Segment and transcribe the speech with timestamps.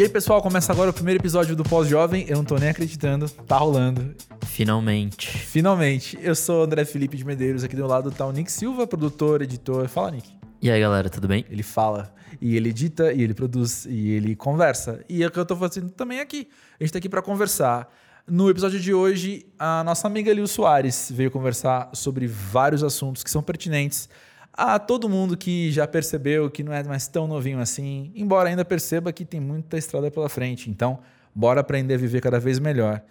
[0.00, 2.24] E aí, pessoal, começa agora o primeiro episódio do Pós-Jovem.
[2.26, 4.14] Eu não tô nem acreditando, tá rolando.
[4.46, 5.28] Finalmente.
[5.28, 6.18] Finalmente.
[6.22, 9.42] Eu sou o André Felipe de Medeiros, aqui do lado tá o Nick Silva, produtor,
[9.42, 9.86] editor.
[9.88, 10.34] Fala, Nick.
[10.62, 11.44] E aí, galera, tudo bem?
[11.50, 15.04] Ele fala, e ele edita, e ele produz, e ele conversa.
[15.06, 16.48] E é o que eu tô fazendo também aqui.
[16.80, 17.86] A gente tá aqui para conversar.
[18.26, 23.30] No episódio de hoje, a nossa amiga Lil Soares veio conversar sobre vários assuntos que
[23.30, 24.08] são pertinentes
[24.52, 28.64] a todo mundo que já percebeu que não é mais tão novinho assim, embora ainda
[28.64, 30.70] perceba que tem muita estrada pela frente.
[30.70, 30.98] Então,
[31.34, 33.02] bora aprender a viver cada vez melhor.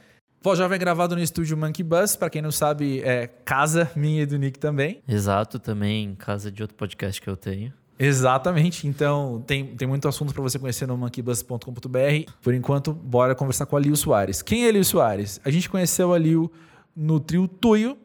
[0.42, 4.24] Voz Jovem é gravado no estúdio Monkey Bus, para quem não sabe, é casa minha
[4.24, 5.02] e do Nick também.
[5.06, 7.74] Exato, também casa de outro podcast que eu tenho.
[8.00, 12.32] Exatamente, então tem, tem muito assunto para você conhecer no monkeybus.com.br.
[12.42, 14.42] Por enquanto, bora conversar com a Lil Soares.
[14.42, 15.42] Quem é Lil Soares?
[15.44, 16.50] A gente conheceu a Lil
[16.96, 17.98] no trio Tuyo,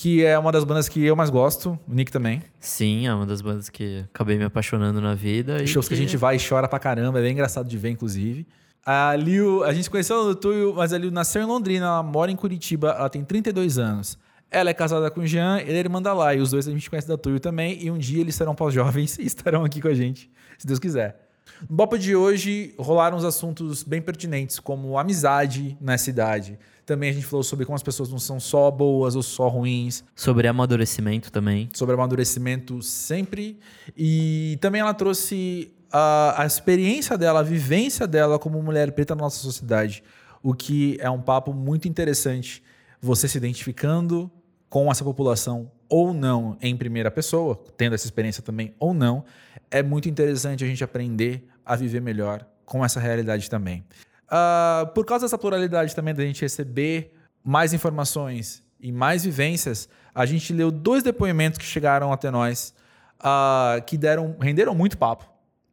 [0.00, 2.42] que é uma das bandas que eu mais gosto, o Nick também.
[2.58, 5.66] Sim, é uma das bandas que acabei me apaixonando na vida.
[5.66, 5.94] Shows que...
[5.94, 6.00] que...
[6.00, 8.46] a gente vai e chora pra caramba, é bem engraçado de ver, inclusive.
[8.82, 12.30] A Liu, a gente conheceu no Tuyo, mas a Liu nasceu em Londrina, ela mora
[12.30, 14.18] em Curitiba, ela tem 32 anos.
[14.50, 16.88] Ela é casada com o Jean, ele é irmã da Lai, os dois a gente
[16.88, 19.94] conhece da Tuyo também, e um dia eles serão pós-jovens e estarão aqui com a
[19.94, 21.28] gente, se Deus quiser.
[21.68, 26.58] No Bopa de hoje rolaram uns assuntos bem pertinentes, como amizade na cidade,
[26.90, 30.02] também a gente falou sobre como as pessoas não são só boas ou só ruins.
[30.12, 31.70] Sobre amadurecimento também.
[31.72, 33.60] Sobre amadurecimento sempre.
[33.96, 39.22] E também ela trouxe a, a experiência dela, a vivência dela como mulher preta na
[39.22, 40.02] nossa sociedade.
[40.42, 42.60] O que é um papo muito interessante.
[43.00, 44.28] Você se identificando
[44.68, 49.24] com essa população ou não em primeira pessoa, tendo essa experiência também ou não,
[49.70, 53.84] é muito interessante a gente aprender a viver melhor com essa realidade também.
[54.30, 60.24] Uh, por causa dessa pluralidade também da gente receber mais informações e mais vivências, a
[60.24, 62.72] gente leu dois depoimentos que chegaram até nós
[63.20, 65.28] uh, que deram, renderam muito papo.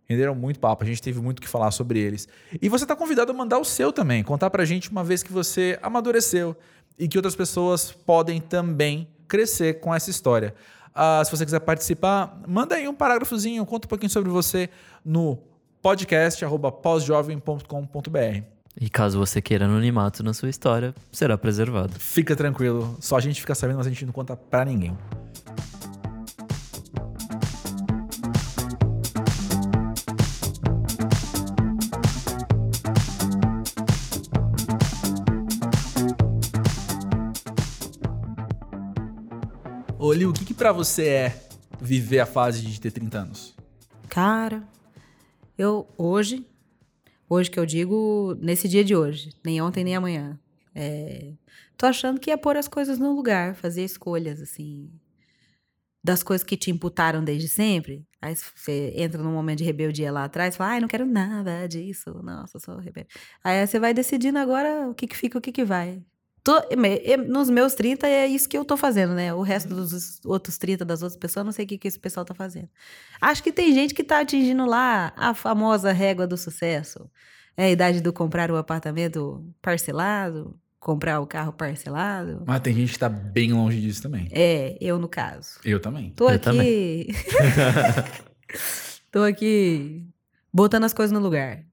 [0.06, 2.30] Renderam muito papo, a gente teve muito o que falar sobre eles.
[2.62, 5.34] E você está convidado a mandar o seu também, contar pra gente uma vez que
[5.34, 6.56] você amadureceu
[6.98, 10.56] e que outras pessoas podem também crescer com essa história.
[10.96, 14.70] Uh, se você quiser participar, manda aí um parágrafozinho, conta um pouquinho sobre você
[15.04, 15.38] no
[15.82, 18.43] podcast.pósjovem.com.br.
[18.80, 21.99] E caso você queira anonimato na sua história, será preservado.
[21.99, 24.95] Fica tranquilo, só a gente fica sabendo, mas a gente não conta pra ninguém.
[40.17, 41.48] Liu, o que, que pra você é
[41.80, 43.55] viver a fase de ter 30 anos?
[44.10, 44.64] Cara,
[45.58, 46.45] eu, hoje,
[47.30, 50.40] hoje que eu digo, nesse dia de hoje, nem ontem nem amanhã,
[50.76, 51.34] é,
[51.78, 54.92] tô achando que é pôr as coisas no lugar, fazer escolhas, assim,
[56.04, 58.06] das coisas que te imputaram desde sempre.
[58.22, 62.14] Aí você entra num momento de rebeldia lá atrás, fala, ai, não quero nada disso,
[62.23, 63.10] nossa, sou rebelde.
[63.44, 66.02] Aí você vai decidindo agora o que, que fica, o que, que vai.
[66.48, 66.62] Tô,
[67.28, 69.34] nos meus 30 é isso que eu tô fazendo, né?
[69.34, 72.26] O resto dos outros 30 das outras pessoas, não sei o que, que esse pessoal
[72.26, 72.70] tá fazendo.
[73.20, 77.10] Acho que tem gente que tá atingindo lá a famosa régua do sucesso.
[77.58, 82.44] É a idade do comprar o apartamento parcelado, comprar o carro parcelado.
[82.48, 84.30] Mas tem gente que tá bem longe disso também.
[84.32, 85.60] É, eu no caso.
[85.66, 86.12] Eu também.
[86.12, 86.46] Tô eu aqui.
[86.46, 87.08] Também.
[89.12, 90.08] tô aqui
[90.54, 91.67] botando as coisas no lugar.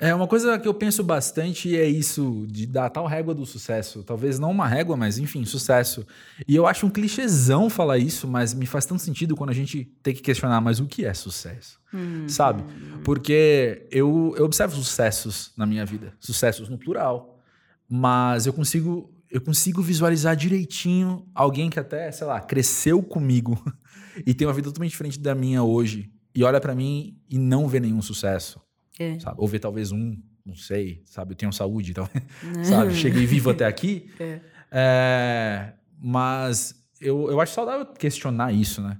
[0.00, 4.04] É, uma coisa que eu penso bastante é isso, de dar tal régua do sucesso.
[4.04, 6.06] Talvez não uma régua, mas enfim, sucesso.
[6.46, 9.84] E eu acho um clichêzão falar isso, mas me faz tanto sentido quando a gente
[10.00, 11.80] tem que questionar, mas o que é sucesso?
[11.92, 12.28] Hum.
[12.28, 12.62] Sabe?
[13.02, 17.42] Porque eu, eu observo sucessos na minha vida, sucessos no plural,
[17.88, 23.60] mas eu consigo, eu consigo visualizar direitinho alguém que até, sei lá, cresceu comigo
[24.24, 27.66] e tem uma vida totalmente diferente da minha hoje e olha para mim e não
[27.66, 28.60] vê nenhum sucesso
[28.98, 29.18] é.
[29.18, 29.36] Sabe?
[29.38, 31.32] Ou ver talvez um, não sei, sabe?
[31.32, 32.08] Eu tenho saúde, então,
[32.64, 32.94] sabe?
[32.94, 34.10] Cheguei vivo até aqui.
[34.20, 34.40] É.
[34.70, 38.98] É, mas eu, eu acho saudável questionar isso, né?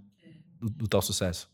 [0.59, 1.51] Do, do, tal sucesso.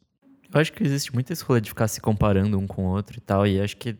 [0.52, 3.20] Eu acho que existe muita escolha de ficar se comparando um com o outro e
[3.20, 3.96] tal, e acho que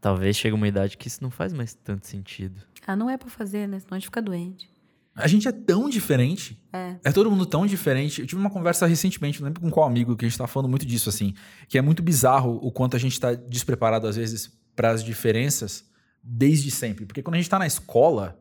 [0.00, 2.60] talvez chegue uma idade que isso não faz mais tanto sentido.
[2.84, 3.78] Ah, não é pra fazer, né?
[3.78, 4.68] Senão a gente fica doente.
[5.14, 6.60] A gente é tão diferente.
[6.72, 6.96] É.
[7.04, 8.20] É todo mundo tão diferente.
[8.20, 10.68] Eu tive uma conversa recentemente, não lembro com qual amigo, que a gente tá falando
[10.68, 11.34] muito disso, assim.
[11.68, 15.84] Que é muito bizarro o quanto a gente tá despreparado, às vezes, para as diferenças
[16.22, 17.04] desde sempre.
[17.04, 18.40] Porque quando a gente tá na escola,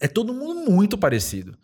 [0.00, 1.56] é todo mundo muito parecido.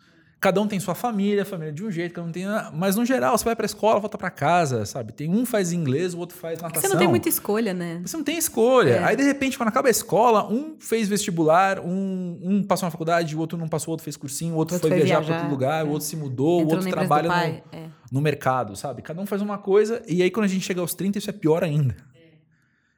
[0.45, 2.45] Cada um tem sua família, família de um jeito, cada um tem.
[2.71, 5.11] Mas no geral, você vai pra escola, volta para casa, sabe?
[5.11, 6.83] Tem um faz inglês, o outro faz natação.
[6.83, 7.99] Você não tem muita escolha, né?
[8.05, 8.91] Você não tem escolha.
[8.91, 9.03] É.
[9.05, 13.35] Aí, de repente, quando acaba a escola, um fez vestibular, um, um passou na faculdade,
[13.35, 15.35] o outro não passou, o outro fez cursinho, o outro, outro foi, viajar, viajar para
[15.37, 15.83] outro lugar, é.
[15.83, 17.89] o outro se mudou, Entrou o outro trabalha no, é.
[18.11, 19.01] no mercado, sabe?
[19.01, 21.33] Cada um faz uma coisa, e aí quando a gente chega aos 30, isso é
[21.33, 21.95] pior ainda.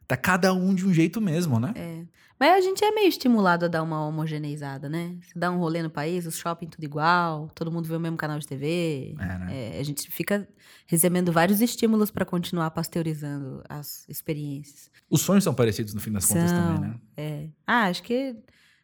[0.06, 1.74] Tá cada um de um jeito mesmo, né?
[1.76, 2.02] É.
[2.40, 5.18] Mas a gente é meio estimulado a dar uma homogeneizada, né?
[5.22, 8.18] Você dá um rolê no país, os shopping tudo igual, todo mundo vê o mesmo
[8.18, 9.16] canal de TV.
[9.20, 9.48] É, né?
[9.50, 10.48] É, a gente fica
[10.86, 14.92] recebendo vários estímulos para continuar pasteurizando as experiências.
[15.10, 16.76] Os sonhos são parecidos no fim das contas São.
[16.76, 17.00] também, né?
[17.18, 17.50] É.
[17.66, 18.36] Ah, acho que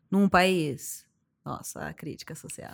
[0.10, 1.06] num país.
[1.46, 2.74] Nossa, a crítica social.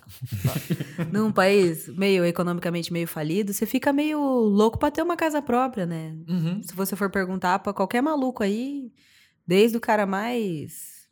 [1.12, 5.88] num país meio economicamente meio falido, você fica meio louco pra ter uma casa própria,
[5.88, 6.16] né?
[6.28, 6.62] Uhum.
[6.62, 8.92] Se você for perguntar pra qualquer maluco aí,
[9.50, 11.10] desde o cara mais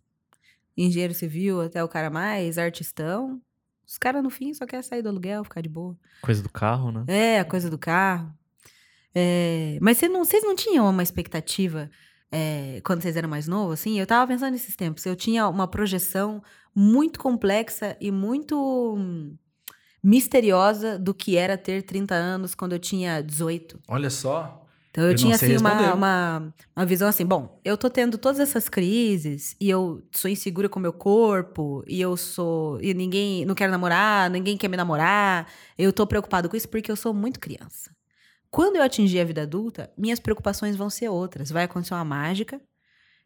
[0.77, 3.41] engenheiro civil até o cara mais artistão,
[3.83, 5.97] os caras no fim só querem sair do aluguel, ficar de boa.
[6.21, 7.03] Coisa do carro, né?
[7.07, 8.31] É, a coisa do carro.
[9.15, 11.89] É, mas vocês não, não tinham uma expectativa
[12.31, 13.99] é, quando vocês eram mais novos, assim?
[13.99, 15.03] Eu tava pensando nesses tempos.
[15.03, 16.43] Eu tinha uma projeção
[16.75, 19.17] muito complexa e muito
[20.03, 23.79] misteriosa do que era ter 30 anos quando eu tinha 18.
[23.87, 24.66] Olha só.
[24.97, 28.39] Então eu, Eu tinha assim uma, uma, uma visão assim, bom, eu tô tendo todas
[28.39, 33.45] essas crises e eu sou insegura com o meu corpo e eu sou e ninguém
[33.45, 35.47] não quer namorar, ninguém quer me namorar.
[35.77, 37.91] Eu tô preocupado com isso porque eu sou muito criança.
[38.49, 41.51] Quando eu atingir a vida adulta, minhas preocupações vão ser outras.
[41.51, 42.59] Vai acontecer uma mágica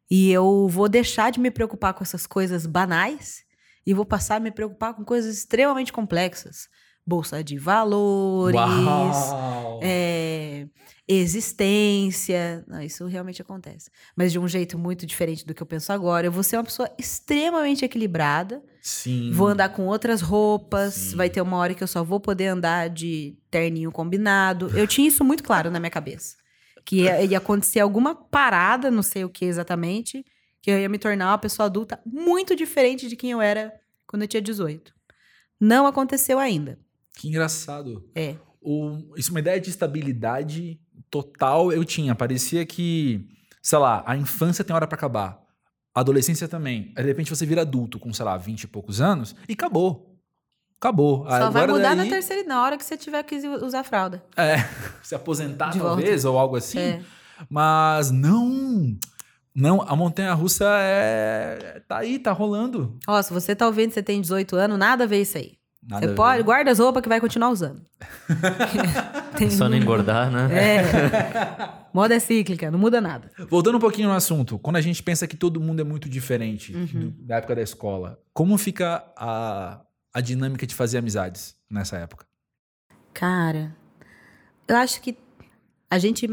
[0.09, 3.45] e eu vou deixar de me preocupar com essas coisas banais
[3.87, 6.67] e vou passar a me preocupar com coisas extremamente complexas.
[7.07, 9.79] Bolsa de valores, Uau!
[9.81, 10.67] é,
[11.13, 12.63] existência.
[12.67, 13.89] Não, isso realmente acontece.
[14.15, 16.27] Mas de um jeito muito diferente do que eu penso agora.
[16.27, 18.63] Eu vou ser uma pessoa extremamente equilibrada.
[18.81, 19.31] Sim.
[19.31, 20.93] Vou andar com outras roupas.
[20.93, 21.15] Sim.
[21.15, 24.69] Vai ter uma hora que eu só vou poder andar de terninho combinado.
[24.77, 26.37] Eu tinha isso muito claro na minha cabeça.
[26.85, 30.25] Que ia, ia acontecer alguma parada, não sei o que exatamente,
[30.61, 33.73] que eu ia me tornar uma pessoa adulta muito diferente de quem eu era
[34.07, 34.93] quando eu tinha 18.
[35.59, 36.79] Não aconteceu ainda.
[37.15, 38.09] Que engraçado.
[38.15, 38.35] É.
[38.61, 42.13] O, isso é uma ideia de estabilidade total eu tinha.
[42.15, 43.27] Parecia que,
[43.61, 45.39] sei lá, a infância tem hora pra acabar.
[45.93, 46.93] A adolescência também.
[46.95, 50.15] Aí, de repente, você vira adulto com, sei lá, 20 e poucos anos e acabou.
[50.79, 51.25] Acabou.
[51.25, 54.23] Só vai Agora mudar daí, na terceira na hora que você tiver que usar fralda.
[54.35, 54.55] É,
[55.03, 55.95] se aposentar De volta.
[55.95, 56.79] talvez, ou algo assim.
[56.79, 57.01] É.
[57.49, 58.97] Mas não.
[59.53, 61.81] Não, a montanha russa é.
[61.87, 62.97] Tá aí, tá rolando.
[63.07, 65.60] Ó, se você tá ouvindo, você tem 18 anos, nada a ver isso aí.
[65.83, 67.81] Nada você pode, guarda as roupas que vai continuar usando.
[69.37, 70.47] Tem- É só não engordar, né?
[70.53, 71.81] É.
[71.93, 73.31] Moda é cíclica, não muda nada.
[73.49, 76.73] Voltando um pouquinho no assunto, quando a gente pensa que todo mundo é muito diferente
[76.75, 76.85] Uhum.
[76.85, 79.81] do- da época da escola, como fica a,
[80.13, 82.25] a dinâmica de fazer amizades nessa época?
[83.13, 83.75] Cara,
[84.67, 85.17] eu acho que
[85.89, 86.29] a gente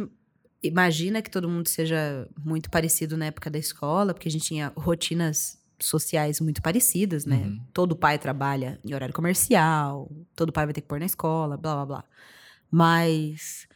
[0.63, 4.73] imagina que todo mundo seja muito parecido na época da escola, porque a gente tinha
[4.77, 7.37] rotinas sociais muito parecidas, né?
[7.47, 7.61] Uhum.
[7.73, 11.75] Todo pai trabalha em horário comercial, todo pai vai ter que pôr na escola, blá
[11.75, 12.05] blá blá.
[12.71, 13.67] Mas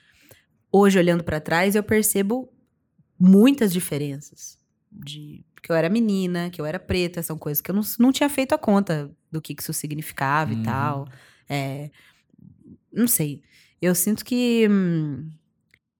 [0.70, 2.48] hoje olhando pra trás, eu percebo
[3.18, 4.58] muitas diferenças
[4.90, 8.10] de que eu era menina, que eu era preta, são coisas que eu não, não
[8.12, 10.60] tinha feito a conta do que, que isso significava Uhum.
[10.60, 11.08] e tal.
[11.48, 11.90] É,
[12.92, 13.42] não sei.
[13.80, 15.30] Eu sinto que hum,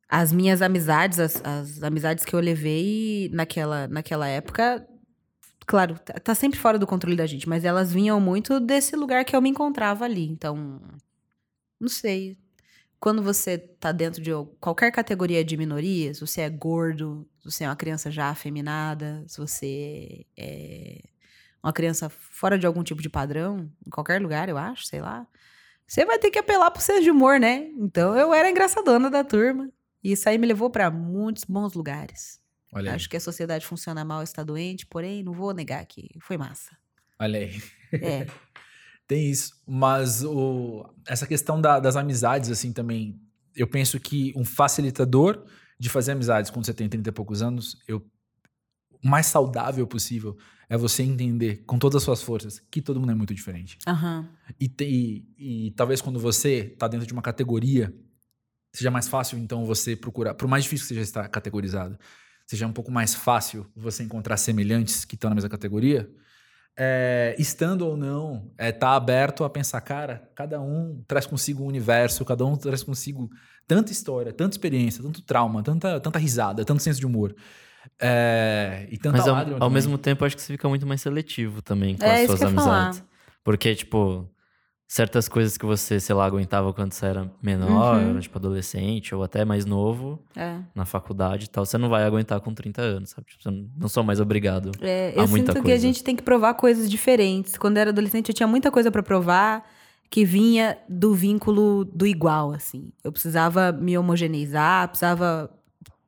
[0.09, 4.87] as minhas amizades, as, as amizades que eu levei naquela, naquela época,
[5.67, 9.25] claro, tá, tá sempre fora do controle da gente, mas elas vinham muito desse lugar
[9.25, 10.29] que eu me encontrava ali.
[10.29, 10.81] Então,
[11.81, 12.39] não sei.
[13.01, 17.69] Quando você tá dentro de qualquer categoria de minorias, você é gordo, se você é
[17.69, 21.03] uma criança já afeminada, se você é
[21.63, 25.27] uma criança fora de algum tipo de padrão, em qualquer lugar, eu acho, sei lá.
[25.87, 27.71] Você vai ter que apelar pro senso de humor, né?
[27.79, 29.71] Então eu era engraçadona da turma.
[30.03, 32.42] E isso aí me levou para muitos bons lugares.
[32.73, 32.97] Olha aí.
[32.97, 36.77] Acho que a sociedade funciona mal, está doente, porém, não vou negar que foi massa.
[37.21, 37.63] Olha aí.
[37.93, 38.27] É.
[39.07, 39.53] Tem isso.
[39.67, 43.21] Mas o, essa questão da- das amizades, assim, também,
[43.55, 45.45] eu penso que um facilitador
[45.79, 47.99] de fazer amizades quando você tem 30 e poucos anos, eu,
[49.03, 50.39] o mais saudável possível
[50.69, 53.77] é você entender com todas as suas forças que todo mundo é muito diferente.
[53.87, 54.31] Aham.
[54.59, 57.93] E, te- e- e talvez quando você está dentro de uma categoria,
[58.75, 61.99] seja mais fácil, então, você procurar, por mais difícil que seja estar categorizado,
[62.53, 66.09] seja um pouco mais fácil você encontrar semelhantes que estão na mesma categoria,
[66.79, 71.67] é, estando ou não, é, tá aberto a pensar, cara, cada um traz consigo um
[71.67, 73.31] universo, cada um traz consigo
[73.67, 77.35] tanta história, tanta experiência, tanto trauma, tanta, tanta risada, tanto senso de humor.
[78.01, 81.61] É, e tanta Mas ao, ao mesmo tempo, acho que você fica muito mais seletivo
[81.63, 82.87] também com É as suas ia falar.
[82.87, 83.05] amizades.
[83.45, 84.29] Porque, tipo,
[84.95, 88.21] certas coisas que você, sei lá, aguentava quando você era menor, Uhum.
[88.21, 90.59] tipo, adolescente, ou até mais novo, É.
[90.75, 93.27] na faculdade e tal, você não vai aguentar com 30 anos, sabe?
[93.29, 94.71] Tipo, você não sou mais obrigado.
[94.83, 95.79] É, eu muita sinto que a coisa.
[95.79, 97.57] gente tem que provar coisas diferentes.
[97.57, 99.65] Quando eu era adolescente, eu tinha muita coisa pra provar
[100.11, 102.93] que vinha do vínculo do igual, assim.
[103.03, 105.49] Eu precisava me homogeneizar, precisava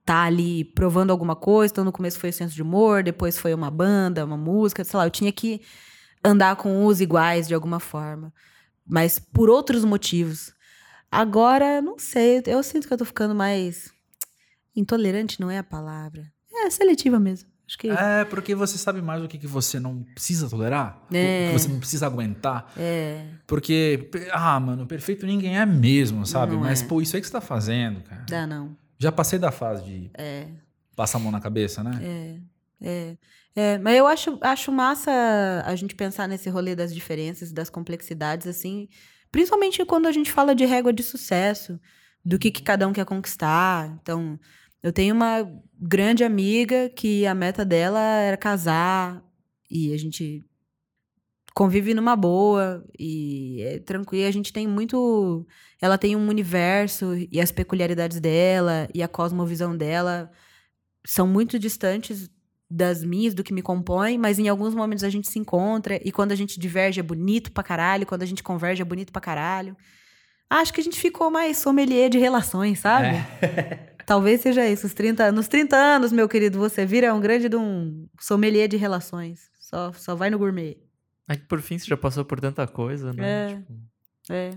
[0.04, 1.72] tá ali provando alguma coisa.
[1.72, 4.98] Então, no começo foi o senso de humor, depois foi uma banda, uma música, sei
[4.98, 5.06] lá.
[5.06, 5.62] Eu tinha que
[6.22, 8.30] andar com os iguais de alguma forma.
[8.86, 10.52] Mas por outros motivos.
[11.10, 13.90] Agora, não sei, eu sinto que eu tô ficando mais.
[14.76, 16.24] Intolerante não é a palavra.
[16.52, 17.48] É seletiva mesmo.
[17.66, 17.88] Acho que.
[17.88, 21.46] É, porque você sabe mais o que, que você não precisa tolerar, É.
[21.48, 22.70] o que você não precisa aguentar.
[22.76, 23.26] É.
[23.46, 26.52] Porque, ah, mano, perfeito ninguém é mesmo, sabe?
[26.52, 26.86] Não Mas, é.
[26.86, 28.26] pô, isso aí que você tá fazendo, cara.
[28.28, 28.76] Dá não.
[28.98, 30.46] Já passei da fase de É.
[30.94, 31.98] passar a mão na cabeça, né?
[32.02, 32.36] É,
[32.82, 33.16] é,
[33.56, 35.10] é, mas eu acho, acho massa
[35.64, 38.88] a gente pensar nesse rolê das diferenças, das complexidades, assim,
[39.30, 41.78] principalmente quando a gente fala de régua de sucesso,
[42.24, 43.96] do que, que cada um quer conquistar.
[44.02, 44.38] Então,
[44.82, 49.22] eu tenho uma grande amiga que a meta dela era casar
[49.70, 50.44] e a gente
[51.54, 54.26] convive numa boa e é tranquilo.
[54.28, 55.46] A gente tem muito.
[55.80, 60.30] Ela tem um universo e as peculiaridades dela e a cosmovisão dela
[61.06, 62.28] são muito distantes
[62.74, 66.10] das minhas, do que me compõe, mas em alguns momentos a gente se encontra e
[66.10, 69.22] quando a gente diverge é bonito pra caralho, quando a gente converge é bonito pra
[69.22, 69.76] caralho.
[70.50, 73.16] Acho que a gente ficou mais sommelier de relações, sabe?
[74.04, 74.86] Talvez seja isso.
[74.86, 78.76] Os 30, nos 30 anos, meu querido, você vira um grande de um sommelier de
[78.76, 79.48] relações.
[79.60, 80.76] Só, só vai no gourmet.
[81.28, 83.52] É que por fim você já passou por tanta coisa, né?
[83.52, 83.56] É.
[83.56, 83.72] Tipo,
[84.30, 84.50] É.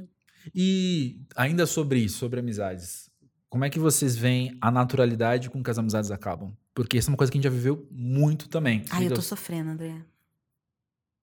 [0.56, 3.10] E ainda sobre isso, sobre amizades,
[3.48, 6.52] como é que vocês veem a naturalidade com que as amizades acabam?
[6.78, 8.86] Porque isso é uma coisa que a gente já viveu muito também.
[8.92, 10.00] Ai, eu tô sofrendo, André.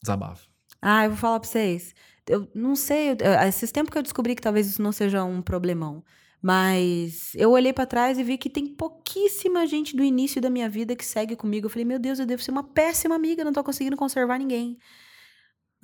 [0.02, 0.48] Desabafo.
[0.82, 1.94] Ah, eu vou falar pra vocês.
[2.26, 5.22] Eu não sei, eu- eu- esses tempos que eu descobri que talvez isso não seja
[5.22, 6.04] um problemão.
[6.42, 10.68] Mas eu olhei pra trás e vi que tem pouquíssima gente do início da minha
[10.68, 11.66] vida que segue comigo.
[11.66, 14.76] Eu falei, meu Deus, eu devo ser uma péssima amiga, não tô conseguindo conservar ninguém.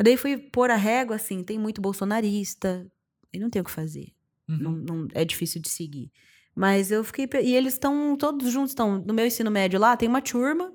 [0.02, 2.90] Daí fui pôr a régua, assim, tem muito bolsonarista,
[3.32, 4.12] e não tem o que fazer.
[4.48, 4.58] Uhum.
[4.58, 6.10] Não, não- é difícil de seguir.
[6.54, 7.28] Mas eu fiquei.
[7.42, 10.72] E eles estão todos juntos, estão no meu ensino médio lá, tem uma turma,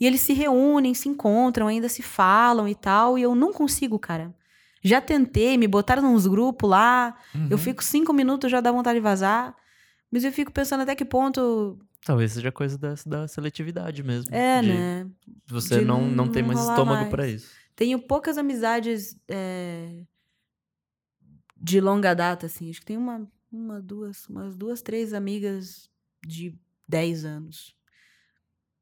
[0.00, 3.98] e eles se reúnem, se encontram, ainda se falam e tal, e eu não consigo,
[3.98, 4.34] cara.
[4.82, 7.16] Já tentei, me botaram nos grupos lá,
[7.48, 7.58] eu Uhum.
[7.58, 9.54] fico cinco minutos, já dá vontade de vazar.
[10.10, 11.78] Mas eu fico pensando até que ponto.
[12.04, 14.34] Talvez seja coisa da, da seletividade mesmo.
[14.34, 15.06] É, de né?
[15.46, 17.08] Você De não, não tem não mais rolar estômago mais.
[17.10, 17.48] pra isso.
[17.76, 20.02] Tenho poucas amizades é,
[21.56, 22.68] de longa data, assim.
[22.68, 25.90] Acho que tem uma, uma, duas, umas duas, três amigas
[26.26, 27.74] de 10 anos.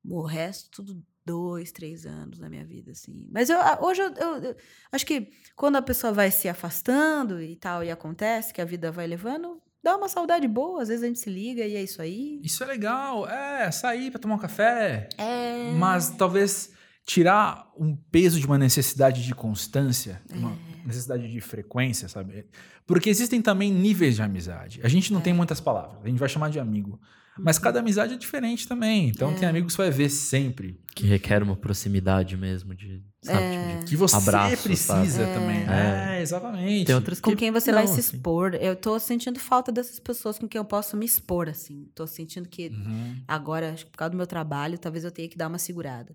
[0.05, 3.27] O resto, tudo dois, três anos na minha vida, assim.
[3.31, 4.57] Mas eu, a- hoje eu, eu- eu
[4.91, 8.91] acho que quando a pessoa vai se afastando e tal, e acontece que a vida
[8.91, 10.83] vai levando, dá uma saudade boa.
[10.83, 12.41] Às vezes a gente se liga e é isso aí.
[12.43, 15.09] Isso é legal, é, sair pra tomar um café.
[15.19, 15.73] É.
[15.79, 16.73] Mas talvez
[17.05, 20.70] tirar um peso de uma necessidade de constância, uma É.
[20.85, 22.47] necessidade de frequência, sabe?
[22.87, 24.81] Porque existem também níveis de amizade.
[24.83, 25.23] A gente não É.
[25.23, 27.01] tem muitas palavras, a gente vai chamar de amigo.
[27.39, 27.63] Mas Uhum.
[27.63, 29.09] cada amizade é diferente também.
[29.09, 30.79] Então tem amigos que você vai ver sempre.
[30.95, 33.69] Que requer uma proximidade mesmo de, sabe, É.
[33.69, 35.33] tipo, de Que você Abraço, precisa sabe?
[35.33, 35.61] também.
[35.67, 36.19] É.
[36.19, 36.87] É, exatamente.
[36.87, 38.17] Tem outras que com quem você não, vai se assim.
[38.17, 38.55] expor.
[38.57, 41.89] Eu tô sentindo falta dessas pessoas com quem eu posso me expor, assim.
[41.95, 43.23] Tô sentindo que Uhum.
[43.27, 46.15] agora, acho que por causa do meu trabalho, talvez eu tenha que dar uma segurada.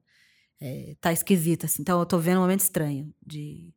[0.62, 1.82] É, tá esquisito, assim.
[1.82, 3.70] Então eu tô vendo um momento estranho de.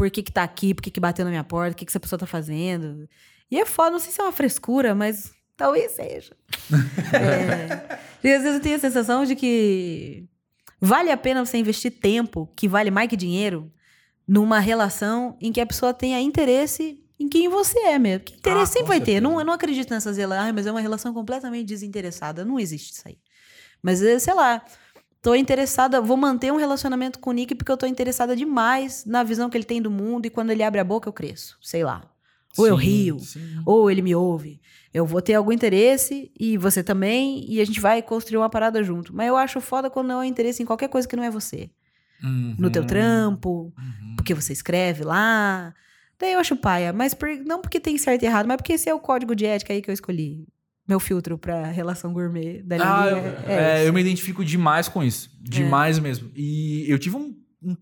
[0.00, 0.72] Por que que tá aqui?
[0.72, 1.72] Por que que bateu na minha porta?
[1.72, 3.06] O que que essa pessoa tá fazendo?
[3.50, 6.34] E é foda, não sei se é uma frescura, mas talvez seja.
[7.12, 10.24] É, e às vezes eu tenho a sensação de que
[10.80, 13.70] vale a pena você investir tempo, que vale mais que dinheiro,
[14.26, 18.24] numa relação em que a pessoa tenha interesse em quem você é mesmo.
[18.24, 19.12] Que interesse Ah, sempre vai ter.
[19.12, 19.20] certeza.
[19.20, 22.42] Não, eu não acredito nessas relações, "Ai, mas é uma relação completamente desinteressada.
[22.42, 23.18] Não existe isso aí.
[23.82, 24.64] Mas, eh, sei lá,
[25.22, 29.22] tô interessada, vou manter um relacionamento com o Nick porque eu tô interessada demais na
[29.22, 31.58] visão que ele tem do mundo e quando ele abre a boca eu cresço.
[31.60, 32.02] Sei lá.
[32.58, 33.62] Ou eu Sim, rio, sim.
[33.64, 34.60] ou ele me ouve.
[34.92, 38.82] Eu vou ter algum interesse e você também, e a gente vai construir uma parada
[38.82, 39.14] junto.
[39.14, 41.70] Mas eu acho foda quando não é interesse em qualquer coisa que não é você.
[42.58, 42.88] No teu Uhum.
[42.88, 44.14] trampo, Uhum.
[44.16, 45.72] porque você escreve lá.
[46.18, 46.92] Daí eu acho paia.
[46.92, 49.46] Mas por- não porque tem certo e errado, mas porque esse é o código de
[49.46, 50.44] ética aí que eu escolhi.
[50.90, 54.88] Meu filtro pra relação gourmet da Ah, eu, é, é, é eu me identifico demais
[54.88, 55.30] com isso.
[55.40, 56.32] Demais mesmo.
[56.34, 57.32] E eu tive um,
[57.62, 57.76] um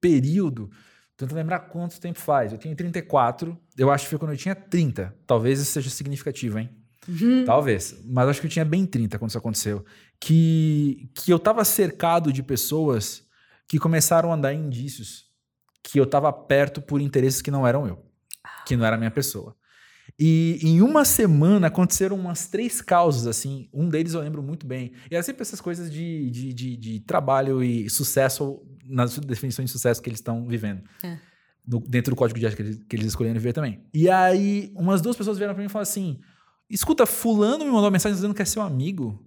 [0.00, 0.70] período,
[1.16, 2.52] tentando lembrar quanto tempo faz.
[2.52, 5.12] Eu tenho 34, eu acho que foi quando eu tinha 30.
[5.26, 6.70] Talvez isso seja significativo, hein?
[7.08, 7.44] Uhum.
[7.44, 8.00] Talvez.
[8.04, 9.84] Mas acho que eu tinha bem 30 quando isso aconteceu.
[10.20, 13.24] Que, que eu tava cercado de pessoas
[13.66, 15.24] que começaram a em indícios
[15.82, 18.04] que eu tava perto por interesses que não eram eu.
[18.64, 19.56] Que não era a minha pessoa.
[20.18, 23.68] E em uma semana aconteceram umas três causas, assim.
[23.72, 24.92] Um deles eu lembro muito bem.
[25.10, 29.72] E era sempre essas coisas de, de, de, de trabalho e sucesso, nas definições de
[29.72, 30.82] sucesso que eles estão vivendo.
[31.02, 31.18] É.
[31.66, 33.82] No- dentro do código de ética que eles, que eles escolheram viver também.
[33.92, 36.18] E aí, umas duas pessoas vieram pra mim e falaram assim:
[36.70, 39.22] Escuta, fulano me mandou uma mensagem dizendo que é seu amigo.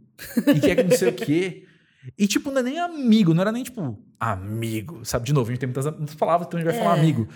[0.48, 1.66] E que é que não sei o quê.
[2.18, 5.02] E, tipo, não é nem amigo, não era nem, tipo, amigo.
[5.06, 7.00] Sabe, de novo, a gente tem muitas, palavras, então a gente vai falar É.
[7.00, 7.28] amigo.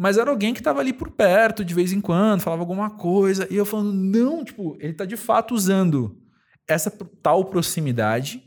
[0.00, 3.46] Mas era alguém que tava ali por perto, de vez em quando, falava alguma coisa.
[3.50, 6.16] E eu falando, não, tipo, ele tá de fato usando
[6.66, 6.90] essa
[7.22, 8.42] tal proximidade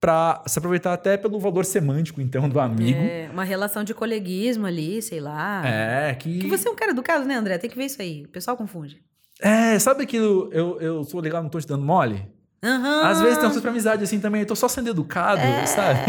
[0.00, 2.98] pra se aproveitar até pelo valor semântico, então, do amigo.
[2.98, 5.64] É, uma relação de coleguismo ali, sei lá.
[5.64, 6.40] É, que.
[6.40, 7.58] Que você é um cara educado, né, André?
[7.58, 8.24] Tem que ver isso aí.
[8.24, 9.00] O pessoal confunde.
[9.40, 12.26] É, sabe aquilo, eu, eu sou legal, não tô te dando mole?
[12.60, 13.02] Aham.
[13.06, 16.00] Às vezes tem coisas pra amizade assim também, eu tô só sendo educado, sabe?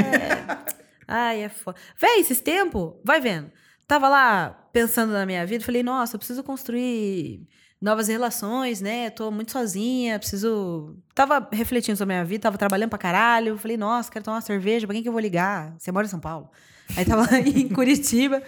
[1.07, 1.77] Ai, é foda.
[2.01, 3.51] Véi, esses tempos, vai vendo.
[3.87, 7.47] Tava lá pensando na minha vida, falei, nossa, eu preciso construir
[7.81, 9.09] novas relações, né?
[9.09, 10.97] Tô muito sozinha, preciso.
[11.15, 13.57] Tava refletindo sobre a minha vida, tava trabalhando pra caralho.
[13.57, 15.73] Falei, nossa, quero tomar uma cerveja, pra quem que eu vou ligar?
[15.79, 16.49] Você mora em São Paulo?
[16.97, 18.43] Aí tava em Curitiba,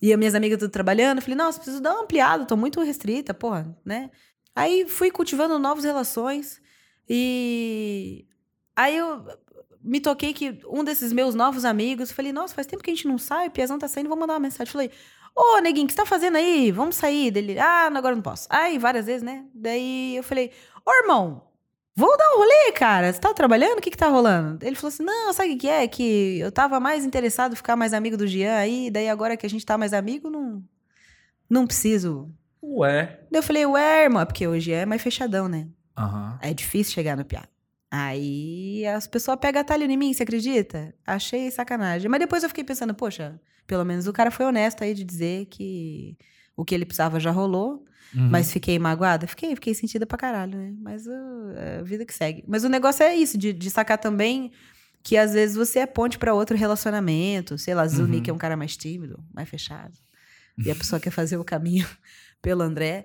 [0.00, 1.20] e as minhas amigas tudo trabalhando.
[1.20, 4.10] Falei, nossa, preciso dar uma ampliada, tô muito restrita, porra, né?
[4.54, 6.60] Aí fui cultivando novas relações
[7.08, 8.26] e
[8.74, 9.24] aí eu
[9.88, 13.08] me toquei que um desses meus novos amigos, falei, nossa, faz tempo que a gente
[13.08, 14.70] não sai, o Piazão tá saindo, vou mandar uma mensagem.
[14.70, 14.90] Falei,
[15.34, 16.70] ô, neguinho, o que você tá fazendo aí?
[16.70, 17.30] Vamos sair.
[17.30, 18.46] Dele, ah, agora não posso.
[18.50, 19.46] Aí, várias vezes, né?
[19.54, 20.52] Daí eu falei,
[20.84, 21.42] ô, irmão,
[21.96, 23.10] vou dar um rolê, cara.
[23.10, 23.78] Você tá trabalhando?
[23.78, 24.64] O que que tá rolando?
[24.64, 25.88] Ele falou assim, não, sabe o que é?
[25.88, 29.46] Que eu tava mais interessado em ficar mais amigo do Jean aí, daí agora que
[29.46, 30.62] a gente tá mais amigo, não,
[31.48, 32.30] não preciso.
[32.62, 33.20] Ué.
[33.30, 35.66] Daí eu falei, ué, irmão, é porque Jean é mais fechadão, né?
[35.96, 36.38] Aham.
[36.42, 37.48] É difícil chegar no piá.
[37.90, 40.94] Aí as pessoas pegam atalho em mim, você acredita?
[41.06, 42.08] Achei sacanagem.
[42.08, 45.46] Mas depois eu fiquei pensando, poxa, pelo menos o cara foi honesto aí de dizer
[45.46, 46.16] que
[46.56, 47.84] o que ele precisava já rolou.
[48.14, 48.28] Uhum.
[48.30, 49.26] Mas fiquei magoada?
[49.26, 50.74] Fiquei, fiquei sentida pra caralho, né?
[50.80, 51.10] Mas uh,
[51.56, 52.42] é a vida que segue.
[52.46, 54.50] Mas o negócio é isso, de, de sacar também
[55.02, 57.56] que às vezes você é ponte pra outro relacionamento.
[57.58, 58.22] Sei lá, Zuni, Uhum.
[58.22, 59.92] que é um cara mais tímido, mais fechado.
[60.58, 61.86] E a pessoa quer fazer o caminho
[62.42, 63.04] pelo André.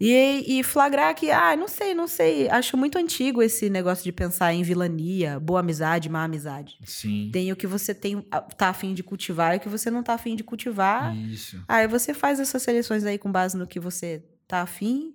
[0.00, 2.48] E, e flagrar que, ah, não sei, não sei.
[2.50, 6.78] Acho muito antigo esse negócio de pensar em vilania, boa amizade, má amizade.
[6.84, 7.30] Sim.
[7.32, 8.20] Tem o que você tem,
[8.56, 11.16] tá afim de cultivar e o que você não tá afim de cultivar.
[11.16, 11.60] Isso.
[11.66, 15.14] Aí você faz essas seleções aí com base no que você tá afim.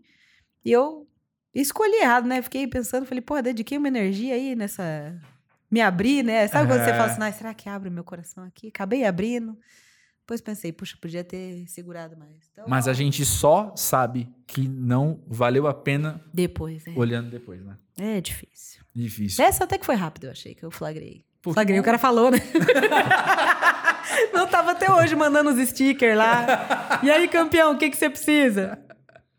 [0.65, 1.07] E eu
[1.55, 2.41] escolhi errado, né?
[2.41, 5.17] Fiquei pensando, falei, pô, dediquei uma energia aí nessa.
[5.71, 6.45] Me abrir, né?
[6.49, 6.93] Sabe quando você É.
[6.97, 8.67] fala assim, ah, será que abre o meu coração aqui?
[8.67, 9.57] Acabei abrindo.
[10.23, 12.31] Depois pensei, puxa, podia ter segurado mais.
[12.49, 16.91] Então, Mas a gente só sabe que não valeu a pena Depois, é.
[16.95, 17.77] olhando depois, né?
[17.97, 18.81] É difícil.
[18.95, 19.43] Difícil.
[19.43, 21.25] Essa até que foi rápido, eu achei, que eu flagrei.
[21.41, 22.37] Que flagrei, o cara falou, né?
[24.33, 27.01] Não tava até hoje mandando os stickers lá.
[27.03, 28.79] E aí, campeão, o que, que você precisa?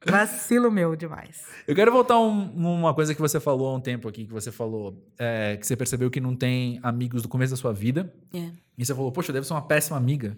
[0.06, 1.46] Vacilo meu demais.
[1.66, 4.52] Eu quero voltar um, uma coisa que você falou há um tempo aqui, que você
[4.52, 8.12] falou é, que você percebeu que não tem amigos do começo da sua vida.
[8.34, 8.50] É.
[8.76, 10.36] E você falou, poxa, eu devo ser uma péssima amiga.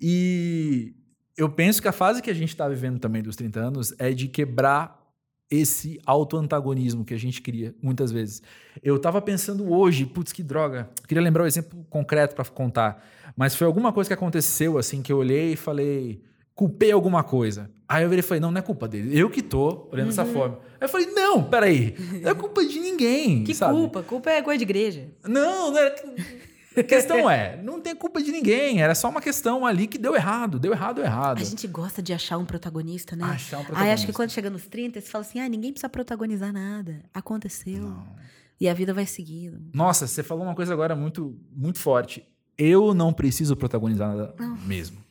[0.00, 0.94] E
[1.36, 4.12] eu penso que a fase que a gente está vivendo também dos 30 anos é
[4.12, 5.02] de quebrar
[5.50, 8.42] esse auto-antagonismo que a gente cria muitas vezes.
[8.82, 10.88] Eu tava pensando hoje, putz, que droga.
[11.00, 13.04] Eu queria lembrar um exemplo concreto para contar,
[13.36, 16.22] mas foi alguma coisa que aconteceu assim que eu olhei e falei,
[16.54, 17.70] culpei alguma coisa.
[17.86, 19.16] Aí eu virei e falei, não, não é culpa dele.
[19.18, 20.58] Eu que tô olhando dessa forma.
[20.80, 21.94] Aí eu falei, não, peraí.
[22.22, 23.44] Não é culpa de ninguém.
[23.44, 23.74] Que sabe?
[23.74, 24.02] culpa?
[24.02, 25.08] Culpa é coisa de igreja.
[25.22, 25.94] Não, não era.
[26.76, 28.82] A questão é, não tem culpa de ninguém.
[28.82, 30.58] Era só uma questão ali que deu errado.
[30.58, 31.38] Deu errado, deu errado.
[31.40, 33.24] A gente gosta de achar um protagonista, né?
[33.24, 34.12] Achar um Aí acho que protagonista.
[34.12, 37.02] quando chega nos 30, você fala assim: ah, ninguém precisa protagonizar nada.
[37.14, 37.96] Aconteceu.
[38.60, 39.60] E a vida vai seguindo.
[39.74, 42.24] Nossa, você falou uma coisa agora muito, muito forte.
[42.56, 44.34] Eu não preciso protagonizar nada
[44.64, 45.02] mesmo.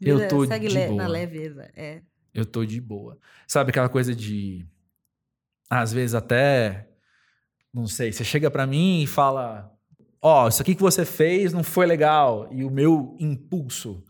[0.00, 1.02] Eu tô segue de le- boa.
[1.02, 1.70] na leveza.
[1.76, 2.00] É.
[2.32, 3.18] Eu tô de boa.
[3.46, 4.66] Sabe aquela coisa de.
[5.70, 6.88] Às vezes até.
[7.72, 9.70] Não sei, você chega pra mim e fala:
[10.20, 12.48] Ó, isso aqui que você fez não foi legal.
[12.50, 14.02] E o meu impulso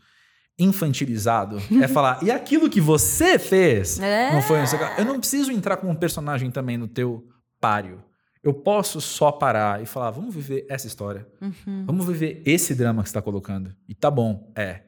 [0.57, 4.33] infantilizado é falar: E aquilo que você fez É.
[4.33, 4.59] não foi.
[4.61, 7.27] quê." Eu não preciso entrar como um personagem também no teu
[7.59, 8.03] páreo.
[8.41, 11.27] Eu posso só parar e falar: Vamos viver essa história.
[11.41, 11.85] Uhum.
[11.85, 13.75] Vamos viver esse drama que você está colocando.
[13.87, 14.83] E tá bom, é.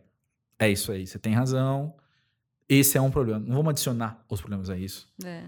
[0.59, 1.95] É isso aí, você tem razão.
[2.69, 3.39] Esse é um problema.
[3.39, 5.09] Não vamos adicionar os problemas a isso.
[5.25, 5.43] É.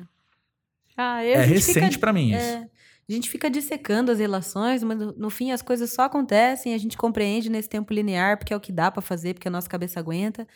[0.98, 2.68] Ah, É recente fica- pra mim isso.
[3.14, 6.98] A gente fica dissecando as relações, mas no, fim as coisas só acontecem, a gente
[6.98, 10.00] compreende nesse tempo linear, porque é o que dá pra fazer, porque a nossa cabeça
[10.00, 10.48] aguenta.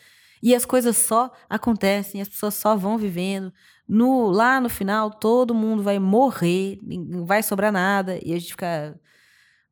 [0.42, 3.54] E as coisas só acontecem, as pessoas só vão vivendo.
[3.88, 8.52] No, lá no final, todo mundo vai morrer, não vai sobrar nada, e a gente
[8.52, 9.00] fica.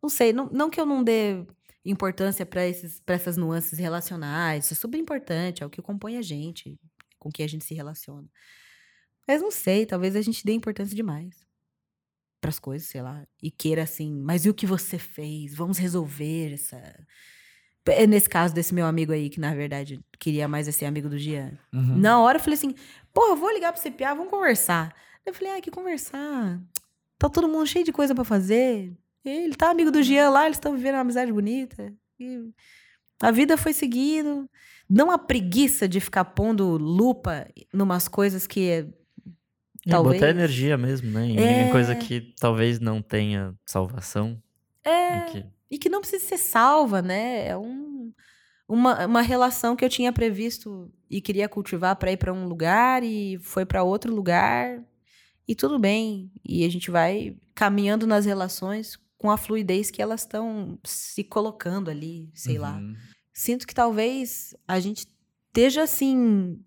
[0.01, 1.43] Não sei, não, não que eu não dê
[1.83, 6.79] importância para essas nuances relacionais, isso é super importante, é o que compõe a gente,
[7.17, 8.27] com que a gente se relaciona.
[9.27, 11.44] Mas não sei, talvez a gente dê importância demais
[12.39, 15.55] para as coisas, sei lá, e queira assim, mas e o que você fez?
[15.55, 16.77] Vamos resolver essa.
[17.87, 21.17] É Nesse caso desse meu amigo aí, que na verdade queria mais ser amigo do
[21.17, 21.57] Jean.
[21.73, 21.97] Uhum.
[21.97, 22.73] Na hora eu falei assim:
[23.13, 24.93] porra, eu vou ligar pro CPA, vamos conversar.
[25.25, 26.61] Eu falei, ah, que conversar.
[27.17, 28.95] Tá todo mundo cheio de coisa pra fazer.
[29.23, 31.91] Ele tá amigo do Jean lá, eles estão vivendo uma amizade bonita.
[32.19, 32.51] E
[33.21, 34.47] a vida foi seguindo.
[34.87, 38.87] Não a preguiça de ficar pondo lupa numas coisas que
[39.91, 40.15] talvez.
[40.21, 41.25] botar energia mesmo, né?
[41.27, 41.71] Em, É.
[41.71, 44.41] coisa que talvez não tenha salvação.
[44.83, 45.17] É.
[45.17, 47.47] e que- E que não precisa ser salva, né?
[47.47, 48.13] É um,
[48.67, 53.03] uma, uma relação que eu tinha previsto e queria cultivar para ir para um lugar
[53.03, 54.79] e foi para outro lugar.
[55.47, 56.31] E tudo bem.
[56.47, 61.89] E a gente vai caminhando nas relações com a fluidez que elas estão se colocando
[61.89, 62.77] ali, sei lá.
[62.77, 62.95] Uhum.
[63.33, 65.07] Sinto que talvez a gente
[65.47, 66.59] esteja assim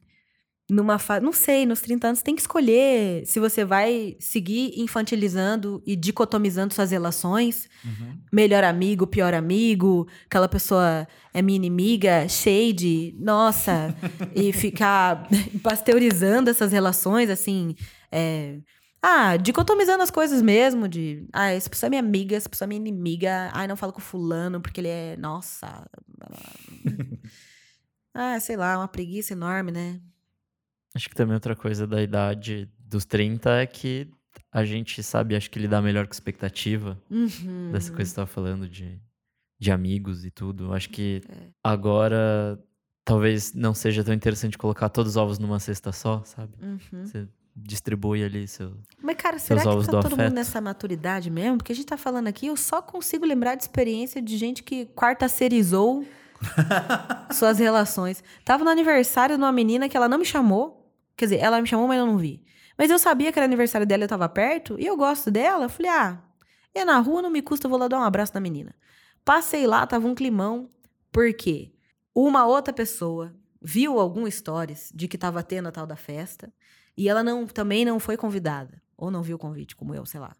[0.70, 5.82] numa fase, não sei, nos 30 anos tem que escolher se você vai seguir infantilizando
[5.86, 8.18] e dicotomizando suas relações, Uhum.
[8.30, 13.94] melhor amigo, pior amigo, aquela pessoa é minha inimiga, shade, nossa,
[14.34, 15.26] e ficar
[15.62, 17.74] pasteurizando essas relações, assim,
[18.12, 18.58] é,
[19.00, 22.68] ah, dicotomizando as coisas mesmo, de, ah, essa pessoa é minha amiga, essa pessoa é
[22.68, 25.88] minha inimiga, ai, não falo com fulano porque ele é, nossa,
[28.12, 30.00] ah, sei lá, uma preguiça enorme, né?
[30.98, 34.08] Acho que também outra coisa da idade dos 30 é que
[34.50, 37.70] a gente sabe, acho que lidar melhor com expectativa Uhum.
[37.72, 39.00] dessa coisa que você tava falando de,
[39.60, 40.72] de amigos e tudo.
[40.74, 41.34] Acho que É.
[41.62, 42.58] agora
[43.04, 46.52] talvez não seja tão interessante colocar todos os ovos numa cesta só, sabe?
[46.60, 47.04] Uhum.
[47.04, 48.72] Você distribui ali seu.
[49.00, 50.34] Mas, cara, será que tá do todo mundo afeto.
[50.34, 51.58] nessa maturidade mesmo?
[51.58, 54.86] Porque a gente tá falando aqui, eu só consigo lembrar de experiência de gente que
[54.86, 56.04] quartacerizou
[57.32, 58.22] suas relações.
[58.44, 60.77] Tava no aniversário de uma menina que ela não me chamou.
[61.18, 62.44] Quer dizer, ela me chamou, mas eu não vi.
[62.78, 65.64] Mas eu sabia que era aniversário dela eu tava perto, e eu gosto dela.
[65.64, 66.22] Eu falei, ah,
[66.72, 68.72] é na rua, não me custa, eu vou lá dar um abraço na menina.
[69.24, 70.70] Passei lá, tava um climão,
[71.10, 71.74] porque
[72.14, 76.52] uma outra pessoa viu algum stories de que tava tendo a tal da festa,
[76.96, 78.80] e ela não, também não foi convidada.
[78.96, 80.36] Ou não viu o convite, como eu, sei lá.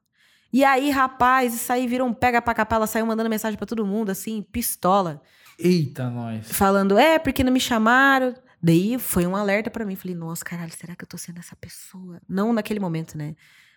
[0.53, 3.67] E aí, rapaz, isso aí virou um pega pra capar, ela saiu mandando mensagem pra
[3.67, 5.21] todo mundo, assim, pistola.
[5.59, 6.51] Eita, nós.
[6.53, 8.33] Falando, é, porque não me chamaram.
[8.62, 9.97] Daí foi um alerta pra mim.
[9.97, 12.21] Falei, nossa, caralho, será que eu tô sendo essa pessoa?
[12.29, 13.35] Não naquele momento, né?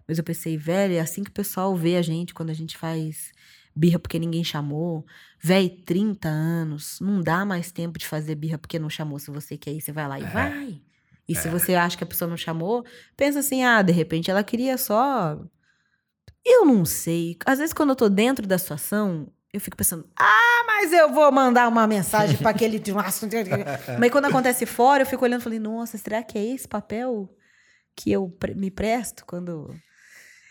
[0.07, 2.77] Mas eu pensei, velho, é assim que o pessoal vê a gente quando a gente
[2.77, 3.31] faz
[3.75, 5.05] birra porque ninguém chamou.
[5.41, 9.19] Véi, 30 anos, não dá mais tempo de fazer birra porque não chamou.
[9.19, 10.81] Se você quer ir, você vai lá e vai.
[11.27, 14.43] E se você acha que a pessoa não chamou, pensa assim, ah, de repente ela
[14.43, 15.39] queria só.
[16.45, 17.37] Eu não sei.
[17.45, 21.29] Às vezes, quando eu tô dentro da situação, eu fico pensando, ah, mas eu vou
[21.31, 22.81] mandar uma mensagem para aquele.
[23.99, 27.29] mas quando acontece fora, eu fico olhando e falei, nossa, será que é esse papel
[27.95, 29.75] que eu me presto quando.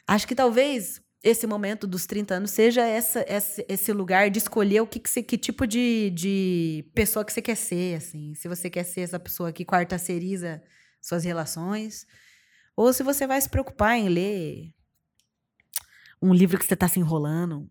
[0.07, 4.81] Acho que talvez esse momento dos 30 anos seja essa, esse, esse lugar de escolher
[4.81, 8.35] o que, que, você, que tipo de, de pessoa que você quer ser, assim.
[8.35, 10.63] Se você quer ser essa pessoa que quartaceriza
[11.01, 12.07] suas relações,
[12.77, 14.75] ou se você vai se preocupar em ler
[16.21, 17.71] um livro que você está se enrolando,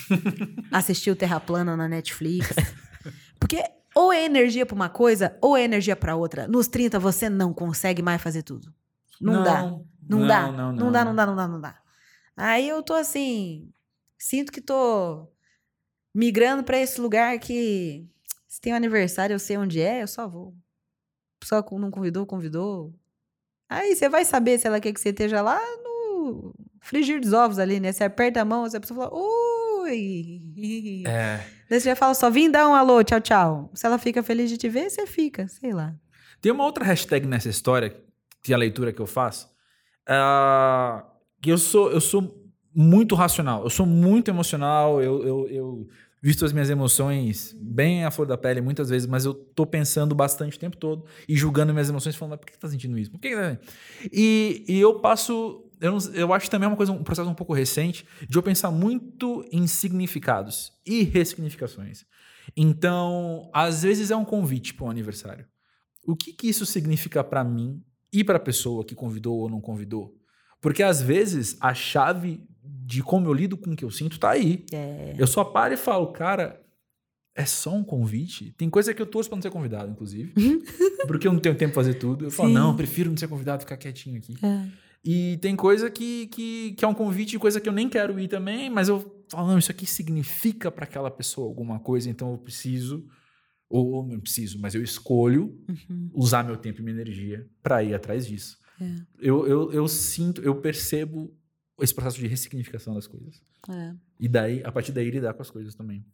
[0.70, 2.48] assistir o Terra Plana na Netflix.
[3.38, 3.62] Porque
[3.94, 6.48] ou é energia para uma coisa, ou é energia para outra.
[6.48, 8.72] Nos 30 você não consegue mais fazer tudo.
[9.20, 9.62] Não, dá.
[10.08, 10.50] Não, dá.
[10.50, 11.78] Não, dá, não dá, não dá, não dá.
[12.36, 13.70] Aí eu tô assim,
[14.18, 15.28] sinto que tô
[16.14, 18.06] migrando para esse lugar que
[18.48, 20.54] se tem um aniversário, eu sei onde é, eu só vou.
[21.44, 22.94] Só não convidou, convidou.
[23.68, 27.58] Aí você vai saber se ela quer que você esteja lá no frigir dos ovos
[27.58, 27.92] ali, né?
[27.92, 29.10] Você aperta a mão, a pessoa fala,
[29.82, 31.04] oi.
[31.06, 31.40] É.
[31.68, 33.70] Daí você já fala, só vim dar um alô, tchau, tchau.
[33.74, 35.94] Se ela fica feliz de te ver, você fica, sei lá.
[36.40, 37.96] Tem uma outra hashtag nessa história,
[38.42, 39.48] que é a leitura que eu faço,
[40.08, 41.04] ah,
[41.40, 42.42] que eu sou, eu sou
[42.74, 45.88] muito racional, eu sou muito emocional, eu, eu, eu
[46.22, 50.14] visto as minhas emoções bem à flor da pele muitas vezes, mas eu tô pensando
[50.14, 52.96] bastante o tempo todo e julgando minhas emoções, falando, mas por que você tá sentindo
[52.96, 53.10] isso?
[53.10, 53.58] Por que que tá...
[54.12, 57.52] e, e eu passo, eu, não- eu acho também uma coisa, um processo um pouco
[57.52, 62.04] recente, de eu pensar muito em significados e ressignificações.
[62.56, 65.46] Então, às vezes é um convite para um aniversário.
[66.06, 69.60] O que, que isso significa para mim e para a pessoa que convidou ou não
[69.60, 70.14] convidou?
[70.60, 74.30] Porque às vezes a chave de como eu lido com o que eu sinto tá
[74.30, 74.64] aí.
[74.72, 75.14] É.
[75.18, 76.60] Eu só paro e falo, cara,
[77.34, 78.52] é só um convite?
[78.58, 80.32] Tem coisa que eu torço pra não ser convidado, inclusive.
[81.06, 82.26] porque eu não tenho tempo pra fazer tudo.
[82.26, 82.54] Eu falo, Sim.
[82.54, 84.34] não, eu prefiro não ser convidado, ficar quietinho aqui.
[84.44, 84.66] É.
[85.04, 88.28] E tem coisa que, que, que é um convite, coisa que eu nem quero ir
[88.28, 92.38] também, mas eu falo, não, isso aqui significa para aquela pessoa alguma coisa, então eu
[92.38, 93.04] preciso,
[93.68, 96.10] ou não preciso, mas eu escolho Uhum.
[96.14, 98.58] usar meu tempo e minha energia para ir atrás disso.
[98.80, 98.94] É.
[99.18, 101.34] Eu, eu, eu sinto, eu percebo
[101.80, 103.42] esse processo de ressignificação das coisas.
[103.70, 103.94] É.
[104.20, 106.04] E daí, a partir daí, lidar com as coisas também.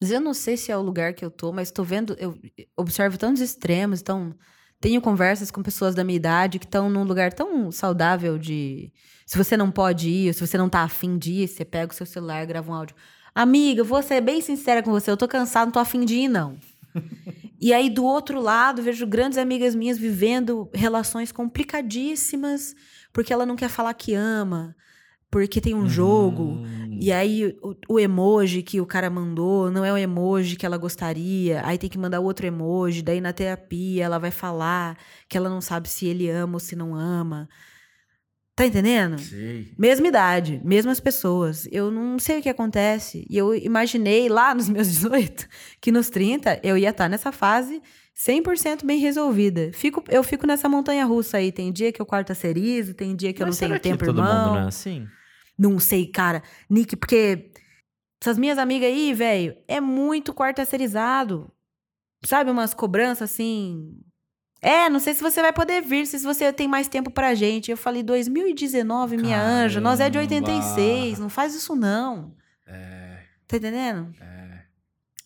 [0.00, 2.38] Mas eu não sei se é o lugar que eu tô, mas tô vendo, eu
[2.76, 4.34] observo tantos extremos, então
[4.80, 8.90] tenho conversas com pessoas da minha idade que estão num lugar tão saudável de.
[9.26, 11.94] Se você não pode ir, se você não tá afim de ir, você pega o
[11.94, 12.96] seu celular e grava um áudio.
[13.34, 16.28] Amiga, vou ser bem sincera com você, eu tô cansada, não tô afim de ir,
[16.28, 16.58] não.
[17.60, 22.74] e aí, do outro lado, vejo grandes amigas minhas vivendo relações complicadíssimas,
[23.12, 24.74] porque ela não quer falar que ama,
[25.30, 26.42] porque tem um jogo.
[26.42, 26.98] Hum.
[27.00, 30.76] E aí o, o emoji que o cara mandou não é o emoji que ela
[30.76, 31.62] gostaria.
[31.64, 33.00] Aí tem que mandar outro emoji.
[33.02, 36.74] Daí na terapia ela vai falar que ela não sabe se ele ama ou se
[36.74, 37.48] não ama.
[38.56, 39.18] Tá entendendo?
[39.18, 39.72] Sei.
[39.78, 41.66] Mesma idade, mesmas pessoas.
[41.72, 43.24] Eu não sei o que acontece.
[43.30, 45.48] E eu imaginei lá nos meus 18
[45.80, 47.80] que nos 30 eu ia estar nessa fase
[48.14, 49.70] 100% bem resolvida.
[49.72, 51.50] Fico, eu fico nessa montanha russa aí.
[51.50, 54.18] Tem dia que eu quarta-serizo, tem dia que eu Mas não tenho que tempo, todo
[54.18, 54.44] irmão.
[54.44, 55.06] mundo não é assim?
[55.60, 56.42] Não sei, cara.
[56.70, 57.50] Nick, porque
[58.22, 61.52] essas minhas amigas aí, velho, é muito quarta-serizado.
[62.24, 64.00] Sabe, umas cobranças assim.
[64.62, 67.70] É, não sei se você vai poder vir, se você tem mais tempo pra gente.
[67.70, 70.34] Eu falei, 2019, minha anja, nós é de Caramba.
[70.34, 72.34] 86, não faz isso não.
[72.66, 74.14] É, Tá entendendo?
[74.18, 74.40] é.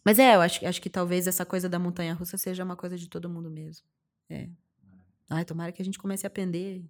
[0.05, 2.97] Mas é, eu acho, acho que talvez essa coisa da montanha russa seja uma coisa
[2.99, 3.87] de todo mundo mesmo.
[4.29, 4.49] É.
[5.31, 6.85] Ai, tomara que a gente comece a aprender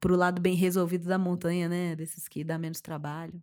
[0.00, 1.94] pro lado bem resolvido da montanha, né?
[1.96, 3.34] Desses que dá menos trabalho.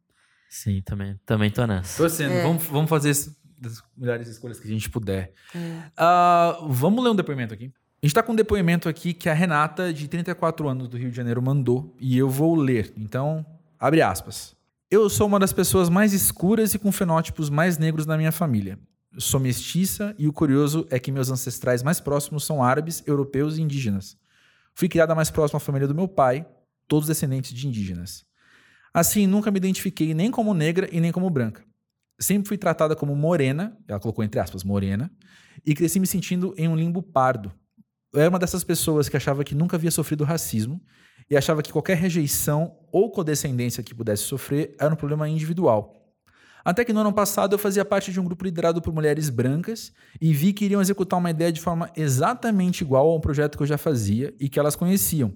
[0.50, 1.20] Sim, também.
[1.26, 1.98] Também tô nessa.
[1.98, 2.44] Torcendo, É.
[2.44, 5.34] vamos, vamos fazer as das melhores escolhas que a gente puder.
[5.56, 5.82] É.
[5.96, 7.72] Ah, vamos ler um depoimento aqui.
[8.04, 11.10] A gente tá com um depoimento aqui que a Renata, de 34 anos, do Rio
[11.10, 12.94] de Janeiro, mandou e eu vou ler.
[12.98, 13.46] Então,
[13.80, 14.56] abre aspas.
[14.92, 18.78] Eu sou uma das pessoas mais escuras e com fenótipos mais negros na minha família.
[19.12, 23.58] Eu sou mestiça e o curioso é que meus ancestrais mais próximos são árabes, europeus
[23.58, 24.18] e indígenas.
[24.76, 26.46] Fui criada mais próxima à família do meu pai,
[26.88, 28.26] todos descendentes de indígenas.
[28.94, 31.64] Assim, nunca me identifiquei nem como negra e nem como branca.
[32.20, 35.10] Sempre fui tratada como morena, ela colocou entre aspas, morena,
[35.66, 37.54] e cresci me sentindo em um limbo pardo.
[38.14, 40.82] Eu era uma dessas pessoas que achava que nunca havia sofrido racismo
[41.30, 46.05] e achava que qualquer rejeição ou codescendência que pudesse sofrer era um problema individual.
[46.66, 49.94] Até que no ano passado eu fazia parte de um grupo liderado por mulheres brancas
[50.20, 53.62] e vi que iriam executar uma ideia de forma exatamente igual a um projeto que
[53.62, 55.32] eu já fazia e que elas conheciam.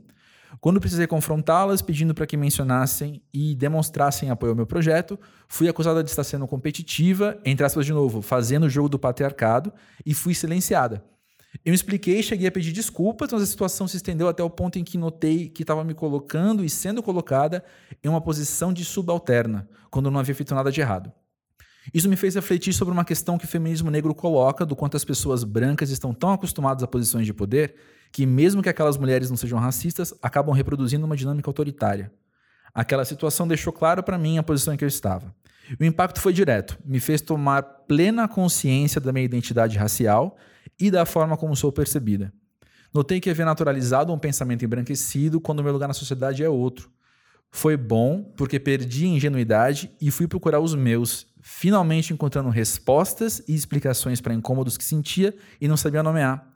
[0.59, 6.03] Quando precisei confrontá-las, pedindo para que mencionassem e demonstrassem apoio ao meu projeto, fui acusada
[6.03, 9.71] de estar sendo competitiva, entre aspas de novo, fazendo o jogo do patriarcado,
[10.03, 11.03] e fui silenciada.
[11.63, 14.83] Eu expliquei, cheguei a pedir desculpas, mas a situação se estendeu até o ponto em
[14.83, 17.63] que notei que estava me colocando e sendo colocada
[18.03, 21.11] em uma posição de subalterna, quando não havia feito nada de errado.
[21.93, 25.05] Isso me fez refletir sobre uma questão que o feminismo negro coloca do quanto as
[25.05, 27.75] pessoas brancas estão tão acostumadas a posições de poder
[28.11, 32.11] que, mesmo que aquelas mulheres não sejam racistas, acabam reproduzindo uma dinâmica autoritária.
[32.73, 35.33] Aquela situação deixou claro para mim a posição em que eu estava.
[35.79, 40.35] O impacto foi direto, me fez tomar plena consciência da minha identidade racial
[40.79, 42.33] e da forma como sou percebida.
[42.93, 46.89] Notei que havia naturalizado um pensamento embranquecido quando meu lugar na sociedade é outro.
[47.51, 53.55] Foi bom porque perdi a ingenuidade e fui procurar os meus, finalmente encontrando respostas e
[53.55, 56.51] explicações para incômodos que sentia e não sabia nomear.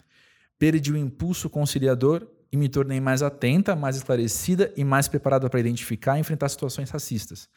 [0.60, 5.60] Perdi o impulso conciliador e me tornei mais atenta, mais esclarecida e mais preparada para
[5.60, 7.50] identificar e enfrentar situações racistas,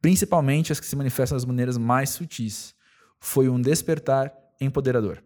[0.00, 2.74] principalmente as que se manifestam das maneiras mais sutis.
[3.20, 5.22] Foi um despertar empoderador.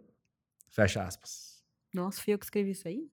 [0.70, 1.62] Fecha aspas.
[1.94, 3.08] Nossa, fui eu que escrevi isso aí?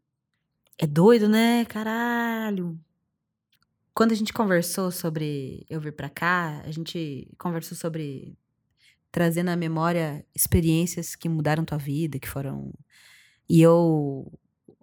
[0.78, 1.66] É doido, né?
[1.66, 2.80] Caralho.
[3.94, 8.38] Quando a gente conversou sobre eu vir pra cá, a gente conversou sobre
[9.12, 12.74] trazer na memória experiências que mudaram tua vida, que foram.
[13.50, 14.32] E eu.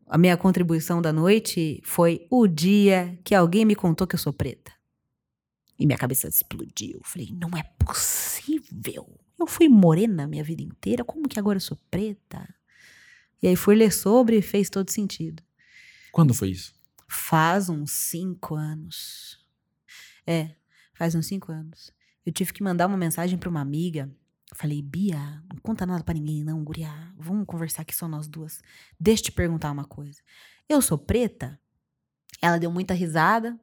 [0.08, 4.32] A minha contribuição da noite foi o dia que alguém me contou que eu sou
[4.32, 4.72] preta.
[5.78, 7.00] E minha cabeça explodiu.
[7.02, 9.18] Falei, não é possível.
[9.38, 12.48] Eu fui morena a minha vida inteira, como que agora eu sou preta?
[13.42, 15.42] E aí fui ler sobre e fez todo sentido.
[16.12, 16.75] Quando foi isso?
[17.08, 19.44] Faz uns cinco anos.
[20.26, 20.54] É,
[20.94, 21.92] faz uns cinco anos.
[22.24, 24.10] Eu tive que mandar uma mensagem pra uma amiga.
[24.54, 26.90] Falei, Bia, não conta nada pra ninguém, não, guria.
[27.16, 28.60] Vamos conversar aqui só nós duas.
[28.98, 30.20] Deixa eu te perguntar uma coisa.
[30.68, 31.60] Eu sou preta?
[32.42, 33.58] Ela deu muita risada.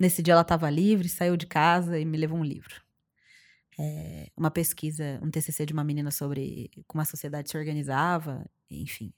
[0.00, 2.82] Nesse dia ela tava livre, saiu de casa e me levou um livro.
[3.78, 9.12] É, uma pesquisa, um TCC de uma menina sobre como a sociedade se organizava, enfim.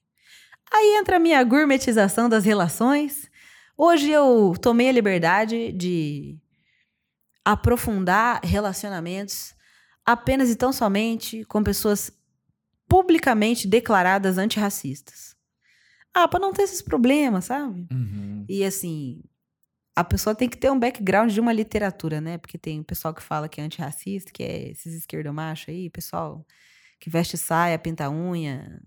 [0.71, 3.31] Aí entra a minha gourmetização das relações.
[3.77, 6.39] Hoje eu tomei a liberdade de
[7.45, 9.55] aprofundar relacionamentos
[10.05, 12.11] apenas e tão somente com pessoas
[12.89, 15.35] publicamente declaradas antirracistas.
[16.15, 17.87] Ah, para não ter esses problemas, sabe?
[17.91, 18.45] Uhum.
[18.49, 19.23] E assim,
[19.97, 22.39] a pessoa tem que ter um background de uma literatura, né?
[22.39, 26.47] Porque tem o pessoal que fala que é antirracista, que é esses esquerdomachos aí, pessoal
[27.01, 28.81] que veste saia, pinta unha,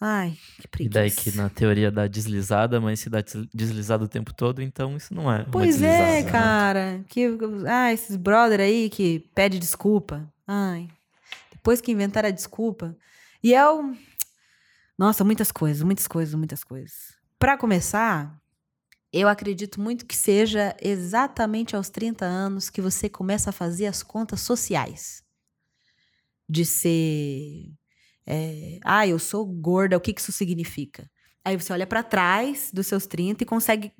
[0.00, 0.94] Ai, que E preguiça.
[1.00, 4.94] daí que na teoria dá deslizada, mas se dá des- deslizada o tempo todo, então
[4.96, 5.44] isso não é.
[5.44, 6.30] Pois é, né?
[6.30, 7.02] cara.
[7.08, 7.26] Que,
[7.66, 10.30] ah, esses brother aí que pede desculpa.
[10.46, 10.88] Ai.
[11.50, 12.94] Depois que inventaram a desculpa.
[13.42, 13.94] E é o.
[14.98, 17.16] Nossa, muitas coisas, muitas coisas, muitas coisas.
[17.38, 18.38] Pra começar,
[19.12, 24.02] eu acredito muito que seja exatamente aos 30 anos que você começa a fazer as
[24.02, 25.22] contas sociais.
[26.48, 27.72] De ser.
[28.26, 31.08] É, ah, eu sou gorda, o que que isso significa?
[31.44, 33.92] Aí você olha pra trás dos seus 30 e consegue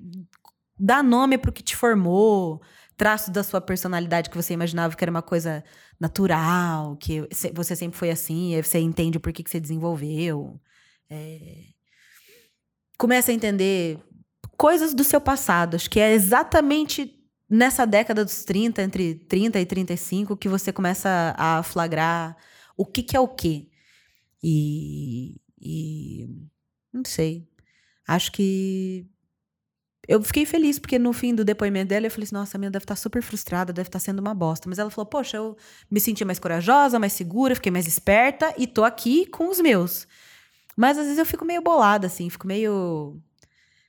[0.79, 2.61] dar nome pro que te formou,
[2.97, 5.63] traços da sua personalidade que você imaginava que era uma coisa
[6.01, 10.61] natural, que você sempre foi assim, aí você entende por que, que você desenvolveu.
[11.09, 11.77] É,
[12.99, 13.99] Começa a entender
[14.57, 15.75] coisas do seu passado.
[15.75, 17.13] Acho que é exatamente
[17.49, 22.37] nessa década dos 30, entre 30 e 35, que você começa a flagrar
[22.77, 23.69] o que, que é o quê.
[24.43, 26.29] E, e
[26.93, 27.49] não sei.
[28.07, 29.07] Acho que
[30.09, 32.71] eu fiquei feliz, porque no fim do depoimento dela, eu falei assim, nossa, a minha
[32.71, 34.69] deve estar super frustrada, deve estar sendo uma bosta.
[34.69, 35.57] Mas ela falou, poxa, eu
[35.91, 40.07] me senti mais corajosa, mais segura, fiquei mais esperta e tô aqui com os meus.
[40.77, 43.21] Mas às vezes eu fico meio bolada, assim, fico meio...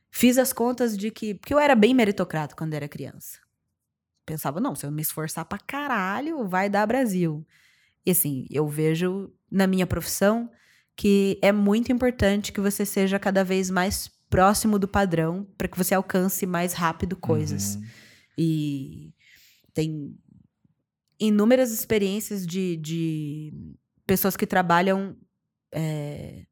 [0.10, 1.36] Fiz as contas de que...
[1.36, 3.40] Porque eu era bem meritocrata quando era criança.
[4.26, 7.46] Pensava, não, se eu me esforçar pra caralho, vai dar Brasil.
[8.06, 10.50] E assim, eu vejo na minha profissão
[10.98, 15.78] que é muito importante que você seja cada vez mais próximo do padrão para que
[15.78, 17.76] você alcance mais rápido coisas.
[17.76, 17.84] Uhum.
[18.38, 19.14] E
[19.74, 20.18] tem
[21.20, 23.54] inúmeras experiências de, de
[24.08, 25.16] pessoas que trabalham
[25.72, 26.46] é,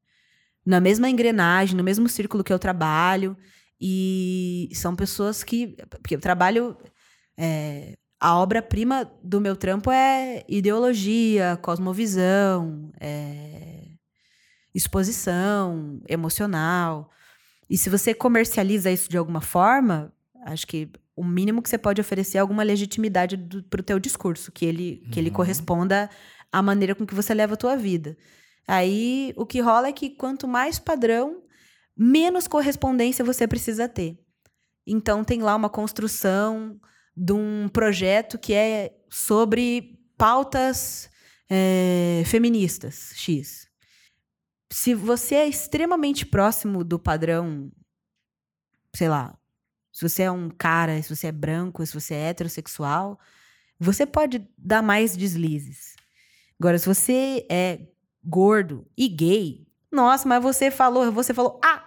[0.64, 3.36] na mesma engrenagem, no mesmo círculo que eu trabalho.
[3.80, 5.76] E são pessoas que.
[5.90, 6.76] Porque eu trabalho.
[7.36, 13.84] é, a obra-prima do meu trampo é ideologia, cosmovisão, é,
[14.74, 17.08] exposição emocional.
[17.70, 20.12] E se você comercializa isso de alguma forma,
[20.44, 23.36] acho que o mínimo que você pode oferecer é alguma legitimidade
[23.70, 25.36] para o teu discurso, que ele, que ele Uhum.
[25.36, 26.10] corresponda
[26.50, 28.16] à maneira com que você leva a tua vida.
[28.66, 31.44] Aí o que rola é que quanto mais padrão,
[31.96, 34.18] menos correspondência você precisa ter.
[34.84, 36.80] Então tem lá uma construção
[37.16, 41.08] de um projeto que é sobre pautas
[41.48, 43.68] eh, feministas, X.
[44.70, 47.72] Se você é extremamente próximo do padrão,
[48.94, 49.38] sei lá,
[49.92, 53.18] se você é um cara, se você é branco, se você é heterossexual,
[53.78, 55.96] você pode dar mais deslizes.
[56.58, 57.86] Agora, se você é
[58.22, 61.82] gordo e gay, nossa, mas você falou, você falou, ah!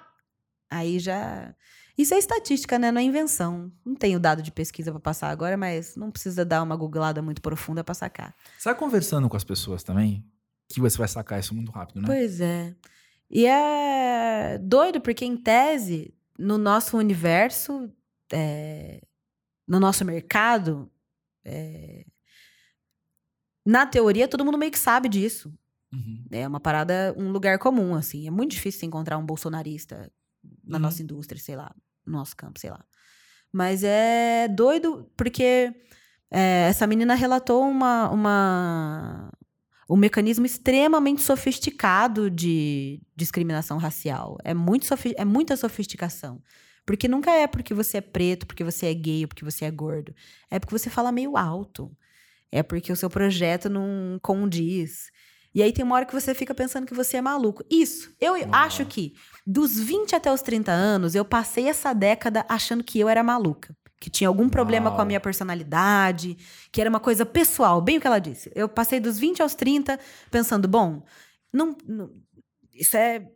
[0.70, 1.54] Aí já.
[2.00, 2.94] Isso é estatística, né?
[2.94, 3.70] Não é invenção.
[3.86, 7.42] Não tenho dado de pesquisa para passar agora, mas não precisa dar uma googlada muito
[7.42, 8.34] profunda para sacar.
[8.58, 10.26] Sai conversando com as pessoas também,
[10.70, 12.08] que você vai sacar isso muito rápido, né?
[12.08, 12.74] Pois é.
[13.30, 17.92] E é doido, porque em tese, no nosso universo,
[18.32, 19.02] é,
[19.68, 20.90] no nosso mercado,
[21.44, 22.06] é,
[23.66, 25.54] na teoria, todo mundo meio que sabe disso.
[25.92, 26.24] Uhum.
[26.32, 28.26] É uma parada, um lugar comum, assim.
[28.26, 30.10] É muito difícil encontrar um bolsonarista
[30.64, 30.84] na Uhum.
[30.84, 31.76] nossa indústria, sei lá,
[32.10, 32.84] no nosso campo, sei lá.
[33.52, 35.74] Mas é doido, porque
[36.32, 39.32] é, essa menina relatou uma, uma,
[39.90, 44.38] um mecanismo extremamente sofisticado de discriminação racial.
[44.44, 46.42] É, muito é muita sofisticação.
[46.86, 50.14] Porque nunca é porque você é preto, porque você é gay porque você é gordo.
[50.50, 51.96] É porque você fala meio alto.
[52.52, 55.12] É porque o seu projeto não condiz.
[55.54, 57.64] E aí tem uma hora que você fica pensando que você é maluco.
[57.70, 58.14] Isso.
[58.20, 59.14] Eu acho que
[59.46, 63.76] dos 20 até os 30 anos, eu passei essa década achando que eu era maluca.
[64.00, 66.38] Que tinha algum problema com a minha personalidade,
[66.72, 68.50] que era uma coisa pessoal, bem o que ela disse.
[68.56, 70.00] Eu passei dos 20 aos 30
[70.32, 71.04] pensando, bom,
[71.52, 72.10] não, não-
[72.74, 73.28] isso é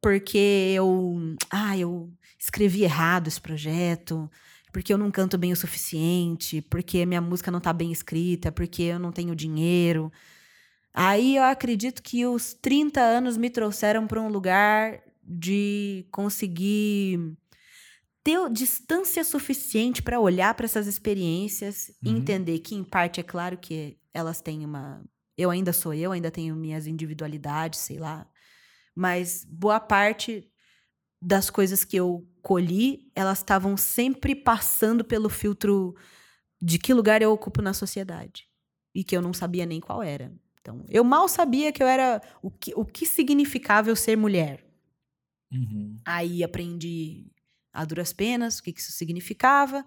[0.00, 1.16] porque eu,
[1.50, 4.30] ah, eu escrevi errado esse projeto,
[4.72, 8.82] porque eu não canto bem o suficiente, porque minha música não tá bem escrita, porque
[8.82, 10.12] eu não tenho dinheiro.
[10.96, 17.36] Aí eu acredito que os 30 anos me trouxeram para um lugar de conseguir
[18.24, 22.16] ter distância suficiente para olhar para essas experiências e Uhum.
[22.18, 25.04] entender que, em parte, é claro que elas têm uma.
[25.36, 28.26] Eu ainda sou eu, ainda tenho minhas individualidades, sei lá.
[28.94, 30.50] Mas boa parte
[31.22, 35.94] das coisas que eu colhi, elas estavam sempre passando pelo filtro
[36.62, 38.48] de que lugar eu ocupo na sociedade.
[38.94, 40.32] E que eu não sabia nem qual era.
[40.66, 42.20] Então, eu mal sabia que eu era.
[42.42, 44.64] O que, o que significava eu ser mulher.
[45.52, 46.00] Uhum.
[46.04, 47.30] Aí aprendi
[47.72, 49.84] a duras penas o que, que isso significava.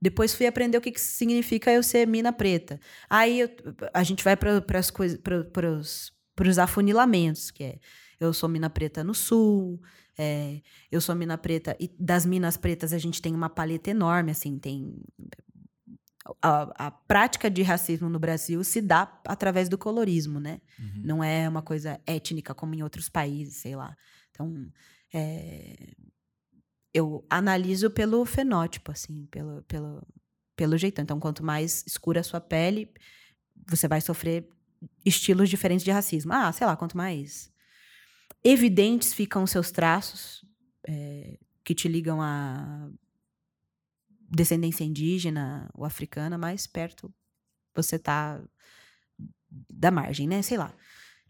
[0.00, 2.80] Depois fui aprender o que, que significa eu ser mina preta.
[3.10, 3.50] Aí eu-
[3.92, 7.78] a gente vai para as coisas, para os afunilamentos, que é
[8.18, 9.80] eu sou mina preta no sul,
[10.16, 10.60] é,
[10.90, 14.58] eu sou mina preta, e das minas pretas a gente tem uma paleta enorme, assim,
[14.58, 14.94] tem.
[16.40, 20.60] A, a prática de racismo no Brasil se dá através do colorismo, né?
[20.78, 21.02] Uhum.
[21.04, 23.96] Não é uma coisa étnica como em outros países, sei lá.
[24.30, 24.70] Então,
[25.12, 25.94] é,
[26.94, 30.06] eu analiso pelo fenótipo, assim, pelo, pelo,
[30.54, 31.02] pelo jeitão.
[31.02, 32.88] Então, quanto mais escura a sua pele,
[33.68, 34.48] você vai sofrer
[35.04, 36.32] estilos diferentes de racismo.
[36.32, 37.50] Ah, sei lá, quanto mais
[38.44, 40.44] evidentes ficam os seus traços
[40.86, 42.88] é, que te ligam a
[44.32, 47.12] descendência indígena ou africana, mais perto
[47.74, 48.42] você tá
[49.70, 50.42] da margem, né?
[50.42, 50.74] Sei lá.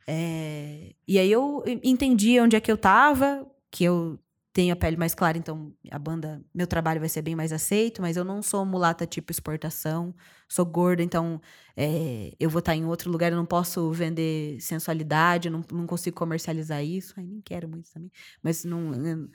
[0.06, 4.18] É, e aí eu entendi onde é que eu tava, que eu
[4.52, 8.02] tenho a pele mais clara, então a banda, meu trabalho vai ser bem mais aceito,
[8.02, 10.14] mas eu não sou mulata tipo exportação,
[10.46, 11.40] sou gorda, então
[11.74, 16.14] é, eu vou estar em outro lugar, eu não posso vender sensualidade, não, não consigo
[16.16, 18.10] comercializar isso, ai, nem quero muito também,
[18.42, 19.28] mas não, eu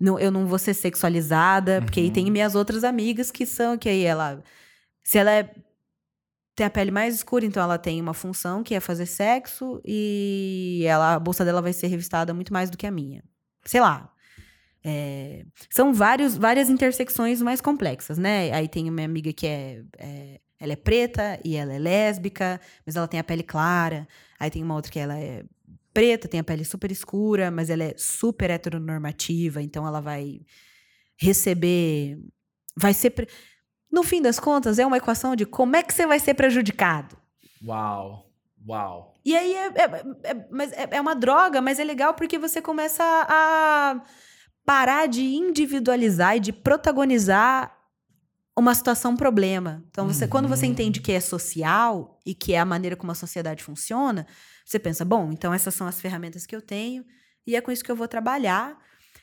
[0.00, 3.88] não, eu não vou ser sexualizada, porque aí tem minhas outras amigas que são, que
[3.88, 4.42] aí ela,
[5.04, 5.54] se ela é
[6.56, 10.84] tem a pele mais escura, então ela tem uma função que é fazer sexo e
[10.86, 13.24] ela, a bolsa dela vai ser revistada muito mais do que a minha.
[13.64, 14.13] Sei lá.
[14.84, 18.52] É, são vários, várias intersecções mais complexas, né?
[18.52, 22.94] Aí tem uma amiga que é, é, ela é preta e ela é lésbica, mas
[22.94, 24.06] ela tem a pele clara.
[24.38, 25.42] Aí tem uma outra que ela é
[25.94, 30.40] preta, tem a pele super escura, mas ela é super heteronormativa, então ela vai
[31.16, 32.18] receber,
[32.76, 33.28] vai ser
[33.90, 37.16] no fim das contas, é uma equação de como é que você vai ser prejudicado.
[37.64, 38.28] Uau,
[38.68, 39.14] uau.
[39.24, 42.60] E aí é, é- é- mas é- é uma droga, mas é legal porque você
[42.60, 44.02] começa a
[44.64, 47.76] parar de individualizar e de protagonizar
[48.56, 49.84] uma situação problema.
[49.90, 53.14] Então, você, quando você entende que é social e que é a maneira como a
[53.14, 54.26] sociedade funciona,
[54.64, 57.04] você pensa, bom, então essas são as ferramentas que eu tenho
[57.46, 58.78] e é com isso que eu vou trabalhar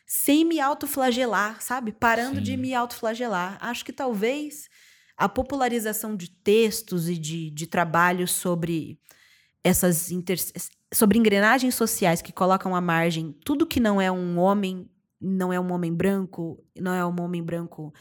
[0.05, 1.93] sem me autoflagelar, sabe?
[1.93, 2.57] Parando de Sim.
[2.57, 3.57] me autoflagelar.
[3.61, 4.67] Acho que talvez
[5.15, 8.99] a popularização de textos e de, de trabalhos sobre
[9.63, 10.37] essas inter...
[10.93, 14.89] sobre engrenagens sociais que colocam à margem tudo que não é um homem,
[15.21, 17.93] não é um homem branco, não é um homem branco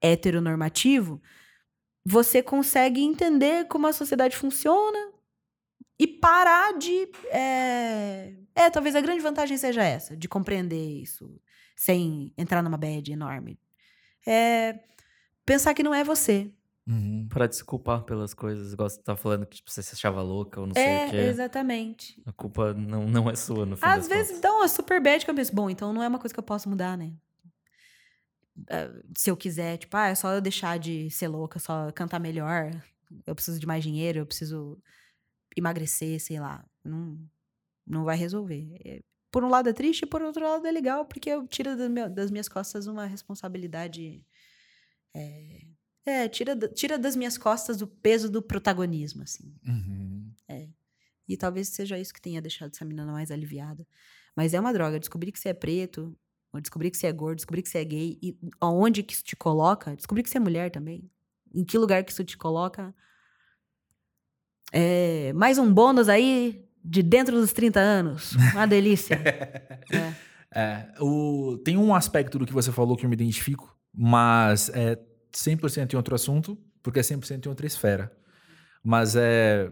[0.00, 1.20] heteronormativo,
[2.04, 5.12] você consegue entender como a sociedade funciona
[5.98, 7.08] e parar de.
[7.30, 11.40] É, é, talvez a grande vantagem seja essa, de compreender isso
[11.76, 13.58] sem entrar numa bad enorme.
[14.26, 14.80] É
[15.44, 16.50] pensar que não é você.
[16.86, 17.28] Uhum.
[17.28, 20.66] Pra desculpar pelas coisas, igual você tá falando que tipo, você se achava louca ou
[20.66, 21.16] não sei é, o quê.
[21.16, 22.16] exatamente.
[22.26, 24.40] A culpa não, não é sua, no fim Às das vezes contas.
[24.40, 26.44] dá uma super bad que eu penso, bom, então não é uma coisa que eu
[26.44, 27.12] posso mudar, né?
[28.70, 32.18] Ah, Se eu quiser, tipo, ah, é só eu deixar de ser louca, só cantar
[32.20, 32.70] melhor,
[33.26, 34.80] eu preciso de mais dinheiro, eu preciso
[35.56, 36.64] emagrecer, sei lá.
[36.84, 37.18] Não,
[37.86, 38.68] não vai resolver.
[38.84, 39.02] É,
[39.32, 41.76] Por um lado é triste, por outro lado é legal, porque eu tiro
[42.10, 44.26] das minhas costas uma responsabilidade.
[45.14, 45.60] É,
[46.04, 49.54] é, tira, tira das minhas costas o peso do protagonismo, assim.
[49.66, 50.32] Uhum.
[51.32, 53.86] E talvez seja isso que tenha deixado essa menina mais aliviada.
[54.36, 54.98] Mas é uma droga.
[54.98, 56.14] Descobrir que você é preto,
[56.52, 59.24] ou descobrir que você é gordo, descobrir que você é gay, e aonde que isso
[59.24, 61.10] te coloca, descobrir que você é mulher também.
[61.54, 62.94] Em que lugar que isso te coloca.
[64.72, 68.32] É, mais um bônus aí de dentro dos 30 anos.
[68.52, 69.18] Uma delícia.
[69.92, 70.32] É.
[70.54, 74.98] É, o, tem um aspecto do que você falou que eu me identifico, mas é
[75.32, 78.12] 100% em outro assunto, porque é 100% em outra esfera.
[78.84, 79.70] Mas é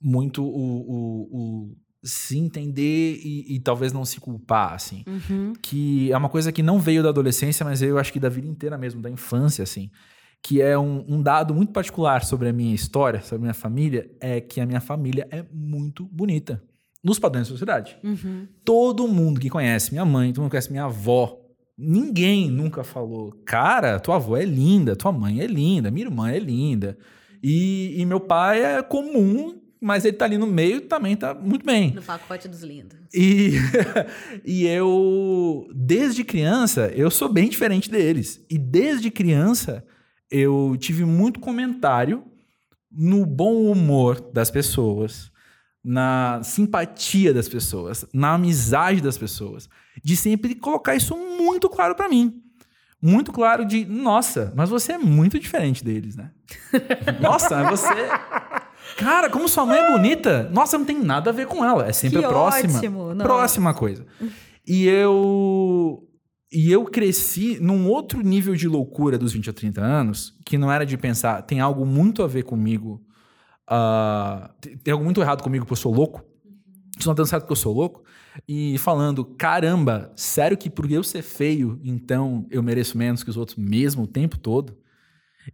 [0.00, 1.28] muito o, o-
[1.70, 5.02] o se entender e, e talvez não se culpar, assim.
[5.06, 5.54] Uhum.
[5.62, 8.46] Que é uma coisa que não veio da adolescência, mas eu acho que da vida
[8.46, 9.90] inteira mesmo, da infância, assim.
[10.42, 14.10] Que é um, um dado muito particular sobre a minha história, sobre a minha família,
[14.20, 16.62] é que a minha família é muito bonita.
[17.02, 18.46] Nos padrões da sociedade Uhum.
[18.64, 21.38] todo mundo que conhece minha mãe, todo mundo que conhece minha avó,
[21.76, 26.38] ninguém nunca falou, cara, tua avó é linda, tua mãe é linda, minha irmã é
[26.38, 26.96] linda.
[27.42, 31.66] E, e meu pai é comum, mas ele tá ali no meio também tá muito
[31.66, 31.92] bem.
[31.92, 32.96] No pacote dos lindos.
[33.12, 33.52] E,
[34.44, 38.44] e eu, desde criança, eu sou bem diferente deles.
[38.48, 39.84] E desde criança,
[40.30, 42.24] eu tive muito comentário
[42.90, 45.30] no bom humor das pessoas,
[45.84, 49.68] na simpatia das pessoas, na amizade das pessoas,
[50.02, 52.40] de sempre colocar isso muito claro pra mim.
[53.02, 56.30] Muito claro de, nossa, mas você é muito diferente deles, né?
[57.20, 57.92] nossa, mas você.
[58.96, 61.86] Cara, como sua mãe é bonita, nossa, não tem nada a ver com ela.
[61.86, 62.78] É sempre Que a próxima.
[62.78, 63.24] ótimo, não.
[63.26, 64.06] Próxima coisa.
[64.66, 66.02] E eu.
[66.50, 70.70] E eu cresci num outro nível de loucura dos 20 a 30 anos, que não
[70.70, 73.02] era de pensar, tem algo muito a ver comigo.
[73.68, 74.50] Ah,
[74.82, 76.22] tem algo muito errado comigo porque eu sou louco.
[76.96, 78.02] descontando certo que eu sou louco
[78.48, 83.36] e falando, caramba, sério que por eu ser feio, então eu mereço menos que os
[83.36, 84.76] outros mesmo o tempo todo?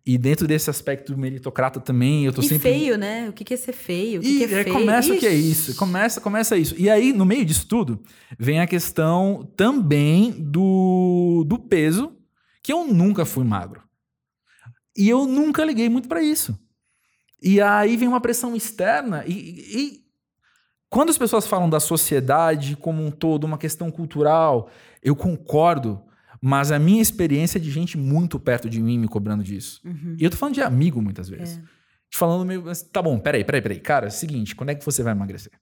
[0.07, 2.59] E dentro desse aspecto meritocrata também, eu tô e sempre.
[2.59, 3.29] feio, né?
[3.29, 4.21] O que, que é ser feio?
[4.21, 4.77] O que, E que é é, feio?
[4.77, 5.51] começa o que é Ixi.
[5.51, 5.75] isso.
[5.75, 6.75] Começa, começa isso.
[6.79, 8.01] E aí, no meio disso tudo,
[8.39, 12.13] vem a questão também do, do peso,
[12.63, 13.83] que eu nunca fui magro.
[14.97, 16.59] E eu nunca liguei muito pra isso.
[17.43, 20.01] E aí vem uma pressão externa e, e
[20.91, 24.69] quando as pessoas falam da sociedade como um todo, uma questão cultural,
[25.01, 26.03] eu concordo,
[26.43, 29.81] mas a minha experiência é de gente muito perto de mim me cobrando disso.
[29.85, 30.17] Uhum.
[30.19, 31.61] E eu tô falando de amigo muitas vezes.
[32.11, 32.65] Te falando meio.
[32.93, 33.79] Tá bom, peraí, peraí, peraí.
[33.79, 35.53] Cara, é o seguinte, quando é que você vai emagrecer?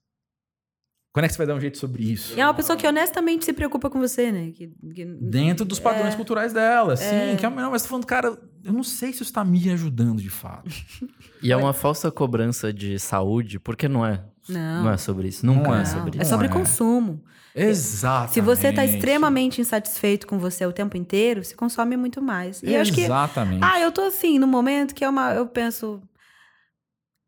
[1.19, 2.33] Quando é que você vai dar um jeito sobre isso?
[2.37, 4.51] E é uma pessoa que honestamente se preocupa com você, né?
[4.51, 7.35] Que, que- Dentro dos padrões culturais dela, sim.
[7.37, 10.21] Que é, não, mas tô falando, cara, eu não sei se isso tá me ajudando
[10.21, 10.69] de fato.
[11.41, 14.23] E é uma falsa cobrança de saúde, porque não é.
[14.49, 14.83] Não.
[14.83, 15.45] Não é sobre isso.
[15.45, 15.85] Nunca Não é é.
[15.85, 16.29] sobre é isso.
[16.29, 16.57] sobre Não é.
[16.59, 17.23] consumo.
[17.55, 18.33] Exatamente.
[18.33, 22.61] Se você tá extremamente insatisfeito com você o tempo inteiro, você consome muito mais.
[22.63, 23.01] E eu acho que.
[23.01, 23.61] Exatamente.
[23.63, 25.33] Ah, eu tô assim, no momento que é uma.
[25.33, 26.01] Eu penso.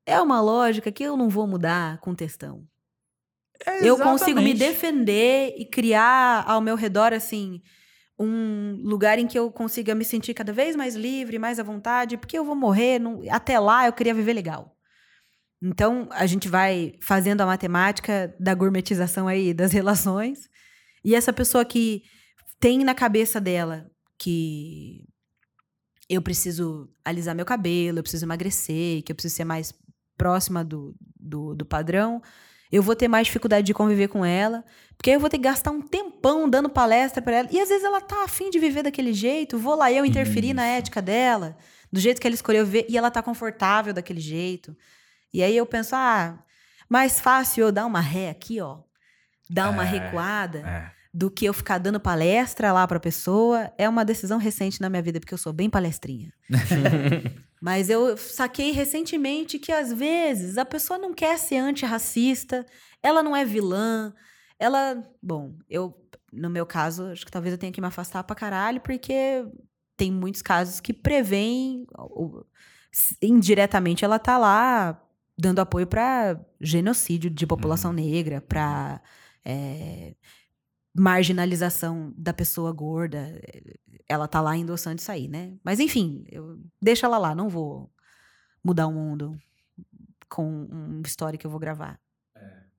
[0.05, 2.65] É uma lógica que eu não vou mudar com textão.
[3.81, 4.57] Eu consigo me Exatamente.
[4.57, 7.61] defender e criar ao meu redor, assim,
[8.19, 12.17] um lugar em que eu consiga me sentir cada vez mais livre, mais à vontade,
[12.17, 12.99] porque eu vou morrer.
[12.99, 14.75] não- Até lá eu queria viver legal.
[15.61, 20.49] Então, a gente vai fazendo a matemática da gourmetização aí das relações.
[21.05, 22.03] E essa pessoa que
[22.59, 25.05] tem na cabeça dela que
[26.09, 29.73] eu preciso alisar meu cabelo, eu preciso emagrecer, que eu preciso ser mais
[30.17, 32.21] próxima do, do, do padrão,
[32.71, 34.63] eu vou ter mais dificuldade de conviver com ela,
[34.97, 37.49] porque aí eu vou ter que gastar um tempão dando palestra para ela.
[37.51, 40.63] E às vezes ela tá afim de viver daquele jeito, vou lá eu interferir na
[40.67, 40.77] Isso.
[40.79, 41.57] ética dela,
[41.91, 44.75] do jeito que ela escolheu viver, e ela tá confortável daquele jeito.
[45.33, 46.37] E aí eu penso, ah,
[46.89, 48.77] mais fácil eu dar uma ré aqui, ó,
[49.49, 50.91] dar uma É, recuada É.
[51.13, 53.71] do que eu ficar dando palestra lá pra pessoa.
[53.77, 56.31] É uma decisão recente na minha vida, porque eu sou bem palestrinha.
[57.61, 62.65] Mas eu saquei recentemente que às vezes a pessoa não quer ser antirracista,
[63.03, 64.13] ela não é vilã,
[64.57, 65.01] ela.
[65.21, 65.95] Bom, eu,
[66.33, 69.45] no meu caso, acho que talvez eu tenha que me afastar pra caralho, porque
[69.95, 71.85] tem muitos casos que prevêem.
[73.21, 74.99] Indiretamente ela tá lá
[75.37, 79.01] dando apoio pra genocídio de população negra, pra
[79.45, 80.15] é,
[80.95, 83.39] marginalização da pessoa gorda.
[84.07, 85.53] Ela tá lá endossando isso aí, né?
[85.63, 87.91] Mas enfim, eu, deixa ela lá, não vou
[88.63, 89.37] mudar o mundo
[90.29, 91.99] com uma história que eu vou gravar.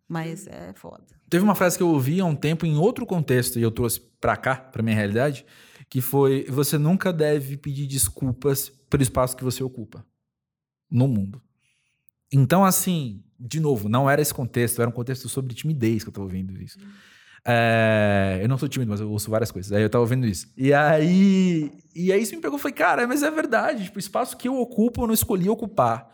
[0.09, 1.05] Mas é foda.
[1.31, 4.01] Teve uma frase que eu ouvi há um tempo em outro contexto e eu trouxe
[4.21, 5.47] pra cá, pra minha realidade,
[5.89, 10.05] que foi: você nunca deve pedir desculpas pelo espaço que você ocupa
[10.91, 11.41] no mundo.
[12.31, 16.13] Então, assim, de novo, não era esse contexto, era um contexto sobre timidez que eu
[16.13, 16.79] tava ouvindo isso.
[17.45, 19.73] É, eu não sou tímido, mas eu ouço várias coisas.
[19.73, 20.47] Aí eu tava ouvindo isso.
[20.57, 23.85] E aí, e aí isso me pegou e falei, cara, mas é verdade.
[23.85, 26.09] Tipo, o espaço que eu ocupo, eu não escolhi ocupar.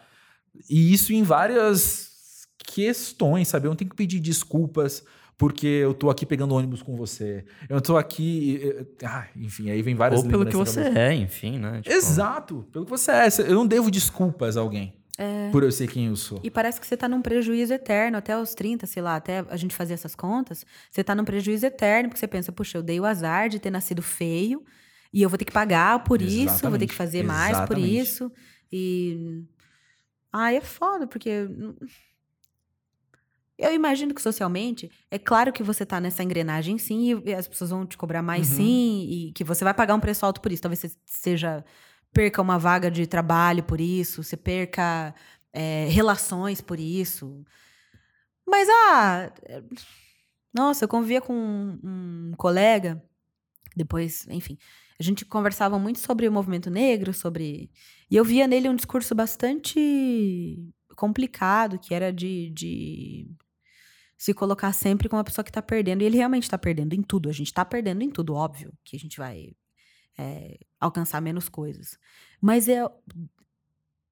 [0.68, 3.66] E isso em várias questões, sabe?
[3.66, 5.04] Eu não tenho que pedir desculpas
[5.36, 7.44] porque eu tô aqui pegando ônibus com você.
[7.68, 8.60] Eu tô aqui.
[8.62, 11.80] eh, Ah, enfim, aí vem várias Ou pelo que você é, enfim, né?
[11.80, 13.28] Tipo, Exato, pelo que você é.
[13.46, 15.50] Eu não devo desculpas a alguém É.
[15.50, 16.38] por eu ser quem eu sou.
[16.44, 19.56] E parece que você tá num prejuízo eterno, até os 30, sei lá, até a
[19.56, 23.00] gente fazer essas contas, você tá num prejuízo eterno, porque você pensa, puxa, eu dei
[23.00, 24.64] o azar de ter nascido feio,
[25.12, 27.76] e eu vou ter que pagar por isso, vou ter Exatamente, que fazer mais por
[27.76, 27.98] exatamente.
[28.00, 28.32] isso.
[28.70, 29.42] E.
[30.32, 31.48] Ah, é foda, porque.
[33.58, 37.70] Eu imagino que socialmente, é claro que você tá nessa engrenagem sim, e as pessoas
[37.70, 38.56] vão te cobrar mais Uhum.
[38.56, 40.62] sim, e que você vai pagar um preço alto por isso.
[40.62, 41.64] Talvez você seja
[42.18, 45.14] perca uma vaga de trabalho por isso, você perca
[45.52, 47.44] é, relações por isso.
[48.44, 49.32] Mas, ah.
[50.52, 53.00] Nossa, eu convivia com um, um colega,
[53.76, 54.58] depois, enfim,
[54.98, 57.70] a gente conversava muito sobre o movimento negro, sobre.
[58.10, 60.58] E eu via nele um discurso bastante
[60.96, 63.30] complicado, que era de, de
[64.16, 66.02] se colocar sempre como uma pessoa que tá perdendo.
[66.02, 67.28] E ele realmente tá perdendo em tudo.
[67.28, 69.54] A gente tá perdendo em tudo, óbvio, que a gente vai
[70.18, 71.98] é, alcançar menos coisas.
[72.40, 72.84] Mas é,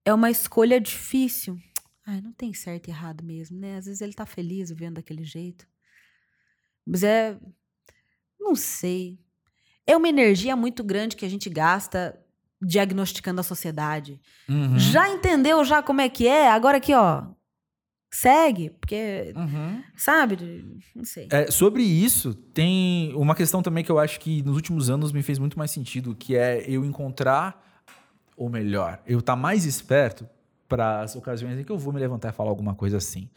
[0.05, 1.59] é uma escolha difícil.
[2.07, 3.77] Ai, não tem certo e errado mesmo, né?
[3.77, 5.67] Às vezes ele tá feliz vivendo daquele jeito.
[6.87, 7.39] Mas é.
[8.39, 9.19] Não sei.
[9.87, 12.19] É uma energia muito grande que a gente gasta
[12.61, 14.21] diagnosticando a sociedade.
[14.49, 14.79] Uhum.
[14.79, 16.51] Já entendeu já como é que é?
[16.51, 17.27] Agora aqui, ó.
[18.19, 19.83] Segue, porque, Uhum.
[19.95, 20.65] sabe?
[20.95, 21.29] Não sei.
[21.31, 25.23] É, sobre isso, tem uma questão também que eu acho que nos últimos anos me
[25.23, 27.83] fez muito mais sentido, que é eu encontrar,
[28.35, 30.27] ou melhor, eu estar mais esperto
[30.67, 33.29] para as ocasiões em que eu vou me levantar e falar alguma coisa assim.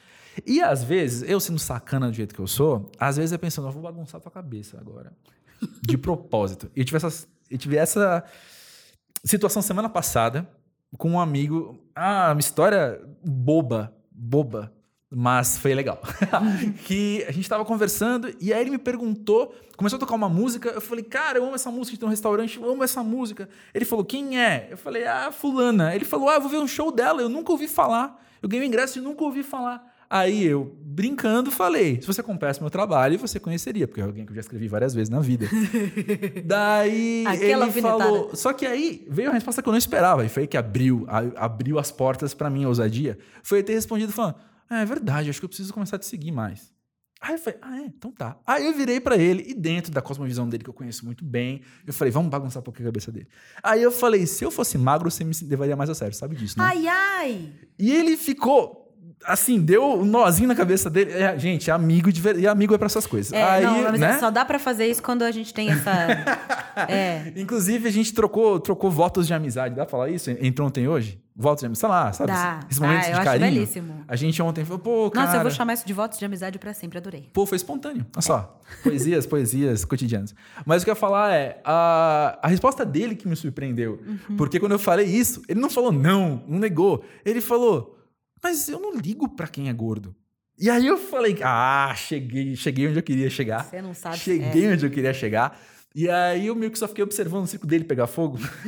[0.46, 3.68] E às vezes, eu sendo sacana do jeito que eu sou, às vezes eu pensando,
[3.68, 5.12] eu vou bagunçar tua cabeça agora.
[5.82, 6.72] De propósito.
[6.74, 8.24] E eu tive essa, eu tive essa
[9.26, 10.50] situação semana passada
[10.98, 11.84] com um amigo.
[11.94, 14.74] Ah, uma história boba, boba,
[15.10, 16.02] mas foi legal.
[16.86, 20.70] que a gente tava conversando e aí ele me perguntou, começou a tocar uma música,
[20.70, 23.50] eu falei, cara, eu amo essa música, tem um restaurante, eu amo essa música.
[23.74, 24.68] Ele falou, quem é?
[24.70, 25.96] Eu falei, ah, fulana.
[25.96, 28.24] Ele falou, ah, eu vou ver um show dela, eu nunca ouvi falar.
[28.42, 29.89] Eu ganhei o ingresso e nunca ouvi falar.
[30.10, 34.32] Aí eu, brincando, falei: se você comprasse meu trabalho, você conheceria, porque é alguém que
[34.32, 35.46] eu já escrevi várias vezes na vida.
[36.46, 38.36] Daí Aquela ele falou.
[38.36, 41.06] Só que aí veio a resposta que eu não esperava, e foi aí que abriu,
[41.08, 43.18] a- abriu as portas pra mim, a ousadia.
[43.44, 44.36] Foi ter respondido falando:
[44.70, 46.72] "Ah, é verdade, acho que eu preciso começar a te seguir mais.
[47.22, 48.38] Aí eu falei, ah, é, então tá.
[48.48, 51.60] Aí eu virei pra ele, e dentro da cosmovisão dele, que eu conheço muito bem,
[51.86, 53.28] eu falei, vamos bagunçar um pouquinho a cabeça dele.
[53.62, 56.58] Aí eu falei, se eu fosse magro, você me levaria mais a sério, sabe disso,
[56.58, 56.64] né?
[56.64, 57.54] Ai, ai!
[57.78, 58.79] E ele ficou.
[59.26, 61.12] Assim, deu um nozinho na cabeça dele.
[61.12, 62.40] É, gente, amigo de ver...
[62.40, 63.34] E amigo é pra essas coisas.
[63.34, 64.18] É, Aí, não, mas né?
[64.18, 65.92] só dá pra fazer isso quando a gente tem essa.
[66.88, 67.34] é.
[67.36, 69.76] Inclusive, a gente trocou, trocou votos de amizade.
[69.76, 70.32] Dá pra falar isso?
[70.32, 71.22] Entrou ontem e hoje?
[71.36, 71.80] Votos de amizade?
[71.80, 72.32] Sei lá, sabe?
[72.32, 72.60] Dá.
[72.70, 73.52] Esses momentos Ah, eu de acho carinho.
[73.52, 74.06] belíssimo.
[74.08, 75.26] A gente ontem falou, pô, cara...
[75.26, 77.30] Nossa, eu vou chamar isso de votos de amizade pra sempre, adorei.
[77.34, 78.06] Pô, foi espontâneo.
[78.16, 78.60] Olha só.
[78.84, 80.34] Poesias, poesias cotidianas.
[80.66, 84.00] Mas o que eu ia falar é a, a resposta dele que me surpreendeu.
[84.08, 84.38] Uhum.
[84.38, 87.04] Porque quando eu falei isso, ele não falou não, não negou.
[87.26, 87.99] Ele falou,
[88.44, 90.16] mas eu não ligo pra quem é gordo.
[90.58, 93.64] E aí eu falei, ah, cheguei, cheguei onde eu queria chegar.
[93.64, 94.18] Você não sabe.
[94.18, 94.74] Cheguei é.
[94.74, 95.58] onde eu queria chegar.
[95.96, 98.38] E aí eu meio que só fiquei observando o circo dele pegar fogo.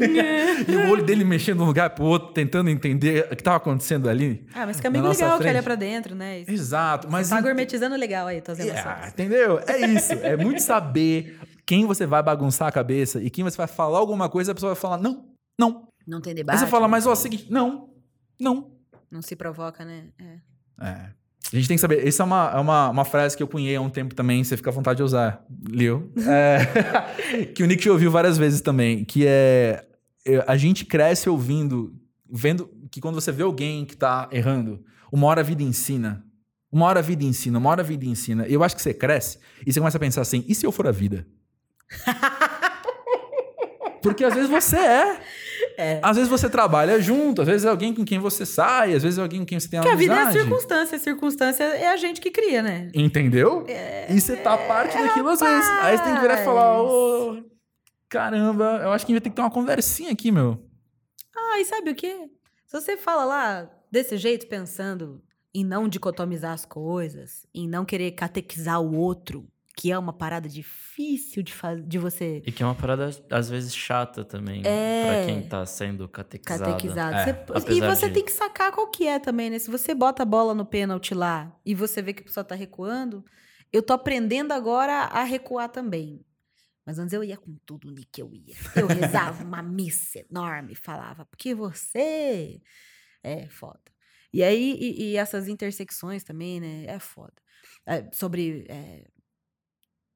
[0.67, 3.57] e o olho dele mexendo de um lugar pro outro, tentando entender o que tava
[3.57, 4.47] acontecendo ali.
[4.53, 5.53] Ah, mas que amigo nossa legal que frente.
[5.55, 6.43] olha pra dentro, né?
[6.47, 7.07] Exato.
[7.11, 9.07] Mas Tá ent- gourmetizando legal aí, tuas emoções.
[9.09, 9.59] entendeu?
[9.67, 10.13] É isso.
[10.13, 14.28] É muito saber quem você vai bagunçar a cabeça e quem você vai falar alguma
[14.28, 15.26] coisa, a pessoa vai falar, não,
[15.59, 15.88] não.
[16.07, 16.59] Não tem Aí debate.
[16.59, 17.89] você fala, não mas ó, é o seguinte, não,
[18.39, 18.72] não.
[19.12, 20.05] Não se provoca, né?
[20.18, 20.88] É.
[20.88, 21.09] É.
[21.51, 22.07] A gente tem que saber.
[22.07, 24.55] Essa é uma, é uma, uma frase que eu cunhei há um tempo também, você
[24.55, 26.12] fica à vontade de usar, Leo.
[26.26, 29.86] É, que o Nick já ouviu várias vezes também, que é,
[30.26, 31.93] é, a gente cresce ouvindo,
[32.32, 36.24] vendo que quando você vê alguém que tá errando, uma hora a vida ensina.
[36.72, 38.47] Uma hora a vida ensina, uma hora a vida ensina.
[38.47, 40.88] Eu acho que você cresce e você começa a pensar assim, e se eu for
[40.88, 41.28] a vida?
[44.01, 45.20] Porque às vezes você é.
[45.78, 45.99] É.
[46.03, 49.17] Às vezes você trabalha junto, às vezes é alguém com quem você sai, às vezes
[49.19, 50.43] é alguém com quem você tem uma Porque a vida é a amizade.
[50.43, 52.89] circunstância, a circunstância é a gente que cria, né?
[52.93, 53.65] Entendeu?
[53.67, 55.69] É, E você tá parte daquilo às vezes.
[55.82, 57.43] Aí você tem que virar e falar, ô,
[58.09, 60.63] caramba, eu acho que a gente vai ter que ter uma conversinha aqui, meu.
[61.36, 62.30] Ah, e sabe o quê?
[62.67, 65.22] Se você fala lá desse jeito, pensando
[65.53, 69.45] em não dicotomizar as coisas, em não querer catequizar o outro,
[69.76, 71.82] que é uma parada difícil de, faz...
[71.88, 74.61] de você E que é uma parada, às vezes, chata também.
[74.65, 75.05] É.
[75.05, 76.63] Pra quem tá sendo catequizado.
[76.72, 77.28] catequizar.
[77.30, 79.59] É, Você- E você de- tem que sacar qual que é também, né?
[79.59, 82.53] Se você bota a bola no pênalti lá e você vê que a pessoa tá
[82.55, 83.24] recuando,
[83.72, 86.26] eu tô aprendendo agora a recuar também.
[86.86, 88.55] Mas antes eu ia com tudo, Nick, eu ia.
[88.76, 92.59] Eu rezava uma missa enorme, falava, porque você
[93.24, 93.80] é foda.
[94.34, 96.86] E aí, e, e essas intersecções também, né?
[96.88, 97.34] É foda.
[97.86, 98.65] É, sobre.
[98.69, 99.05] é,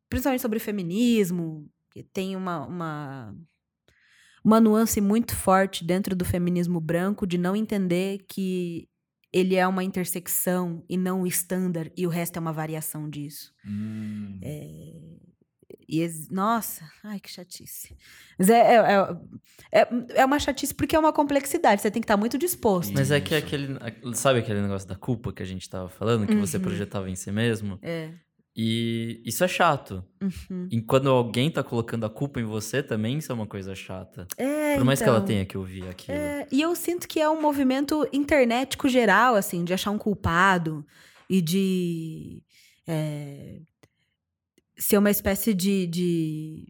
[0.10, 3.36] principalmente sobre feminismo, que tem uma, uma,
[4.44, 8.88] uma nuance muito forte dentro do feminismo branco de não entender que
[9.34, 13.54] ele é uma intersecção e não o estándar, e o resto é uma variação disso.
[14.42, 14.92] É,
[15.90, 17.96] e nossa, ai que chatice.
[18.40, 18.76] Mas é, é,
[19.72, 19.88] é, é,
[20.22, 22.94] é uma chatice porque é uma complexidade, você tem que estar muito disposto.
[22.94, 23.78] Mas é que aquele.
[24.14, 26.28] Sabe aquele negócio da culpa que a gente tava falando?
[26.28, 26.64] Que você Uhum.
[26.64, 27.78] projetava em si mesmo?
[27.82, 28.12] É.
[28.56, 30.02] E isso é chato.
[30.22, 30.70] uhum.
[30.72, 34.26] E quando alguém tá colocando a culpa em você também, isso é uma coisa chata.
[34.38, 35.28] É, Por mais que ela então.
[35.28, 36.18] tenha que ouvir aquilo.
[36.18, 40.86] É, e eu sinto que é um movimento internetico geral, assim, de achar um culpado
[41.30, 42.42] e de
[42.88, 43.60] é,
[44.78, 46.68] ser uma espécie de, de.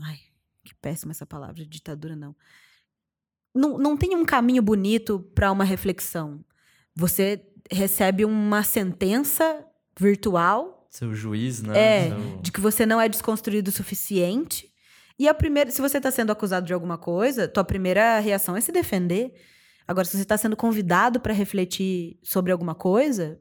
[0.00, 0.18] Ai,
[0.64, 2.34] que péssima essa palavra, ditadura, não.
[3.54, 6.42] Não, não tem um caminho bonito para uma reflexão.
[6.96, 9.64] Você recebe uma sentença
[9.98, 11.76] virtual Seu juiz, né?
[11.76, 14.72] É, Seu- de que você não é desconstruído o suficiente.
[15.18, 18.60] E a primeira, se você está sendo acusado de alguma coisa, tua primeira reação é
[18.60, 19.34] se defender.
[19.88, 23.40] Agora, se você está sendo convidado para refletir sobre alguma coisa,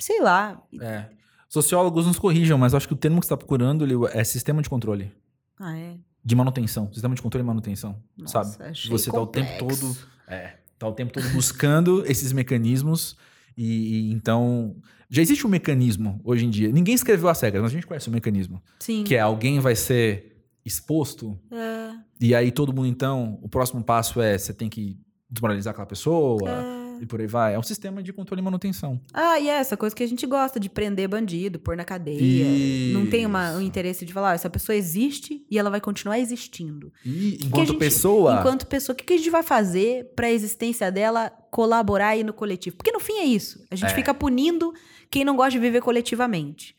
[0.00, 0.60] sei lá.
[0.80, 1.08] É.
[1.48, 4.24] Sociólogos nos corrijam, mas eu acho que o termo que você está procurando Leo, é
[4.24, 5.12] sistema de controle.
[5.56, 5.98] Ah, é.
[6.24, 6.92] De manutenção.
[6.92, 8.02] Sistema de controle e manutenção.
[8.16, 8.70] Nossa, sabe?
[8.70, 9.96] achei Você tá o tempo todo.
[10.26, 10.56] É.
[10.76, 13.16] Tá o tempo todo buscando esses mecanismos.
[13.56, 14.74] E, e então.
[15.10, 16.70] Já existe um mecanismo hoje em dia.
[16.70, 18.62] Ninguém escreveu as regras, mas a gente conhece o mecanismo.
[18.78, 19.04] Sim.
[19.04, 24.20] Que é alguém vai ser exposto É, E aí todo mundo, então, o próximo passo
[24.20, 24.98] é você tem que
[25.30, 26.87] desmoralizar aquela pessoa É.
[27.00, 27.54] e por aí vai.
[27.54, 29.00] É um sistema de controle e manutenção.
[29.12, 32.92] Ah, e é essa coisa que a gente gosta de prender bandido, pôr na cadeia.
[32.92, 33.62] Não tem uma, um Isso.
[33.68, 36.92] interesse de falar, "Ah, essa pessoa existe e ela vai continuar existindo.
[37.04, 38.38] E que enquanto gente- pessoa.
[38.40, 42.22] Enquanto pessoa, o que que a gente vai fazer para a existência dela colaborar aí
[42.24, 42.76] no coletivo?
[42.76, 43.64] Porque no fim é isso.
[43.70, 43.94] A gente É.
[43.94, 44.72] fica punindo
[45.10, 46.74] quem não gosta de viver coletivamente.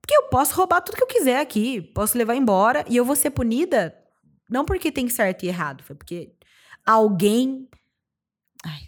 [0.00, 3.16] Porque eu posso roubar tudo que eu quiser aqui, posso levar embora e eu vou
[3.16, 3.94] ser punida
[4.50, 6.32] não porque tem certo e errado, foi porque
[6.86, 7.66] alguém.
[8.64, 8.80] Ai,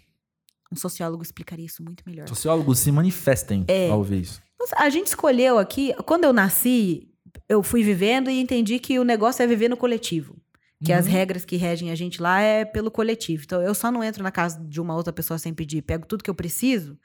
[0.71, 2.27] um sociólogo explicaria isso muito melhor.
[2.27, 3.89] Sociólogos se manifestem É.
[3.89, 4.41] ao ouvir isso.
[4.75, 7.07] A gente escolheu aqui, quando eu nasci,
[7.47, 10.35] eu fui vivendo e entendi que o negócio é viver no coletivo.
[10.83, 11.11] Que as Uhum.
[11.11, 13.43] regras que regem a gente lá é pelo coletivo.
[13.43, 16.23] Então eu só não entro na casa de uma outra pessoa sem pedir, pego tudo
[16.23, 16.99] que eu preciso,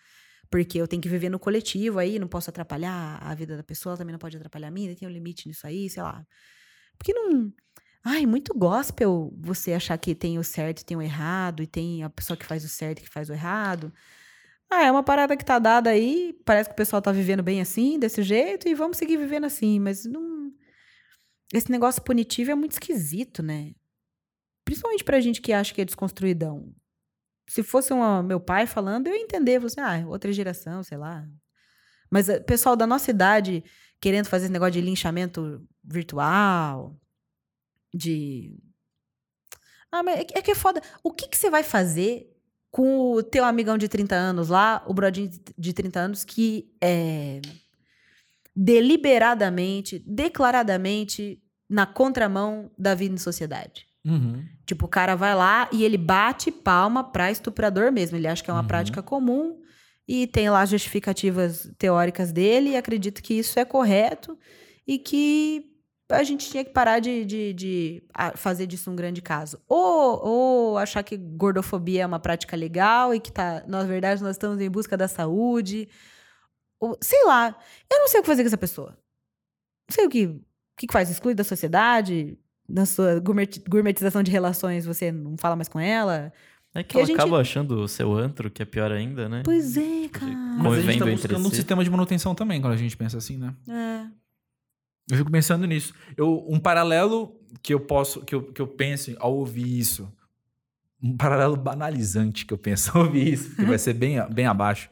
[0.51, 3.97] porque eu tenho que viver no coletivo aí, não posso atrapalhar a vida da pessoa,
[3.97, 6.23] também não pode atrapalhar a minha, tem um limite nisso aí, sei lá.
[6.99, 7.51] Porque não.
[8.05, 12.03] Ai, muito gospel você achar que tem o certo e tem o errado, e tem
[12.03, 13.93] a pessoa que faz o certo e que faz o errado.
[14.71, 17.61] Ah, é uma parada que tá dada aí, parece que o pessoal tá vivendo bem
[17.61, 20.53] assim, desse jeito, e vamos seguir vivendo assim, mas não.
[21.53, 23.73] Esse negócio punitivo é muito esquisito, né?
[24.65, 26.75] Principalmente pra gente que acha que é desconstruidão.
[27.49, 31.27] Se fosse uma- meu pai falando, eu ia entender, você, ah, outra geração, sei lá.
[32.11, 33.65] Mas o pessoal da nossa idade
[34.01, 36.97] querendo fazer esse negócio de linchamento virtual,
[37.95, 38.57] de.
[39.91, 40.81] Ah, mas é que- é que é foda.
[41.03, 42.29] O que, que você vai fazer
[42.71, 46.73] com o teu amigão de 30 anos lá, o brodinho de- de 30 anos, que
[46.81, 47.41] é
[48.55, 53.87] deliberadamente, declaradamente na contramão da vida em sociedade?
[54.05, 54.45] Uhum.
[54.67, 58.17] Tipo, o cara vai lá e ele bate palma pra estuprador mesmo.
[58.17, 58.67] Ele acha que é uma Uhum.
[58.67, 59.61] prática comum
[60.09, 64.37] e tem lá as justificativas teóricas dele e acredita que isso é correto
[64.87, 65.72] e que
[66.13, 69.59] a gente tinha que parar de, de, de, ah, fazer disso um grande caso.
[69.69, 74.33] Ou, ou achar que gordofobia é uma prática legal e que, tá, na verdade, nós
[74.37, 75.89] estamos em busca da saúde.
[76.81, 77.57] Ou, sei lá.
[77.91, 78.91] Eu não sei o que fazer com essa pessoa.
[79.91, 80.41] Não sei o que, o
[80.79, 81.11] que faz.
[81.11, 82.39] Exclui da sociedade?
[82.69, 86.33] Na sua gourmet- gourmetização de relações, você não fala mais com ela?
[86.75, 89.43] É que a ela gente- acaba achando o seu antro, que é pior ainda, né?
[89.45, 90.33] Pois é, cara.
[90.33, 91.57] Mas a gente tá buscando um si.
[91.57, 93.55] sistema de manutenção também, quando a gente pensa assim, né?
[93.69, 94.22] É.
[95.13, 95.93] Eu fico pensando nisso.
[96.17, 100.11] Eu, um paralelo que eu posso, que eu, que eu penso ao ouvir isso,
[101.03, 104.89] um paralelo banalizante que eu penso ao ouvir isso, que vai ser bem, bem abaixo.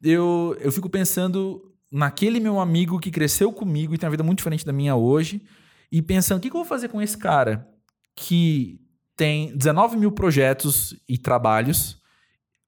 [0.00, 4.38] Eu, eu fico pensando naquele meu amigo que cresceu comigo e tem uma vida muito
[4.38, 5.42] diferente da minha hoje,
[5.90, 7.68] e pensando, o que, que eu vou fazer com esse cara
[8.14, 8.80] que
[9.16, 12.00] tem 19 mil projetos e trabalhos,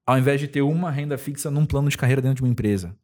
[0.05, 2.96] ao invés de ter uma renda fixa num plano de carreira dentro de uma empresa?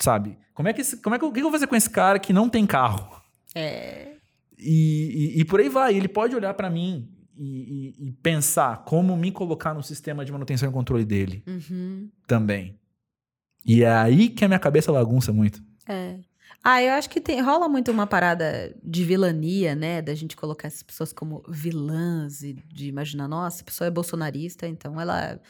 [0.00, 0.38] Sabe?
[0.54, 2.18] Como é que, esse, como é que o que eu vou fazer com esse cara
[2.18, 3.22] que não tem carro?
[3.54, 4.12] É.
[4.58, 5.94] E, e- e por aí vai.
[5.96, 10.32] Ele pode olhar pra mim e, e- e pensar como me colocar no sistema de
[10.32, 12.10] manutenção e controle dele Uhum.
[12.26, 12.78] também.
[13.64, 15.62] E é aí que a minha cabeça bagunça muito.
[15.88, 16.18] É.
[16.64, 20.02] Ah, eu acho que tem, rola muito uma parada de vilania, né?
[20.02, 24.66] Da gente colocar essas pessoas como vilãs e de imaginar, nossa, a pessoa é bolsonarista,
[24.66, 25.40] então ela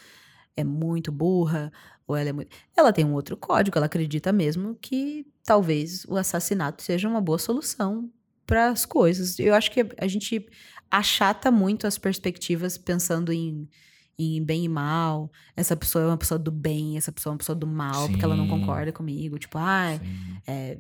[0.57, 1.72] é muito burra,
[2.09, 2.57] ou ela é muito.
[2.75, 7.39] Ela tem um outro código, ela acredita mesmo que talvez o assassinato seja uma boa
[7.39, 8.11] solução
[8.47, 9.39] para as coisas.
[9.39, 10.49] Eu acho que a gente
[10.91, 13.69] achata muito as perspectivas pensando em,
[14.19, 15.31] em bem e mal.
[15.55, 18.25] Essa pessoa é uma pessoa do bem, essa pessoa é uma pessoa do mal, porque
[18.25, 18.51] ela não Sim.
[18.51, 19.39] concorda comigo.
[19.39, 19.99] Tipo, ai.
[19.99, 20.41] Sim.
[20.47, 20.79] É.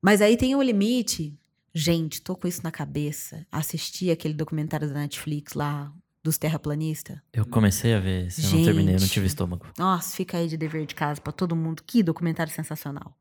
[0.00, 1.34] Mas aí tem o limite.
[1.74, 3.46] Gente, tô com isso na cabeça.
[3.50, 5.92] Assisti aquele documentário da Netflix lá,
[6.22, 7.18] dos terraplanistas.
[7.32, 9.12] Eu comecei a ver, se eu não terminei, eu não Gente.
[9.12, 9.66] tive estômago.
[9.78, 11.82] Nossa, fica aí de dever de casa pra todo mundo.
[11.86, 13.16] Que documentário sensacional.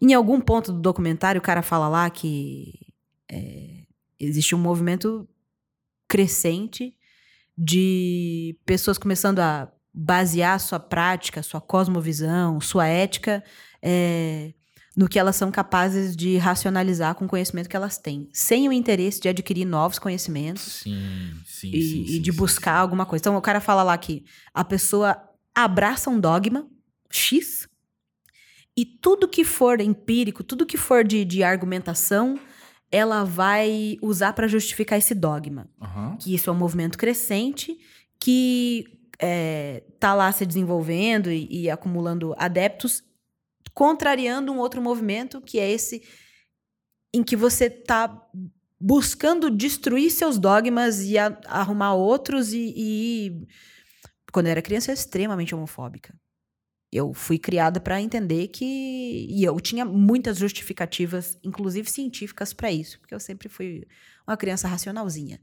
[0.00, 2.92] Em algum ponto do documentário, o cara fala lá que
[3.30, 3.82] é,
[4.20, 5.28] existe um movimento
[6.06, 6.94] crescente
[7.56, 13.42] de pessoas começando a basear sua prática, sua cosmovisão, sua ética
[13.82, 14.52] é,
[14.98, 18.72] no que elas são capazes de racionalizar com o conhecimento que elas têm, sem o
[18.72, 23.22] interesse de adquirir novos conhecimentos Sim, sim, e, sim, e de buscar alguma coisa.
[23.22, 25.16] Então, o cara fala lá que a pessoa
[25.54, 26.68] abraça um dogma
[27.12, 27.68] X
[28.76, 32.36] e tudo que for empírico, tudo que for de, de argumentação,
[32.90, 35.70] ela vai usar para justificar esse dogma.
[35.80, 36.16] Aham.
[36.16, 37.78] Que isso é um movimento crescente
[38.18, 38.84] que
[39.20, 43.04] é, tá lá se desenvolvendo e, e acumulando adeptos,
[43.78, 46.02] contrariando um outro movimento que é esse
[47.14, 48.20] em que você tá
[48.80, 53.46] buscando destruir seus dogmas e a- arrumar outros e, e-
[54.32, 56.12] quando eu era criança eu era extremamente homofóbica.
[56.92, 58.64] Eu fui criada para entender que
[59.30, 63.86] e eu tinha muitas justificativas, inclusive científicas para isso, porque eu sempre fui
[64.26, 65.40] uma criança racionalzinha.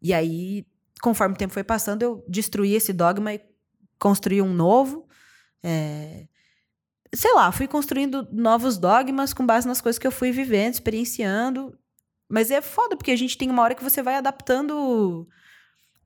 [0.00, 0.64] E aí
[1.02, 3.40] conforme o tempo foi passando, eu destruí esse dogma e
[3.98, 5.06] construí um novo.
[5.62, 6.26] É,
[7.14, 11.78] sei lá, fui construindo novos dogmas com base nas coisas que eu fui vivendo, experienciando.
[12.28, 15.28] Mas é foda, porque a gente tem uma hora que você vai adaptando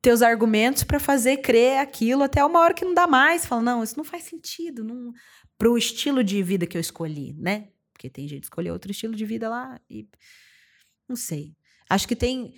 [0.03, 3.46] teus argumentos para fazer crer aquilo até uma hora que não dá mais.
[3.46, 5.12] Fala, não, isso não faz sentido não...
[5.59, 7.68] pro estilo de vida que eu escolhi, né?
[7.92, 10.09] Porque tem gente que escolheu outro estilo de vida lá e
[11.09, 11.55] não sei.
[11.88, 12.55] Acho que tem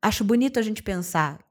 [0.00, 1.44] acho bonito a gente pensar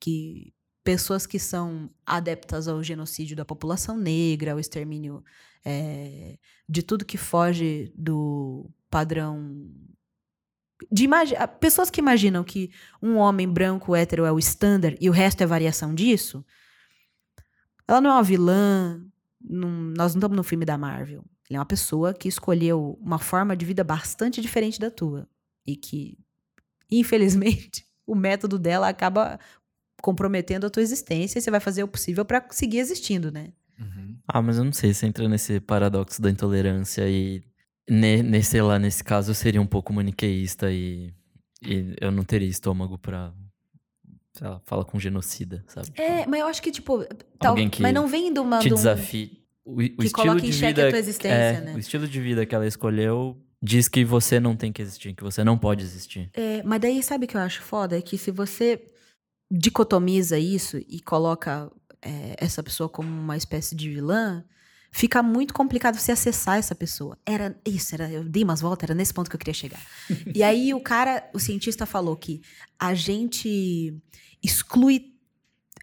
[0.00, 0.54] que
[0.84, 5.24] pessoas que são adeptas ao genocídio da população negra, ao extermínio
[5.64, 9.70] é, de tudo que foge do padrão.
[10.90, 11.08] De
[11.60, 12.70] pessoas que imaginam que
[13.00, 16.44] um homem branco hétero é o standard e o resto é variação disso,
[17.86, 19.04] ela não é uma vilã.
[19.40, 21.24] Não, nós não estamos no filme da Marvel.
[21.48, 25.28] Ela é uma pessoa que escolheu uma forma de vida bastante diferente da tua.
[25.66, 26.18] E que,
[26.90, 29.38] infelizmente, o método dela acaba
[30.02, 33.52] comprometendo a tua existência e você vai fazer o possível para seguir existindo, né?
[33.80, 34.16] Uhum.
[34.28, 37.42] Ah, mas eu não sei se entra nesse paradoxo da intolerância e
[37.88, 41.14] nesse lá, nesse caso eu seria um pouco maniqueísta e,
[41.64, 43.32] e eu não teria estômago para
[44.34, 45.88] sei lá, fala com genocida, sabe?
[45.94, 47.04] É, mas eu acho que tipo,
[47.38, 49.42] tal, que mas não vem de uma te desafie.
[49.64, 51.74] O, o que estilo de vida, a tua existência, é, né?
[51.74, 55.22] O estilo de vida que ela escolheu diz que você não tem que existir, que
[55.22, 56.28] você não pode existir.
[56.34, 57.96] É, mas daí sabe o que eu acho foda?
[57.96, 58.91] É que se você
[59.54, 64.42] dicotomiza isso e coloca é, essa pessoa como uma espécie de vilã,
[64.90, 67.18] fica muito complicado você acessar essa pessoa.
[67.26, 69.80] Era isso, era, eu dei umas voltas, era nesse ponto que eu queria chegar.
[70.34, 72.40] e aí o cara, o cientista falou que
[72.78, 73.94] a gente
[74.42, 75.12] exclui,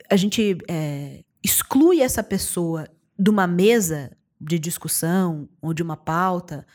[0.09, 6.65] a gente é, exclui essa pessoa de uma mesa de discussão ou de uma pauta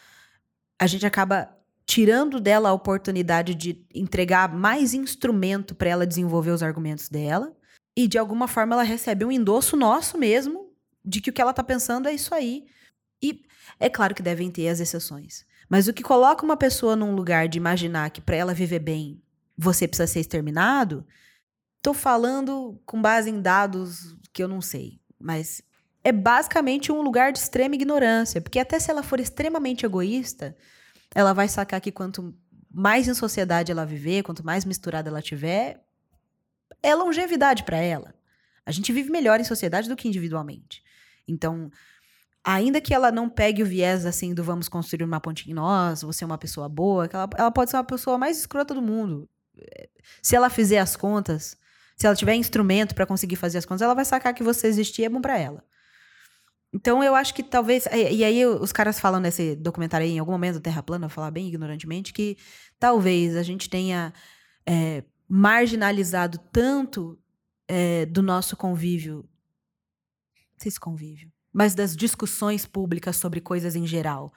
[0.78, 1.48] a gente acaba
[1.86, 7.54] tirando dela a oportunidade de entregar mais instrumento para ela desenvolver os argumentos dela.
[7.96, 10.72] E de alguma forma ela recebe um endosso nosso mesmo
[11.04, 12.66] de que o que ela está pensando é isso aí.
[13.22, 13.42] E
[13.78, 15.44] é claro que devem ter as exceções.
[15.68, 19.22] Mas o que coloca uma pessoa num lugar de imaginar que para ela viver bem
[19.56, 21.06] você precisa ser exterminado,
[21.76, 25.00] estou falando com base em dados que eu não sei.
[25.18, 25.62] Mas
[26.02, 28.40] é basicamente um lugar de extrema ignorância.
[28.40, 30.56] Porque até se ela for extremamente egoísta,
[31.14, 32.34] ela vai sacar que quanto
[32.70, 35.80] mais em sociedade ela viver, quanto mais misturada ela tiver,
[36.82, 38.14] é longevidade para ela.
[38.66, 40.82] A gente vive melhor em sociedade do que individualmente.
[41.28, 41.70] Então,
[42.42, 46.02] ainda que ela não pegue o viés assim do vamos construir uma ponte em nós,
[46.02, 49.28] você é uma pessoa boa, ela, ela pode ser uma pessoa mais escrota do mundo.
[50.20, 51.56] Se ela fizer as contas,
[51.96, 55.04] se ela tiver instrumento para conseguir fazer as contas, ela vai sacar que você existir
[55.04, 55.64] é bom para ela.
[56.74, 57.86] Então eu acho que talvez.
[57.86, 61.46] E aí os caras falam nesse documentário aí, em algum momento Terra Plana, falar bem
[61.46, 62.36] ignorantemente, que
[62.80, 64.12] talvez a gente tenha
[64.66, 67.16] é, marginalizado tanto
[67.68, 69.18] é, do nosso convívio.
[70.34, 74.32] Não sei se convívio, mas das discussões públicas sobre coisas em geral.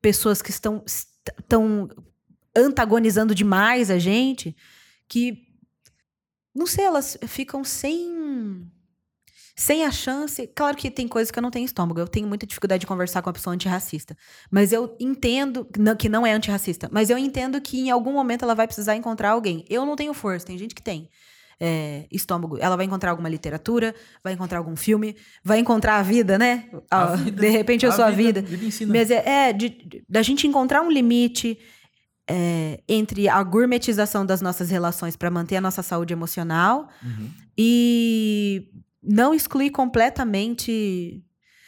[0.00, 1.88] Pessoas que estão, estão
[2.54, 4.56] antagonizando demais a gente,
[5.08, 5.44] que.
[6.54, 8.70] Não sei, elas ficam sem
[9.58, 10.46] sem a chance.
[10.54, 11.98] Claro que tem coisas que eu não tenho estômago.
[11.98, 14.16] Eu tenho muita dificuldade de conversar com uma pessoa antirracista.
[14.48, 15.66] Mas eu entendo
[15.98, 16.88] que não é antirracista.
[16.92, 19.64] Mas eu entendo que em algum momento ela vai precisar encontrar alguém.
[19.68, 21.10] Eu não tenho força, tem gente que tem.
[21.58, 22.56] É, estômago.
[22.60, 23.92] Ela vai encontrar alguma literatura,
[24.22, 26.68] vai encontrar algum filme, vai encontrar a vida, né?
[26.88, 28.40] A, vida, de repente eu sou a vida.
[28.40, 28.76] vida.
[28.76, 29.58] vida Mas é, é
[30.08, 31.58] da gente encontrar um limite
[32.30, 37.28] é, entre a gourmetização das nossas relações para manter a nossa saúde emocional uhum.
[37.58, 38.70] e
[39.02, 41.24] não excluir completamente.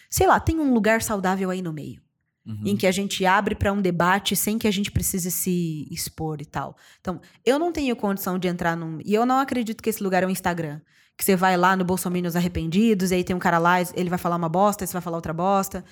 [0.08, 2.02] Sei lá, tem um lugar saudável aí no meio.
[2.46, 2.62] Uhum.
[2.64, 6.40] Em que a gente abre para um debate sem que a gente precise se expor
[6.40, 6.76] e tal.
[7.00, 8.98] Então, eu não tenho condição de entrar num.
[9.04, 10.80] E eu não acredito que esse lugar é um Instagram.
[11.16, 14.18] Que você vai lá no Bolsominions Arrependidos, e aí tem um cara lá, ele vai
[14.18, 15.84] falar uma bosta, você vai falar outra bosta.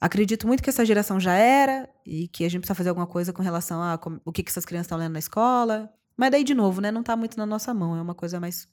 [0.00, 3.32] Acredito muito que essa geração já era e que a gente precisa fazer alguma coisa
[3.32, 5.92] com relação a como, o que, que essas crianças estão lendo na escola.
[6.16, 6.90] Mas daí, de novo, né?
[6.90, 8.68] Não está muito na nossa mão, é uma coisa mais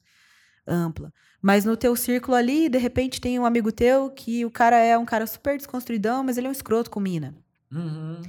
[0.67, 1.13] ampla.
[1.41, 4.97] Mas no teu círculo ali, de repente tem um amigo teu que o cara é
[4.97, 7.35] um cara super desconstruidão, mas ele é um escroto com mina.
[7.71, 8.21] Uhum.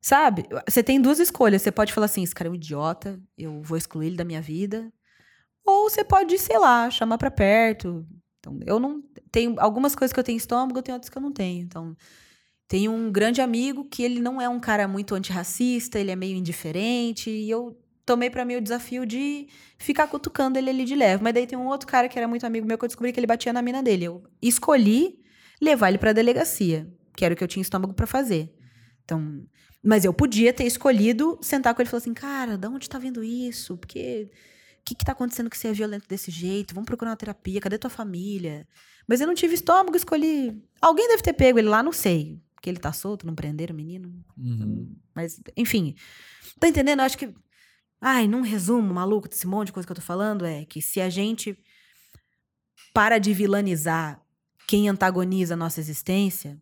[0.00, 0.44] Sabe?
[0.68, 1.62] Você tem duas escolhas.
[1.62, 4.40] Você pode falar assim: esse cara é um idiota, eu vou excluir ele da minha
[4.40, 4.92] vida.
[5.64, 8.06] Ou você pode, sei lá, chamar pra perto.
[8.38, 9.02] Então, eu não.
[9.30, 11.62] Tenho algumas coisas que eu tenho estômago, eu tenho outras que eu não tenho.
[11.62, 11.96] Então,
[12.66, 16.36] tenho um grande amigo que ele não é um cara muito antirracista, ele é meio
[16.36, 17.78] indiferente, e eu
[18.08, 19.48] tomei para mim o desafio de
[19.78, 21.22] ficar cutucando ele ali de leve.
[21.22, 23.20] Mas daí tem um outro cara que era muito amigo meu que eu descobri que
[23.20, 24.06] ele batia na mina dele.
[24.06, 25.18] Eu escolhi
[25.60, 28.52] levar ele pra delegacia, que era o que eu tinha estômago para fazer.
[29.04, 29.44] Então,
[29.82, 32.98] mas eu podia ter escolhido sentar com ele e falar assim: "Cara, de onde tá
[32.98, 33.76] vendo isso?
[33.76, 34.30] Porque
[34.88, 36.74] que que tá acontecendo que você é violento desse jeito?
[36.74, 37.60] Vamos procurar uma terapia.
[37.60, 38.66] Cadê tua família?
[39.06, 40.62] Mas eu não tive estômago, escolhi.
[40.80, 42.40] Alguém deve ter pego ele lá, não sei.
[42.54, 44.12] Porque ele tá solto, não prenderam o menino.
[44.36, 44.96] Uhum.
[45.14, 45.94] Mas, enfim.
[46.58, 47.00] Tá entendendo?
[47.00, 47.32] Eu acho que.
[48.00, 51.00] Ai, num resumo maluco desse monte de coisa que eu tô falando, é que se
[51.00, 51.58] a gente
[52.94, 54.20] para de vilanizar
[54.66, 56.60] quem antagoniza a nossa existência,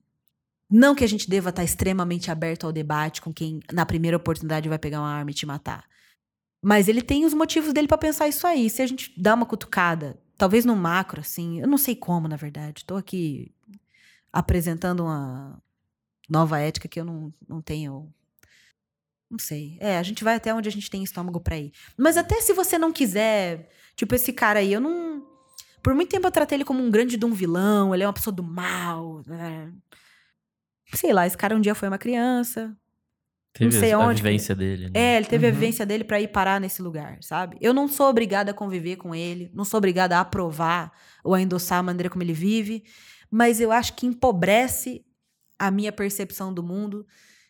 [0.71, 4.69] não que a gente deva estar extremamente aberto ao debate com quem, na primeira oportunidade,
[4.69, 5.85] vai pegar uma arma e te matar.
[6.63, 8.69] Mas ele tem os motivos dele pra pensar isso aí.
[8.69, 12.37] Se a gente dá uma cutucada, talvez no macro, assim, eu não sei como, na
[12.37, 12.85] verdade.
[12.85, 13.53] Tô aqui
[14.33, 15.63] apresentando uma
[16.29, 18.13] nova ética que eu não, não tenho.
[19.31, 19.77] Não sei.
[19.81, 21.73] É, a gente vai até onde a gente tem estômago pra ir.
[21.97, 23.69] Mas até se você não quiser.
[23.97, 25.25] Tipo, esse cara aí, eu não.
[25.83, 28.13] Por muito tempo eu tratei ele como um grande de um vilão, ele é uma
[28.13, 29.23] pessoa do mal.
[29.27, 29.73] Né?
[30.95, 32.77] Sei lá, esse cara um dia foi uma criança.
[33.53, 34.91] Teve sei a onde, vivência dele.
[34.91, 34.91] Né?
[34.95, 35.55] É, ele teve a Uhum.
[35.55, 37.57] vivência dele pra ir parar nesse lugar, sabe?
[37.61, 40.93] Eu não sou obrigada a conviver com ele, não sou obrigada a aprovar
[41.25, 42.85] ou a endossar a maneira como ele vive,
[43.31, 45.03] mas eu acho que empobrece
[45.59, 47.07] a minha percepção do mundo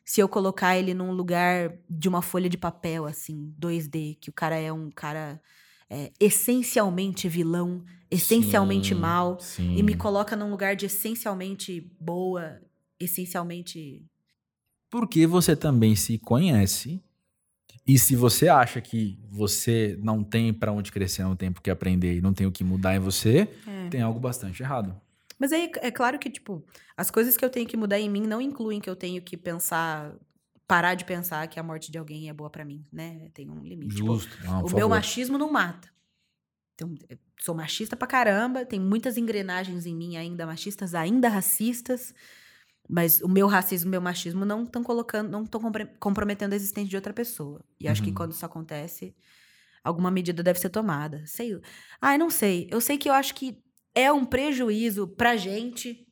[0.06, 4.32] se eu colocar ele num lugar de uma folha de papel, assim, 2D, que o
[4.32, 5.42] cara é um cara
[5.90, 9.74] é, essencialmente vilão, essencialmente Sim, mal, sim.
[9.76, 12.60] e me coloca num lugar de essencialmente boa,
[13.00, 14.06] essencialmente.
[14.88, 17.02] Porque você também se conhece.
[17.84, 21.70] E se você acha que você não tem pra onde crescer, não tem por que
[21.70, 23.88] aprender e não tem o que mudar em você, É.
[23.90, 24.94] tem algo bastante errado.
[25.38, 26.64] Mas aí é claro que, tipo,
[26.96, 29.36] as coisas que eu tenho que mudar em mim não incluem que eu tenho que
[29.36, 30.14] pensar,
[30.66, 33.28] parar de pensar que a morte de alguém é boa pra mim, né?
[33.34, 33.96] Tem um limite.
[33.96, 34.36] Tipo, Justo.
[34.42, 34.88] Não, por o meu favor.
[34.96, 35.90] machismo não mata.
[36.74, 42.12] Então, eu sou machista pra caramba, tem muitas engrenagens em mim ainda machistas, ainda racistas,
[42.88, 45.60] mas o meu racismo o meu machismo não estão colocando, não estão
[45.98, 47.64] comprometendo a existência de outra pessoa.
[47.80, 48.14] E acho que Uhum.
[48.14, 49.14] quando isso acontece,
[49.82, 51.22] alguma medida deve ser tomada.
[51.26, 51.58] Sei.
[52.00, 52.68] Ai, não sei.
[52.70, 53.62] Eu sei que eu acho que
[53.96, 56.06] é um prejuízo pra gente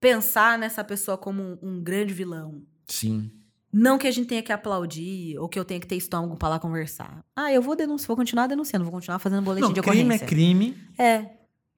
[0.00, 2.62] pensar nessa pessoa como um, um grande vilão.
[2.86, 3.30] Sim.
[3.72, 6.48] Não que a gente tenha que aplaudir ou que eu tenha que ter estômago pra
[6.48, 7.24] lá conversar.
[7.34, 10.02] Ah, eu vou denunciar, vou continuar denunciando, vou continuar fazendo boletim Não, de crime é
[10.04, 10.26] ocorrência.
[10.26, 11.26] crime É.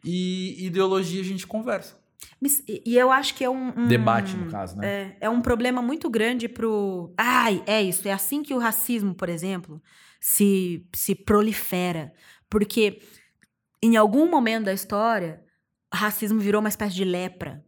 [0.05, 1.97] e ideologia a gente conversa.
[2.69, 3.69] E e eu acho que é um.
[3.79, 4.87] um- Debate, no caso, né?
[4.87, 7.15] É, é um problema muito grande pro.
[7.17, 8.07] Ai, é isso.
[8.09, 9.81] É assim que o racismo, por exemplo,
[10.21, 12.13] se, se prolifera.
[12.51, 13.01] Porque
[13.83, 15.43] em algum momento da história,
[15.93, 17.65] racismo virou uma espécie de lepra.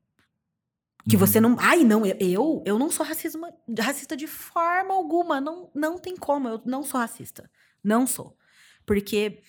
[1.09, 1.21] Que Uhum.
[1.21, 1.57] você não.
[1.59, 3.47] Ai, não, eu- eu, não sou racismo,
[3.79, 5.41] racista de forma alguma.
[5.41, 6.49] Não, não tem como.
[6.49, 7.51] Eu não sou racista.
[7.83, 8.37] Não sou.
[8.85, 9.41] Porque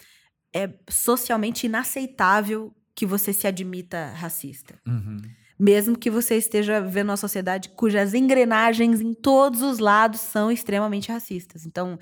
[0.53, 4.79] é socialmente inaceitável que você se admita racista.
[4.87, 5.17] Uhum.
[5.59, 11.11] Mesmo que você esteja vivendo uma sociedade cujas engrenagens em todos os lados são extremamente
[11.11, 11.65] racistas.
[11.65, 11.99] Então,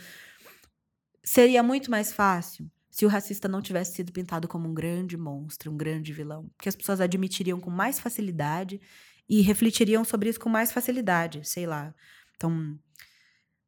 [1.24, 5.72] seria muito mais fácil se o racista não tivesse sido pintado como um grande monstro,
[5.72, 6.50] um grande vilão.
[6.58, 8.82] Porque as pessoas admitiriam com mais facilidade
[9.30, 11.94] e refletiriam sobre isso com mais facilidade, sei lá.
[12.36, 12.76] Então,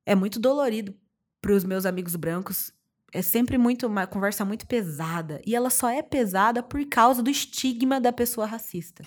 [0.04, 0.98] é muito dolorido
[1.40, 2.74] para os meus amigos brancos.
[3.14, 5.40] É sempre muito uma conversa muito pesada.
[5.46, 9.06] E ela só é pesada por causa do estigma da pessoa racista.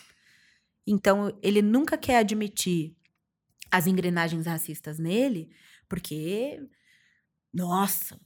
[0.87, 2.97] Então, ele nunca quer admitir
[3.73, 5.51] as engrenagens racistas nele,
[5.89, 6.65] porque,
[7.53, 8.21] nossa,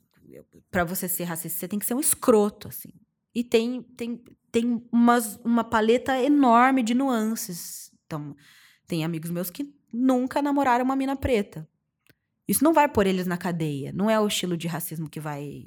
[0.70, 2.90] para você ser racista, você tem que ser um escroto, assim.
[3.34, 7.92] E tem, tem, tem umas, uma paleta enorme de nuances.
[8.06, 8.34] Então,
[8.86, 11.68] tem amigos meus que nunca namoraram uma mina preta.
[12.48, 13.92] Isso não vai pôr eles na cadeia.
[13.92, 15.64] Não é o estilo de racismo que vai.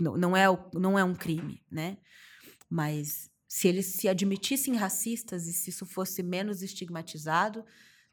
[0.00, 1.98] Não, não, é, não é um crime, né?
[2.70, 7.64] Mas se eles se admitissem racistas e se isso fosse menos estigmatizado,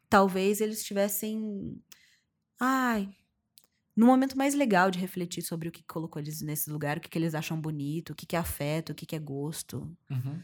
[0.10, 1.82] talvez eles estivessem.
[2.60, 3.10] Ai.
[3.96, 7.10] No momento mais legal de refletir sobre o que colocou eles nesse lugar, o que,
[7.10, 9.92] que eles acham bonito, o que, que é afeto, o que, que é gosto.
[10.10, 10.40] Uhum.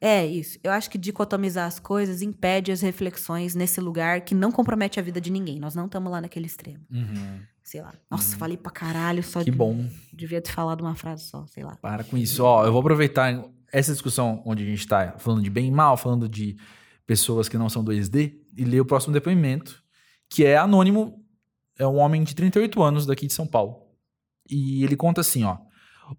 [0.00, 0.58] É isso.
[0.64, 5.02] Eu acho que dicotomizar as coisas impede as reflexões nesse lugar que não compromete a
[5.02, 5.58] vida de ninguém.
[5.60, 6.84] Nós não estamos lá naquele extremo.
[6.90, 7.40] Uhum.
[7.62, 7.92] Sei lá.
[8.10, 8.38] Nossa, Uhum.
[8.38, 9.86] falei pra caralho só Que de- bom.
[10.12, 11.76] Devia ter falado uma frase só, sei lá.
[11.76, 12.42] Para com isso.
[12.44, 15.96] Ó, eu vou aproveitar essa discussão onde a gente tá falando de bem e mal,
[15.98, 16.56] falando de
[17.04, 19.82] pessoas que não são 2D, e ler o próximo depoimento,
[20.30, 21.22] que é anônimo,
[21.78, 23.76] é um homem de 38 anos daqui de São Paulo.
[24.48, 25.58] E ele conta assim, ó.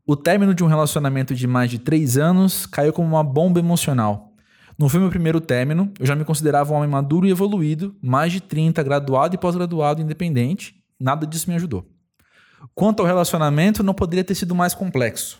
[0.06, 4.34] O término de um relacionamento de mais de três anos caiu como uma bomba emocional.
[4.78, 8.32] Não foi meu primeiro término, eu já me considerava um homem maduro e evoluído, mais
[8.32, 10.76] de 30, graduado e pós-graduado, independente.
[11.00, 11.86] Nada disso me ajudou.
[12.76, 15.40] Quanto ao relacionamento, não poderia ter sido mais complexo.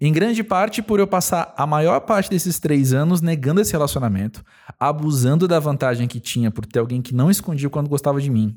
[0.00, 4.44] Em grande parte por eu passar a maior parte desses três anos negando esse relacionamento,
[4.78, 8.56] abusando da vantagem que tinha por ter alguém que não escondia quando gostava de mim.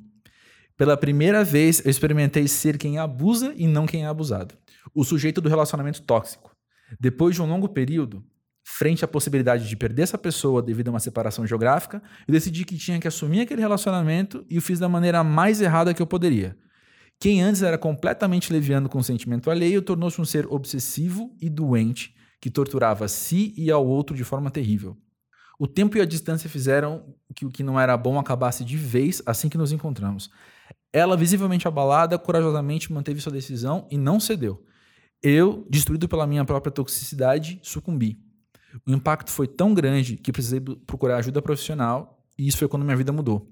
[0.81, 4.55] Pela primeira vez, eu experimentei ser quem abusa e não quem é abusado.
[4.95, 6.55] O sujeito do relacionamento tóxico.
[6.99, 8.23] Depois de um longo período,
[8.63, 12.79] frente à possibilidade de perder essa pessoa devido a uma separação geográfica, eu decidi que
[12.79, 16.57] tinha que assumir aquele relacionamento e o fiz da maneira mais errada que eu poderia.
[17.19, 22.15] Quem antes era completamente leviano com o sentimento alheio tornou-se um ser obsessivo e doente
[22.41, 24.97] que torturava a si e ao outro de forma terrível.
[25.59, 29.21] O tempo e a distância fizeram que o que não era bom acabasse de vez
[29.27, 30.31] assim que nos encontramos.
[30.93, 34.63] Ela, visivelmente abalada, corajosamente manteve sua decisão e não cedeu.
[35.23, 38.19] Eu, destruído pela minha própria toxicidade, sucumbi.
[38.87, 42.97] O impacto foi tão grande que precisei procurar ajuda profissional e isso foi quando minha
[42.97, 43.49] vida mudou.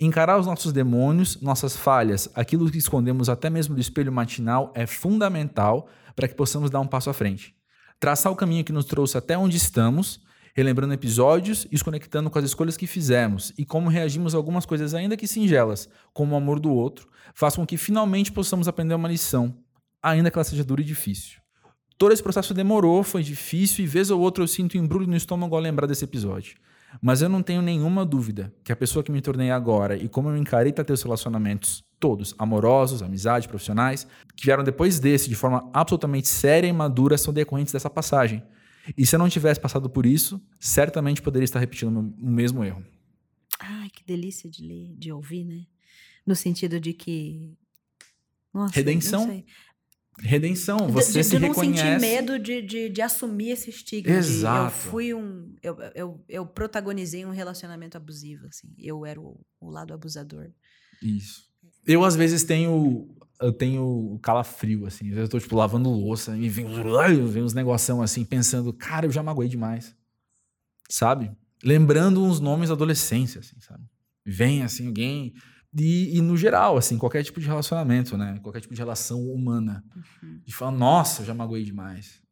[0.00, 4.86] Encarar os nossos demônios, nossas falhas, aquilo que escondemos até mesmo do espelho matinal é
[4.86, 7.54] fundamental para que possamos dar um passo à frente.
[8.00, 10.20] Traçar o caminho que nos trouxe até onde estamos,
[10.54, 14.64] relembrando episódios e os conectando com as escolhas que fizemos e como reagimos a algumas
[14.64, 18.94] coisas ainda que singelas, como o amor do outro, faz com que finalmente possamos aprender
[18.94, 19.54] uma lição,
[20.00, 21.40] ainda que ela seja dura e difícil.
[21.98, 25.54] Todo esse processo demorou, foi difícil e vez ou outra eu sinto embrulho no estômago
[25.54, 26.56] ao lembrar desse episódio.
[27.02, 30.28] Mas eu não tenho nenhuma dúvida que a pessoa que me tornei agora e como
[30.28, 36.28] eu encarei os relacionamentos todos, amorosos, amizade, profissionais, que vieram depois desse de forma absolutamente
[36.28, 38.42] séria e madura, são decorrentes dessa passagem.
[38.96, 42.84] E se eu não tivesse passado por isso, certamente poderia estar repetindo o mesmo erro.
[43.58, 45.66] Ai, que delícia de ler, de ouvir, né?
[46.26, 47.56] No sentido de que.
[48.52, 49.44] Nossa, Redenção.
[50.16, 51.82] Redenção, você de, de, se não reconhece.
[51.82, 54.12] sentir medo de, de, de assumir esse estigma.
[54.12, 54.66] de Exato.
[54.66, 55.52] eu fui um.
[55.60, 58.72] Eu, eu, eu protagonizei um relacionamento abusivo, assim.
[58.78, 60.52] Eu era o, o lado abusador.
[61.02, 61.48] Isso.
[61.84, 63.08] Eu, às vezes, tenho.
[63.44, 65.08] Eu tenho calafrio, assim.
[65.08, 66.66] Às vezes eu tô, tipo, lavando louça e vem,
[67.28, 69.94] vem uns negoção assim, pensando, cara, eu já magoei demais.
[70.88, 71.30] Sabe?
[71.62, 73.84] Lembrando uns nomes da adolescência, assim, sabe?
[74.24, 75.34] Vem, assim, alguém.
[75.76, 78.38] E, e, no geral, assim, qualquer tipo de relacionamento, né?
[78.42, 79.84] Qualquer tipo de relação humana.
[80.22, 80.40] Uhum.
[80.44, 82.22] De falar, nossa, eu já magoei demais.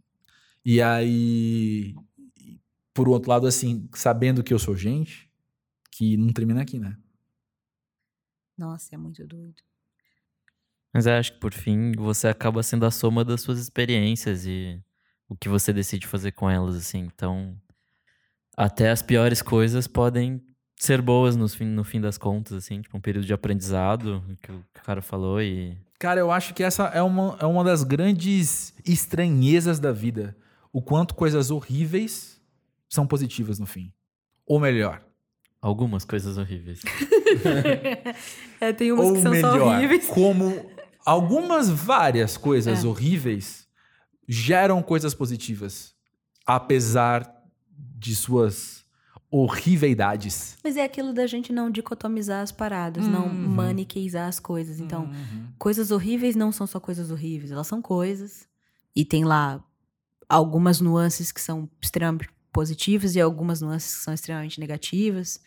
[0.64, 1.94] E aí,
[2.94, 5.30] por outro lado, assim, sabendo que eu sou gente,
[5.90, 6.96] que não termina aqui, né?
[8.56, 9.62] Nossa, é muito doido.
[10.92, 14.78] Mas eu acho que, por fim, você acaba sendo a soma das suas experiências e
[15.28, 17.08] o que você decide fazer com elas, assim.
[17.14, 17.56] Então,
[18.56, 20.42] até as piores coisas podem
[20.76, 22.82] ser boas no fim, no fim das contas, assim.
[22.82, 25.78] Tipo, um período de aprendizado, que o cara falou e...
[25.98, 30.36] Cara, eu acho que essa é uma, é uma das grandes estranhezas da vida.
[30.72, 32.40] O quanto coisas horríveis
[32.88, 33.92] são positivas no fim.
[34.44, 35.00] Ou melhor,
[35.62, 36.82] Algumas coisas horríveis.
[38.60, 40.08] é, tem umas ou que são melhor, só horríveis.
[40.08, 40.71] como
[41.04, 42.86] algumas várias coisas É.
[42.86, 43.66] horríveis
[44.28, 45.94] geram coisas positivas,
[46.46, 47.30] apesar
[47.98, 48.82] de suas
[49.30, 50.56] horriveidades.
[50.62, 53.48] Mas é aquilo da gente não dicotomizar as paradas, não Uhum.
[53.48, 54.78] maniqueizar as coisas.
[54.80, 55.10] Então,
[55.58, 58.46] coisas horríveis não são só coisas horríveis, elas são coisas.
[58.94, 59.62] E tem lá
[60.28, 65.40] algumas nuances que são extremamente positivas e algumas nuances que são extremamente negativas.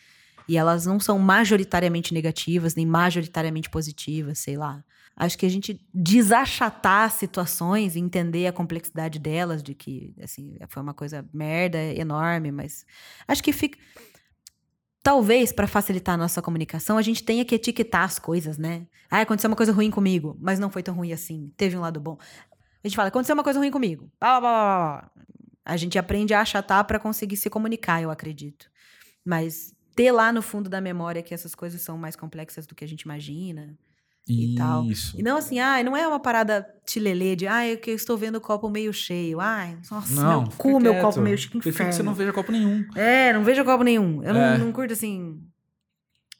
[0.47, 4.83] E elas não são majoritariamente negativas, nem majoritariamente positivas, sei lá.
[5.17, 10.83] Acho que a gente desachatar situações e entender a complexidade delas, de que, assim, foi
[10.83, 12.85] uma coisa merda, enorme, mas
[13.27, 13.79] acho que fica.
[15.01, 18.87] Talvez, para facilitar a nossa comunicação, a gente tenha que etiquetar as coisas, né?
[19.09, 21.53] Ah, aconteceu uma coisa ruim comigo, mas não foi tão ruim assim.
[21.55, 22.17] Teve um lado bom.
[22.83, 24.11] A gente fala, aconteceu uma coisa ruim comigo.
[24.19, 25.11] Blá, blá, blá.
[25.63, 28.69] A gente aprende a achatar para conseguir se comunicar, eu acredito.
[29.23, 32.83] Mas ter lá no fundo da memória que essas coisas são mais complexas do que
[32.83, 33.77] a gente imagina.
[34.27, 34.85] E tal.
[34.85, 35.15] Isso.
[35.19, 38.37] E não assim, ah, não é uma parada tilelê de, ah, que eu estou vendo
[38.37, 39.39] o copo meio cheio.
[39.39, 41.03] Ai, nossa, Não, meu cu, meu quieto.
[41.03, 41.89] copo meio cheio, Prefiro inferno.
[41.91, 42.85] que você não veja copo nenhum.
[42.95, 44.23] É, não vejo copo nenhum.
[44.23, 44.57] Eu É.
[44.57, 45.39] não, não curto, assim,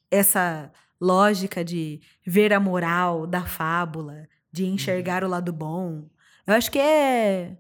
[0.10, 6.08] essa lógica de ver a moral da fábula, de enxergar o lado bom.
[6.48, 7.58] Eu acho que é.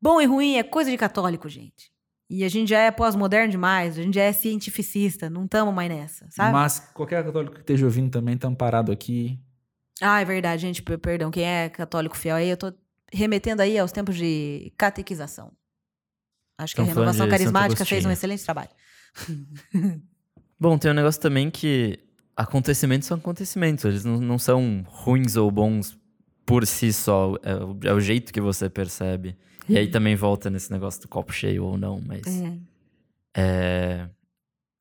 [0.00, 1.90] Bom e ruim é coisa de católico, gente.
[2.28, 5.88] E a gente já é pós-moderno demais, a gente já é cientificista, não estamos mais
[5.88, 6.52] nessa, sabe?
[6.52, 9.38] Mas qualquer católico que esteja ouvindo também tá amparado aqui.
[10.00, 11.30] Ah, é verdade, gente, per- perdão.
[11.30, 12.72] Quem é católico fiel aí, eu tô
[13.12, 15.52] remetendo aí aos tempos de catequização.
[16.58, 18.70] Acho que a Estão renovação carismática fez um excelente trabalho.
[20.58, 21.98] Bom, tem um negócio também que
[22.34, 23.84] acontecimentos são acontecimentos.
[23.84, 25.98] Eles não, não são ruins ou bons
[26.46, 27.34] por si só.
[27.42, 29.36] É o, é o jeito que você percebe.
[29.68, 32.26] E aí também volta nesse negócio do copo cheio ou não, mas...
[32.26, 32.58] É.
[33.38, 34.08] É,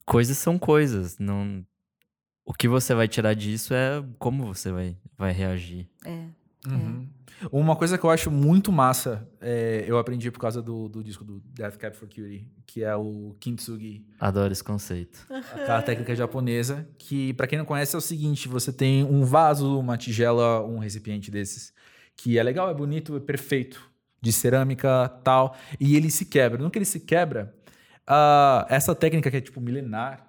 [0.05, 1.17] coisas são coisas.
[1.17, 1.65] Não,
[2.45, 5.89] o que você vai tirar disso é como você vai, vai reagir.
[6.05, 6.27] É.
[6.67, 7.07] Uhum.
[7.51, 11.23] Uma coisa que eu acho muito massa, é, eu aprendi por causa do, do disco
[11.23, 14.05] do Death Cab for Cutie, que é o Kintsugi.
[14.19, 15.25] Adoro esse conceito.
[15.29, 19.77] Aquela técnica japonesa, que para quem não conhece é o seguinte, você tem um vaso,
[19.77, 21.73] uma tigela, um recipiente desses,
[22.15, 23.91] que é legal, é bonito, é perfeito,
[24.21, 26.61] de cerâmica tal, e ele se quebra.
[26.61, 27.53] No que ele se quebra,
[28.09, 30.24] uh, essa técnica que é tipo milenar,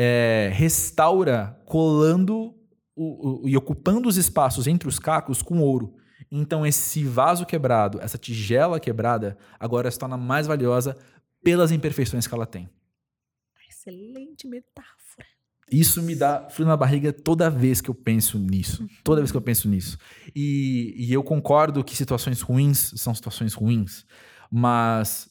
[0.00, 2.54] é, restaura colando
[2.94, 5.96] o, o, e ocupando os espaços entre os cacos com ouro.
[6.30, 10.96] Então, esse vaso quebrado, essa tigela quebrada, agora se torna mais valiosa
[11.42, 12.68] pelas imperfeições que ela tem.
[13.68, 15.26] Excelente metáfora.
[15.70, 18.82] Isso me dá frio na barriga toda vez que eu penso nisso.
[18.82, 18.88] Uhum.
[19.02, 19.98] Toda vez que eu penso nisso.
[20.34, 24.06] E, e eu concordo que situações ruins são situações ruins,
[24.50, 25.28] mas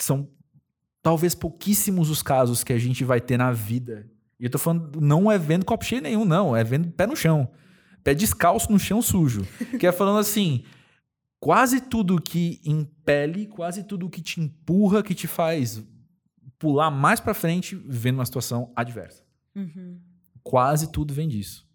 [0.00, 0.28] são
[1.02, 4.08] talvez pouquíssimos os casos que a gente vai ter na vida.
[4.38, 6.56] E eu tô falando, não é vendo copo cheio nenhum, não.
[6.56, 7.48] É vendo pé no chão
[8.02, 9.46] pé descalço no chão sujo.
[9.78, 10.64] que é falando assim,
[11.40, 15.82] quase tudo que impele, quase tudo que te empurra, que te faz
[16.58, 19.24] pular mais para frente, vendo uma situação adversa.
[19.54, 20.00] Uhum.
[20.44, 21.66] Quase tudo vem disso.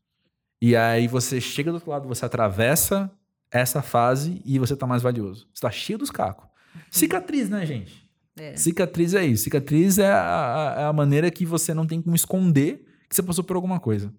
[0.62, 3.12] E aí você chega do outro lado, você atravessa
[3.52, 5.48] essa fase e você tá mais valioso.
[5.54, 6.46] Você tá cheio dos cacos.
[6.74, 6.82] Uhum.
[6.90, 8.07] Cicatriz, né, gente?
[8.38, 8.56] É.
[8.56, 9.46] Cicatriz é isso.
[9.46, 13.24] Cicatriz é a, a, é a maneira que você não tem como esconder que você
[13.24, 14.14] passou por alguma coisa.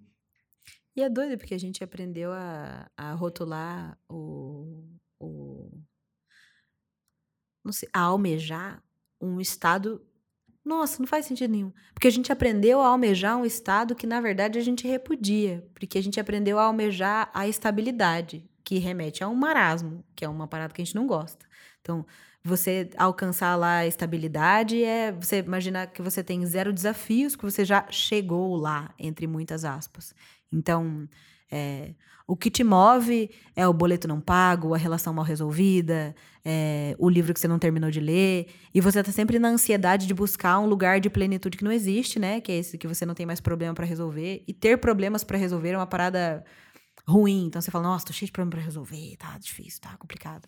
[0.96, 4.82] E é doido porque a gente aprendeu a, a rotular o,
[5.20, 5.70] o.
[7.64, 8.82] Não sei, a almejar
[9.20, 10.04] um estado.
[10.64, 11.72] Nossa, não faz sentido nenhum.
[11.94, 15.64] Porque a gente aprendeu a almejar um estado que, na verdade, a gente repudia.
[15.72, 20.28] Porque a gente aprendeu a almejar a estabilidade, que remete a um marasmo, que é
[20.28, 21.46] uma parada que a gente não gosta.
[21.80, 22.04] Então,
[22.48, 27.64] você alcançar lá a estabilidade é você imaginar que você tem zero desafios, que você
[27.64, 30.14] já chegou lá, entre muitas aspas.
[30.52, 31.08] Então,
[31.50, 31.94] é,
[32.26, 36.14] o que te move é o boleto não pago, a relação mal resolvida,
[36.44, 38.48] é, o livro que você não terminou de ler.
[38.74, 42.18] E você está sempre na ansiedade de buscar um lugar de plenitude que não existe,
[42.18, 42.40] né?
[42.40, 44.44] Que é esse que você não tem mais problema para resolver.
[44.46, 46.44] E ter problemas para resolver é uma parada
[47.06, 47.46] ruim.
[47.46, 50.46] Então você fala, nossa, tô cheio de problema para resolver, tá difícil, tá complicado.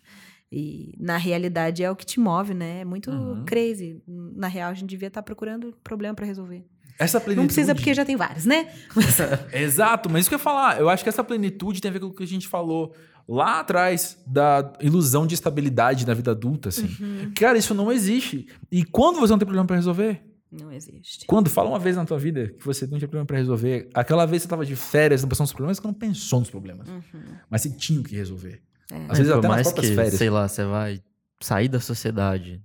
[0.51, 2.81] E na realidade é o que te move, né?
[2.81, 3.45] É muito uhum.
[3.45, 4.01] crazy.
[4.07, 6.65] Na real, a gente devia estar tá procurando problema para resolver.
[6.99, 7.41] Essa plenitude...
[7.41, 8.69] Não precisa porque já tem vários, né?
[9.53, 10.79] Exato, mas isso que eu ia falar.
[10.79, 12.93] Eu acho que essa plenitude tem a ver com o que a gente falou
[13.27, 16.89] lá atrás da ilusão de estabilidade na vida adulta, assim.
[16.99, 17.31] Uhum.
[17.35, 18.47] Cara, isso não existe.
[18.69, 20.21] E quando você não tem problema para resolver?
[20.51, 21.25] Não existe.
[21.27, 24.25] Quando fala uma vez na tua vida que você não tinha problema para resolver, aquela
[24.25, 26.89] vez você estava de férias, não pensou nos problemas, você não pensou nos problemas.
[26.89, 27.21] Uhum.
[27.49, 28.61] Mas você tinha o que resolver.
[28.91, 29.05] É.
[29.09, 30.15] Às vezes até mais nas que, férias.
[30.15, 31.01] Sei lá, você vai
[31.39, 32.61] sair da sociedade,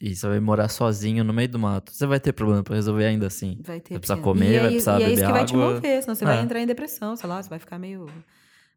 [0.00, 3.04] e você vai morar sozinho no meio do mato, você vai ter problema para resolver
[3.04, 3.58] ainda assim.
[3.62, 3.94] Vai ter.
[3.94, 5.08] Vai precisar comer, e vai precisar beber água.
[5.08, 5.38] E é isso que água.
[5.38, 6.26] vai te mover, senão você é.
[6.26, 8.06] vai entrar em depressão, sei lá, você vai ficar meio...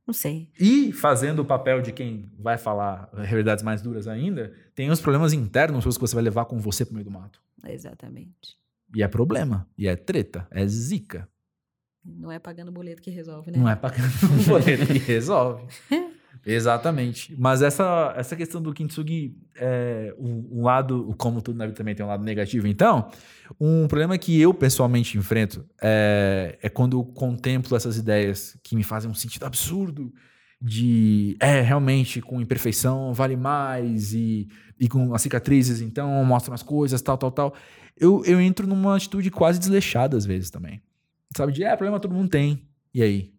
[0.07, 0.49] Não sei.
[0.59, 5.33] E fazendo o papel de quem vai falar realidades mais duras ainda, tem os problemas
[5.33, 7.39] internos que você vai levar com você pro meio do mato.
[7.67, 8.57] Exatamente.
[8.95, 11.29] E é problema, e é treta, é zica.
[12.03, 13.59] Não é pagando boleto que resolve, né?
[13.59, 14.09] Não é pagando
[14.47, 15.63] boleto que resolve.
[16.45, 17.35] Exatamente.
[17.37, 21.95] Mas essa, essa questão do kintsugi, é, um, um, lado, como tudo na vida também
[21.95, 23.09] tem um lado negativo, então,
[23.59, 28.83] um problema que eu pessoalmente enfrento é, é quando eu contemplo essas ideias que me
[28.83, 30.13] fazem um sentido absurdo
[30.61, 34.47] de, é, realmente, com imperfeição vale mais e,
[34.79, 37.53] e com as cicatrizes, então, mostra mais coisas, tal, tal, tal.
[37.95, 40.81] Eu, eu entro numa atitude quase desleixada às vezes também.
[41.35, 42.67] Sabe, de, é, problema todo mundo tem.
[42.93, 43.33] E aí?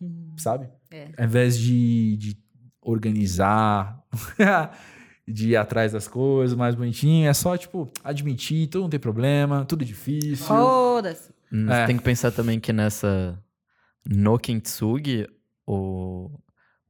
[0.00, 0.34] Hum.
[0.38, 0.68] Sabe?
[0.90, 1.08] É.
[1.16, 2.36] Ao invés de, de
[2.82, 4.02] organizar,
[5.26, 9.64] de ir atrás das coisas mais bonitinho, é só, tipo, admitir, tudo não tem problema,
[9.64, 10.46] tudo é difícil.
[10.46, 11.32] Foda-se.
[11.52, 11.80] Hum, é.
[11.80, 13.38] Você tem que pensar também que nessa.
[14.04, 15.28] No Kintsugi,
[15.66, 16.30] o,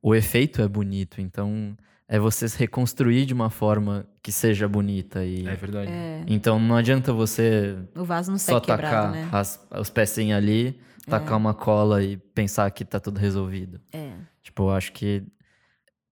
[0.01, 1.21] o efeito é bonito.
[1.21, 1.77] Então,
[2.09, 5.25] é você se reconstruir de uma forma que seja bonita.
[5.25, 5.91] E, é verdade.
[5.91, 6.25] É.
[6.27, 7.77] Então, não adianta você.
[7.97, 9.29] O vaso não só quebrado, tacar né?
[9.33, 11.37] as, os pecinhos ali tacar é.
[11.37, 13.81] uma cola e pensar que tá tudo resolvido.
[13.93, 14.13] É.
[14.43, 15.25] Tipo, eu acho que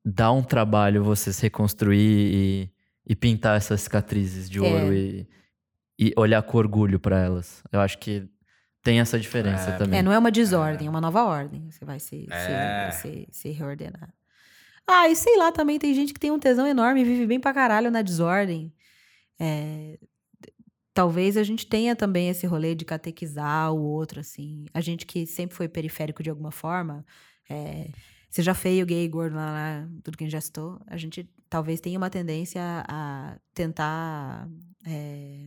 [0.05, 2.71] dá um trabalho você se reconstruir e,
[3.07, 4.97] e pintar essas cicatrizes de ouro é.
[4.97, 5.29] e,
[5.99, 7.63] e olhar com orgulho para elas.
[7.73, 8.29] Eu acho que
[8.83, 9.77] tem essa diferença é.
[9.77, 9.99] também.
[9.99, 11.71] É, não é uma desordem, é uma nova ordem.
[11.71, 12.91] Você vai se, é.
[12.91, 14.13] se, se, se reordenar.
[14.87, 17.39] Ah, e sei lá, também tem gente que tem um tesão enorme e vive bem
[17.39, 18.73] pra caralho na desordem.
[19.39, 19.99] É,
[20.99, 24.67] talvez a gente tenha também esse rolê de catequizar o outro, assim.
[24.75, 27.07] A gente que sempre foi periférico de alguma forma,
[27.49, 27.93] é,
[28.29, 32.61] seja feio, gay, gordo, lá, lá, tudo que citou, a gente talvez tenha uma tendência
[32.89, 34.49] a tentar
[34.85, 35.47] é,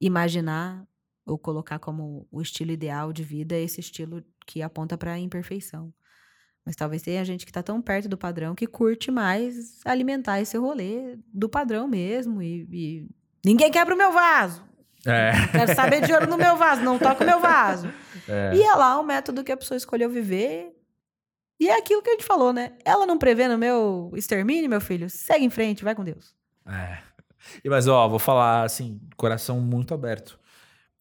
[0.00, 0.84] imaginar
[1.24, 5.94] ou colocar como o estilo ideal de vida esse estilo que aponta para a imperfeição.
[6.66, 10.58] Mas talvez tenha gente que tá tão perto do padrão que curte mais alimentar esse
[10.58, 12.42] rolê do padrão mesmo.
[12.42, 13.17] E, e...
[13.44, 14.62] ninguém quebra o meu vaso.
[15.06, 15.32] É.
[15.52, 17.88] Quero saber de ouro no meu vaso, não toca o meu vaso.
[18.30, 18.54] É.
[18.54, 20.70] E é lá o método que a pessoa escolheu viver.
[21.58, 22.72] E é aquilo que a gente falou, né?
[22.84, 25.08] Ela não prevê no meu extermínio, meu filho.
[25.08, 26.34] Segue em frente, vai com Deus.
[26.66, 26.98] É.
[27.64, 30.38] E, Mas, ó, vou falar assim, coração muito aberto.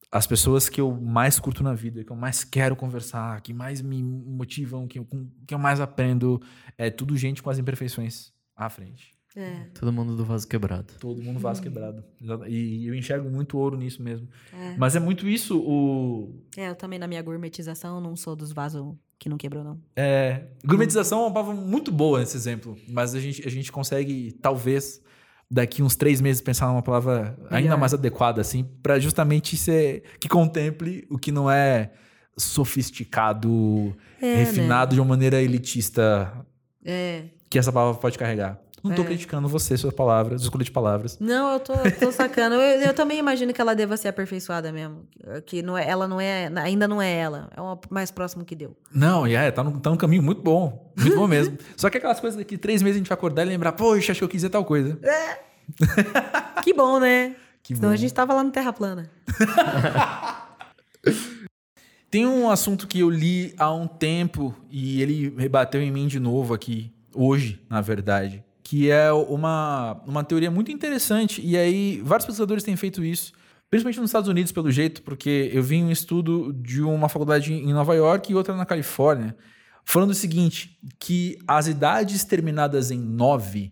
[0.09, 3.81] As pessoas que eu mais curto na vida, que eu mais quero conversar, que mais
[3.81, 6.41] me motivam, que eu, com- que eu mais aprendo,
[6.77, 9.16] é tudo gente com as imperfeições à frente.
[9.39, 9.68] É.
[9.80, 10.93] Todo mundo do vaso quebrado.
[10.99, 12.03] Todo mundo vaso quebrado.
[12.47, 14.27] E eu enxergo muito ouro nisso mesmo.
[14.51, 14.76] É.
[14.77, 16.34] Mas é muito isso o.
[16.57, 19.80] É, eu também na minha gourmetização não sou dos vasos que não quebrou, não.
[19.95, 24.31] É, gourmetização é uma palavra muito boa nesse exemplo, mas a gente, a gente consegue,
[24.41, 25.01] talvez,
[25.51, 27.77] daqui uns três meses, pensar numa palavra ainda Melhor.
[27.80, 31.91] mais adequada, assim, para justamente ser que contemple o que não é
[32.38, 36.45] sofisticado, É, refinado de uma maneira elitista
[36.84, 37.23] É.
[37.49, 38.59] que essa palavra pode carregar.
[38.88, 39.05] Não tô É.
[39.05, 41.18] criticando você, suas palavras, escolha de palavras.
[41.19, 42.55] Não, eu tô, tô sacando.
[42.55, 45.07] Eu, eu também imagino que ela deva ser aperfeiçoada mesmo.
[45.45, 47.49] Que não é, ela não é, ainda não é ela.
[47.55, 48.76] É o mais próximo que deu.
[48.93, 50.91] Não, e é, tá num, tá num caminho muito bom.
[50.97, 51.57] Muito bom mesmo.
[51.77, 54.19] Só que aquelas coisas que três meses a gente vai acordar e lembrar, poxa, acho
[54.19, 54.99] que eu quis dizer tal coisa.
[56.64, 57.35] Que bom, né?
[57.64, 57.93] Que Senão bom.
[57.93, 59.09] a gente tava lá no Terra Plana.
[62.09, 66.19] Tem um assunto que eu li há um tempo e ele rebateu em mim de
[66.19, 71.41] novo aqui, hoje, na verdade, que é uma, uma teoria muito interessante.
[71.41, 73.31] E aí, vários pesquisadores têm feito isso,
[73.69, 77.72] principalmente nos Estados Unidos, pelo jeito, porque eu vi um estudo de uma faculdade em
[77.72, 79.38] Nova York e outra na Califórnia,
[79.85, 83.72] falando o seguinte: que as idades terminadas em 9,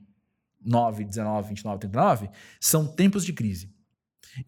[0.64, 2.30] 9, 19, 29, 39,
[2.62, 3.70] são tempos de crise.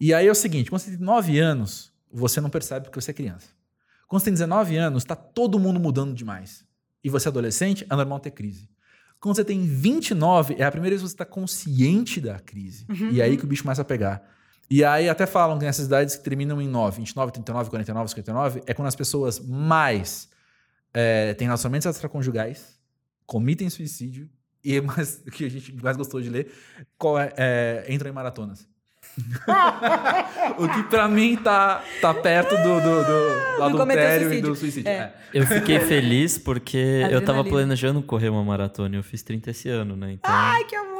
[0.00, 3.10] E aí é o seguinte: quando você tem 9 anos, você não percebe que você
[3.10, 3.48] é criança.
[4.06, 6.64] Quando você tem 19 anos, tá todo mundo mudando demais.
[7.04, 8.66] E você é adolescente, é normal ter crise.
[9.20, 12.86] Quando você tem 29, é a primeira vez que você está consciente da crise.
[13.12, 14.22] E é aí que o bicho começa a pegar.
[14.70, 18.62] E aí até falam que nessas idades que terminam em 9, 29, 39, 49, 59,
[18.66, 20.28] é quando as pessoas mais
[20.92, 22.78] é, têm relacionamentos extraconjugais,
[23.26, 24.28] cometem suicídio,
[24.62, 28.68] e mais, o que a gente mais gostou de ler, é, é, entram em maratonas.
[30.58, 34.48] o que pra mim tá, tá perto do, do, do- do adultério e suicídio.
[34.50, 34.88] do suicídio.
[34.88, 34.92] É.
[34.96, 35.12] É.
[35.34, 37.50] Eu fiquei feliz porque eu tava Adrenalina.
[37.50, 40.12] planejando correr uma maratona e eu fiz 30 esse ano, né?
[40.12, 40.96] Então, Ai, que amor!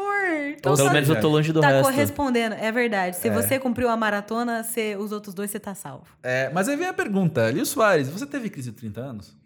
[0.58, 1.84] Então pelo só menos eu tô longe do tá resto.
[1.90, 2.54] correspondendo.
[2.56, 3.16] É verdade.
[3.16, 3.32] Se É.
[3.32, 6.06] você cumpriu a maratona, você, os outros dois você tá salvo.
[6.22, 9.36] É, mas aí vem a pergunta, Lio Soares, você teve crise de 30 anos?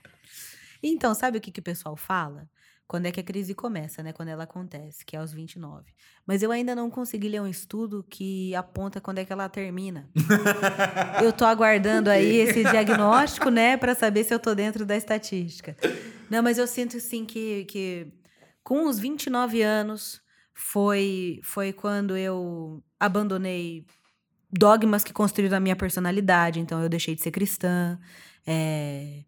[0.82, 2.48] Então, sabe o que, que o pessoal fala?
[2.88, 4.14] Quando é que a crise começa, né?
[4.14, 5.92] Quando ela acontece, que é aos 29.
[6.26, 10.10] Mas eu ainda não consegui ler um estudo que aponta quando é que ela termina.
[11.22, 15.76] eu tô aguardando aí esse diagnóstico, né, Pra saber se eu tô dentro da estatística.
[16.30, 18.08] Não, mas eu sinto sim que, que
[18.64, 20.22] com os 29 anos
[20.54, 23.86] foi foi quando eu abandonei
[24.52, 28.00] dogmas que construíram a minha personalidade, então eu deixei de ser cristã,
[28.46, 29.24] é,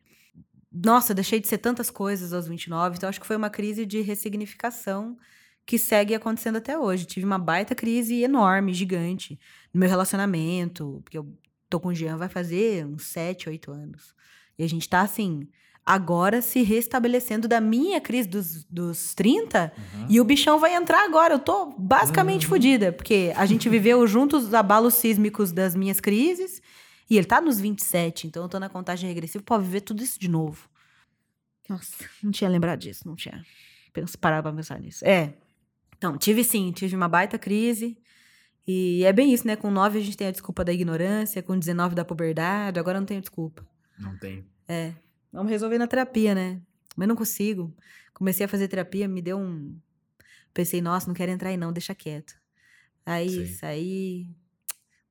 [0.72, 4.02] nossa, deixei de ser tantas coisas aos 29, então acho que foi uma crise de
[4.02, 5.18] ressignificação
[5.66, 7.06] que segue acontecendo até hoje.
[7.06, 9.40] Tive uma baita crise enorme, gigante,
[9.74, 11.32] no meu relacionamento, porque eu
[11.70, 14.16] tô com o Jean vai fazer uns 7, 8 anos.
[14.58, 15.48] E a gente tá assim,
[15.86, 19.72] agora se restabelecendo da minha crise dos, dos 30,
[20.10, 21.36] e o bichão vai entrar agora.
[21.36, 26.62] Eu tô basicamente fodida, porque a gente viveu juntos os abalos sísmicos das minhas crises,
[27.10, 30.20] e ele tá nos 27, então eu tô na contagem regressiva pra viver tudo isso
[30.20, 30.70] de novo.
[31.68, 33.46] Nossa, não tinha lembrado disso, não tinha
[34.20, 35.06] parado pra pensar nisso.
[35.06, 35.34] É.
[35.98, 37.98] Então, tive sim, tive uma baita crise.
[38.66, 39.56] E é bem isso, né?
[39.56, 43.02] Com 9 a gente tem a desculpa da ignorância, com 19 da puberdade, agora eu
[43.02, 43.68] não tenho desculpa.
[43.98, 44.46] Não tem.
[44.68, 44.94] É.
[45.34, 46.62] Vamos resolver na terapia, né?
[46.96, 47.76] Mas não consigo.
[48.14, 49.78] Comecei a fazer terapia, me deu um.
[50.54, 52.36] Pensei, nossa, não quero entrar aí não, deixa quieto.
[53.06, 53.48] Aí, Sei.
[53.48, 54.28] saí.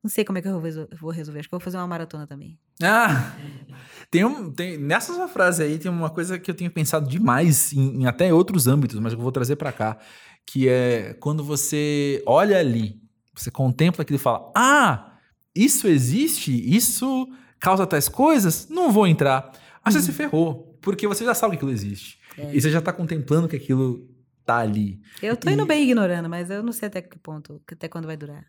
[0.02, 1.40] Não sei como é que eu vou resol- vou resolver.
[1.40, 2.58] Acho que eu vou fazer uma maratona também.
[2.82, 3.34] Ah!
[4.10, 7.72] Tem um, tem, nessa sua frase aí tem uma coisa que eu tenho pensado demais
[7.74, 9.98] em, em até outros âmbitos, mas eu vou trazer pra cá,
[10.46, 13.02] que é quando você olha ali,
[13.34, 15.18] você contempla aquilo e fala: "Ah,
[15.54, 16.52] isso existe?
[16.74, 17.28] Isso
[17.60, 18.66] causa tais coisas?
[18.70, 19.52] Não vou entrar".
[19.84, 22.18] Aí você se ferrou, porque você já sabe que aquilo existe.
[22.52, 24.08] E você já tá contemplando que aquilo
[24.46, 25.00] tá ali.
[25.20, 28.06] Eu tô E- indo bem ignorando, mas eu não sei até que ponto, até quando
[28.06, 28.42] vai durar.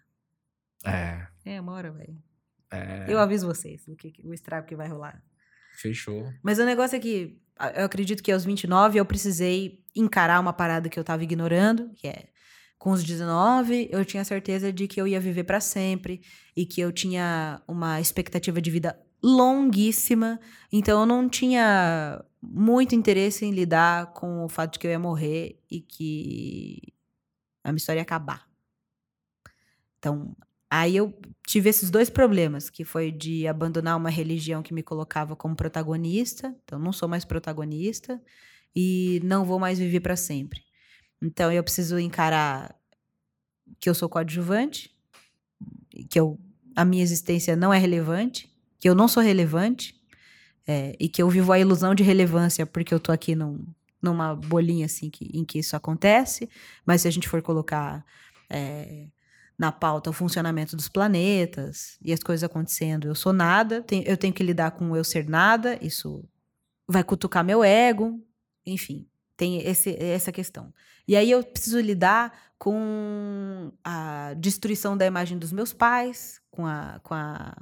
[0.85, 2.07] É, É, uma hora vai.
[2.71, 5.21] é, Eu aviso vocês o, que, o estrago que vai rolar.
[5.73, 6.31] fechou.
[6.43, 7.39] Mas o negócio é que
[7.75, 12.07] eu acredito que aos 29 eu precisei encarar uma parada que eu tava ignorando, que
[12.07, 12.29] é
[12.77, 16.21] com os 19 eu tinha certeza de que eu ia viver pra sempre
[16.55, 20.39] e que eu tinha uma expectativa de vida longuíssima.
[20.71, 24.99] Então eu não tinha muito interesse em lidar com o fato de que eu ia
[24.99, 26.93] morrer e que
[27.65, 28.47] a minha história ia acabar.
[29.97, 30.33] Então,
[30.69, 31.13] aí eu
[31.47, 36.55] tive esses dois problemas, que foi de abandonar uma religião que me colocava como protagonista,
[36.63, 38.21] então não sou mais protagonista
[38.75, 40.61] e não vou mais viver para sempre.
[41.21, 42.75] Então eu preciso encarar
[43.79, 44.95] que eu sou coadjuvante,
[46.09, 46.39] que eu,
[46.75, 49.99] a minha existência não é relevante, que eu não sou relevante
[50.67, 53.65] é, e que eu vivo a ilusão de relevância porque eu tô aqui num,
[54.01, 56.49] numa bolinha assim que, em que isso acontece.
[56.85, 58.05] Mas se a gente for colocar
[58.49, 59.07] é,
[59.59, 64.33] na pauta o funcionamento dos planetas e as coisas acontecendo, eu sou nada, eu tenho
[64.33, 66.23] que lidar com eu ser nada, isso
[66.87, 68.25] vai cutucar meu ego,
[68.65, 69.05] enfim,
[69.35, 70.73] tem esse, essa questão.
[71.05, 76.99] E aí eu preciso lidar com a destruição da imagem dos meus pais, com a,
[77.03, 77.55] com a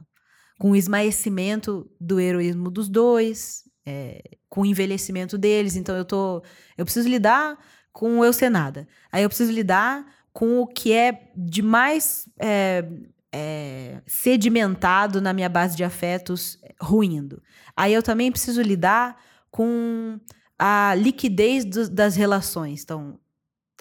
[0.60, 5.76] com o esmaecimento do heroísmo dos dois, é, com o envelhecimento deles.
[5.76, 6.44] Então eu tô,
[6.78, 7.58] eu preciso lidar
[7.94, 8.88] com eu ser nada.
[9.12, 10.06] Aí eu preciso lidar
[10.38, 12.88] com o que é de mais é,
[13.32, 17.42] é, sedimentado na minha base de afetos ruindo.
[17.76, 19.20] Aí eu também preciso lidar
[19.50, 20.20] com
[20.60, 22.84] a liquidez do, das relações.
[22.84, 23.20] Então,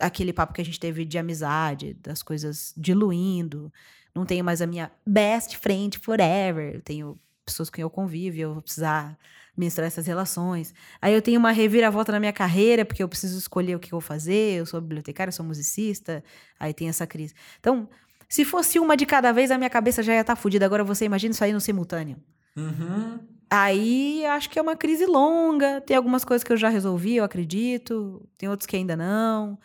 [0.01, 3.71] aquele papo que a gente teve de amizade, das coisas diluindo,
[4.15, 6.77] não tenho mais a minha best friend forever.
[6.77, 9.19] Eu tenho pessoas com quem eu convivo, eu vou precisar
[9.57, 10.75] menstruar essas relações.
[11.01, 13.99] Aí eu tenho uma reviravolta na minha carreira, porque eu preciso escolher o que eu
[13.99, 14.59] vou fazer.
[14.59, 16.23] Eu sou bibliotecária, eu sou musicista.
[16.61, 17.35] Aí tem essa crise.
[17.59, 17.89] Então,
[18.29, 20.67] se fosse uma de cada vez, a minha cabeça já ia estar tá fodida.
[20.67, 22.17] Agora você imagina isso aí no simultâneo.
[22.57, 23.19] Uhum.
[23.49, 25.81] Aí acho que é uma crise longa.
[25.81, 28.27] Tem algumas coisas que eu já resolvi, eu acredito.
[28.37, 29.59] Tem outras que ainda não.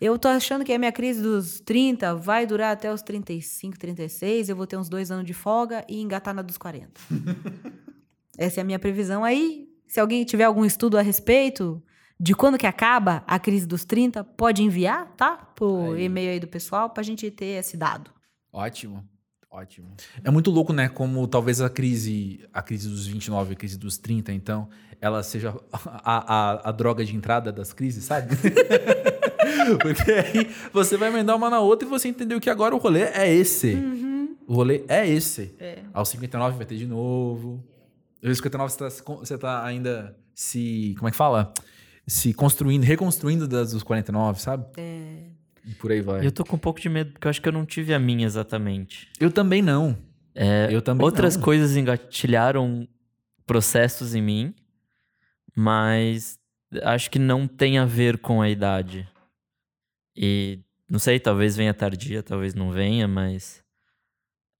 [0.00, 4.48] Eu tô achando que a minha crise dos 30 vai durar até os 35, 36.
[4.48, 7.00] Eu vou ter uns dois anos de folga e engatar na dos 40.
[8.38, 9.24] Essa é a minha previsão.
[9.24, 11.82] Aí, se alguém tiver algum estudo a respeito
[12.18, 15.36] de quando que acaba a crise dos 30, pode enviar, tá?
[15.36, 18.10] Pro e-mail aí do pessoal pra gente ter esse dado.
[18.52, 19.04] Ótimo.
[19.50, 19.94] Ótimo.
[20.22, 20.88] É muito louco, né?
[20.88, 24.68] Como talvez a crise, a crise dos 29, a crise dos 30, então,
[25.00, 28.36] ela seja a, a, a droga de entrada das crises, sabe?
[29.80, 33.02] Porque aí você vai emendar uma na outra e você entendeu que agora o rolê
[33.02, 33.74] é esse.
[33.74, 34.36] Uhum.
[34.46, 35.54] O rolê é esse.
[35.58, 35.78] É.
[35.92, 37.64] Aos 59 vai ter de novo.
[38.24, 40.94] Aos 59 você tá, você tá ainda se.
[40.98, 41.52] Como é que fala?
[42.06, 44.66] Se construindo, reconstruindo das, dos 49, sabe?
[44.76, 45.30] É.
[45.66, 46.24] E por aí vai.
[46.24, 47.98] Eu tô com um pouco de medo, porque eu acho que eu não tive a
[47.98, 49.08] minha exatamente.
[49.18, 49.98] Eu também não.
[50.34, 51.42] É, eu também outras não.
[51.42, 52.86] coisas engatilharam
[53.44, 54.54] processos em mim,
[55.54, 56.38] mas
[56.82, 59.08] acho que não tem a ver com a idade.
[60.14, 63.64] E não sei, talvez venha tardia, talvez não venha, mas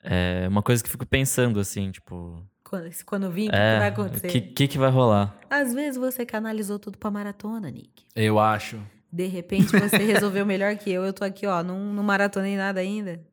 [0.03, 2.45] é uma coisa que fico pensando assim, tipo.
[2.69, 4.27] Quando, quando vir, o é, que vai acontecer?
[4.27, 5.39] O que, que, que vai rolar?
[5.49, 8.05] Às vezes você canalizou tudo pra maratona, Nick.
[8.15, 8.81] Eu acho.
[9.13, 11.05] De repente você resolveu melhor que eu.
[11.05, 13.25] Eu tô aqui, ó, não, não maratonei nada ainda.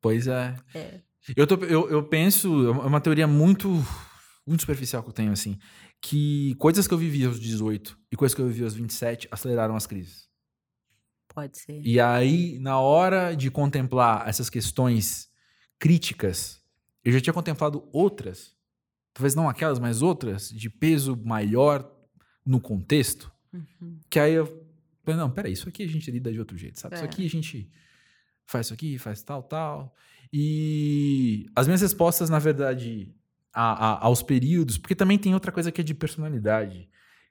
[0.00, 0.54] Pois é.
[0.72, 1.00] É.
[1.36, 3.68] Eu, tô, eu, eu penso, é uma teoria muito,
[4.46, 5.58] muito superficial que eu tenho, assim,
[6.00, 9.74] que coisas que eu vivi aos 18 e coisas que eu vivi aos 27 aceleraram
[9.74, 10.28] as crises.
[11.34, 11.82] Pode ser.
[11.84, 15.28] E aí, na hora de contemplar essas questões
[15.76, 16.62] críticas,
[17.04, 18.59] eu já tinha contemplado outras,
[19.20, 21.86] talvez não aquelas, mas outras, de peso maior
[22.44, 23.98] no contexto, uhum.
[24.08, 24.46] que aí eu
[25.04, 26.94] falei, não, peraí, isso aqui a gente lida de outro jeito, sabe?
[26.94, 26.96] É.
[26.96, 27.70] Isso aqui a gente
[28.46, 29.94] faz isso aqui, faz tal, tal.
[30.32, 33.14] E as minhas respostas, na verdade,
[33.52, 36.88] a, a, aos períodos, porque também tem outra coisa que é de personalidade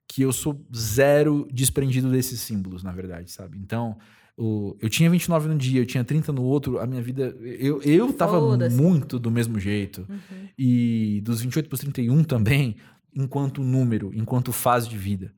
[0.08, 3.58] que eu sou zero desprendido desses símbolos, na verdade, sabe?
[3.58, 3.98] Então,
[4.42, 7.36] o, eu tinha 29 num dia, eu tinha 30 no outro, a minha vida.
[7.42, 8.40] Eu, eu tava
[8.70, 10.08] muito do mesmo jeito.
[10.10, 10.48] Uhum.
[10.58, 12.78] E dos 28 para os 31 também,
[13.14, 15.34] enquanto número, enquanto fase de vida.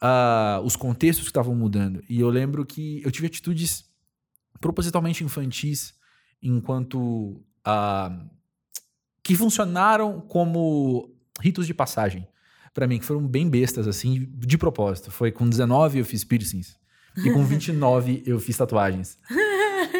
[0.00, 2.00] Uh, os contextos que estavam mudando.
[2.08, 3.86] E eu lembro que eu tive atitudes
[4.60, 5.92] propositalmente infantis,
[6.40, 7.42] enquanto.
[7.66, 8.30] Uh,
[9.20, 11.10] que funcionaram como
[11.40, 12.28] ritos de passagem
[12.72, 15.10] para mim, que foram bem bestas, assim, de propósito.
[15.10, 16.76] Foi com 19 eu fiz piercings.
[17.16, 19.18] E com 29 eu fiz tatuagens.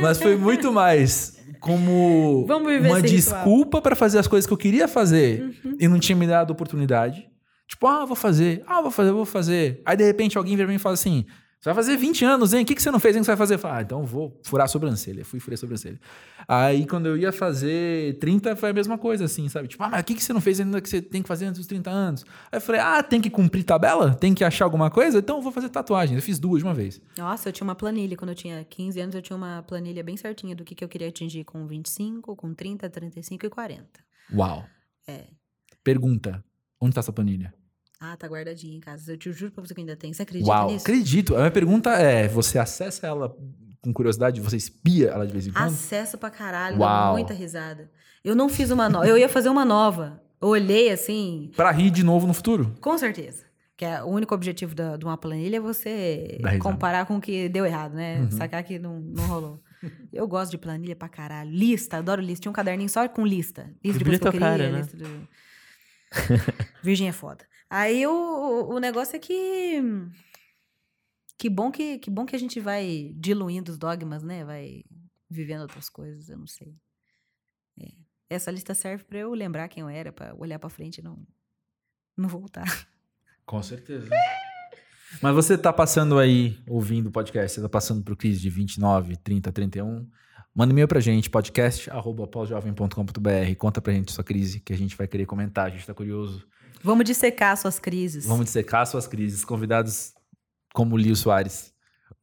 [0.00, 2.44] Mas foi muito mais como
[2.84, 5.76] uma desculpa para fazer as coisas que eu queria fazer uhum.
[5.78, 7.28] e não tinha me dado oportunidade.
[7.66, 9.80] Tipo, ah, vou fazer, ah, vou fazer, vou fazer.
[9.86, 11.24] Aí de repente alguém vem pra mim e fala assim:
[11.64, 12.62] você vai fazer 20 anos, hein?
[12.62, 13.22] O que, que você não fez, hein?
[13.22, 13.56] Que você vai fazer?
[13.56, 15.24] Falei, ah, então vou furar a sobrancelha.
[15.24, 15.98] Fui furar a sobrancelha.
[16.46, 19.66] Aí, quando eu ia fazer 30, foi a mesma coisa, assim, sabe?
[19.66, 21.46] Tipo, ah, mas o que, que você não fez ainda que você tem que fazer
[21.46, 22.26] antes dos 30 anos?
[22.52, 24.14] Aí eu falei, ah, tem que cumprir tabela?
[24.14, 25.20] Tem que achar alguma coisa?
[25.20, 26.16] Então eu vou fazer tatuagem.
[26.16, 27.00] Eu fiz duas de uma vez.
[27.16, 28.14] Nossa, eu tinha uma planilha.
[28.14, 30.88] Quando eu tinha 15 anos, eu tinha uma planilha bem certinha do que, que eu
[30.88, 33.86] queria atingir com 25, com 30, 35 e 40.
[34.34, 34.66] Uau.
[35.08, 35.28] É.
[35.82, 36.44] Pergunta:
[36.78, 37.54] onde tá essa planilha?
[38.12, 39.12] Ah, tá guardadinha em casa.
[39.12, 40.12] Eu te juro pra você que ainda tem.
[40.12, 40.84] Você acredita Uau, nisso?
[40.84, 41.34] acredito.
[41.34, 43.34] A minha pergunta é: você acessa ela
[43.82, 44.40] com curiosidade?
[44.40, 45.66] Você espia ela de vez em quando?
[45.66, 47.06] Acesso pra caralho, Uau.
[47.06, 47.90] dá muita risada.
[48.24, 49.06] Eu não fiz uma nova.
[49.06, 50.20] Eu ia fazer uma nova.
[50.40, 52.74] Eu olhei assim, Pra rir de novo no futuro.
[52.80, 53.44] com certeza.
[53.76, 57.48] Que é o único objetivo da- de uma planilha é você comparar com o que
[57.48, 58.20] deu errado, né?
[58.20, 58.30] Uhum.
[58.30, 59.60] Sacar que não, não rolou.
[60.12, 61.50] Eu gosto de planilha pra caralho.
[61.50, 62.42] Lista, adoro lista.
[62.42, 63.68] Tinha um caderninho só com lista.
[63.82, 64.78] Lista de coisa que eu queria, cara, né?
[64.78, 65.28] lista do...
[66.82, 67.44] Virgem é foda.
[67.76, 69.82] Aí o, o, negócio é que...
[71.36, 74.44] Que bom que, que bom que a gente vai diluindo os dogmas, né?
[74.44, 74.84] Vai
[75.28, 76.76] vivendo outras coisas, eu não sei.
[77.80, 77.88] É.
[78.30, 81.26] Essa lista serve pra eu lembrar quem eu era, pra olhar pra frente e não,
[82.16, 82.62] não voltar.
[83.44, 84.08] Com certeza.
[85.20, 89.16] Mas você tá passando aí, ouvindo o podcast, você tá passando pro crise de 29,
[89.16, 90.08] 30, 31.
[90.54, 93.56] Manda um e-mail pra gente, podcast, arroba pausjovem.com.br.
[93.58, 96.46] Conta pra gente sua crise, que a gente vai querer comentar, a gente tá curioso.
[96.84, 98.26] Vamos dissecar suas crises.
[98.26, 99.44] Vamos dissecar suas crises.
[99.44, 100.12] Convidados
[100.74, 101.72] como o Lio Soares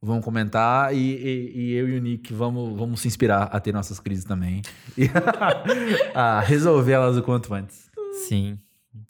[0.00, 3.72] vão comentar e, e- e eu e o Nick vamos, vamos se inspirar a ter
[3.72, 4.62] nossas crises também.
[4.96, 5.04] E
[6.14, 7.90] a resolver elas o quanto antes.
[8.28, 8.58] Sim,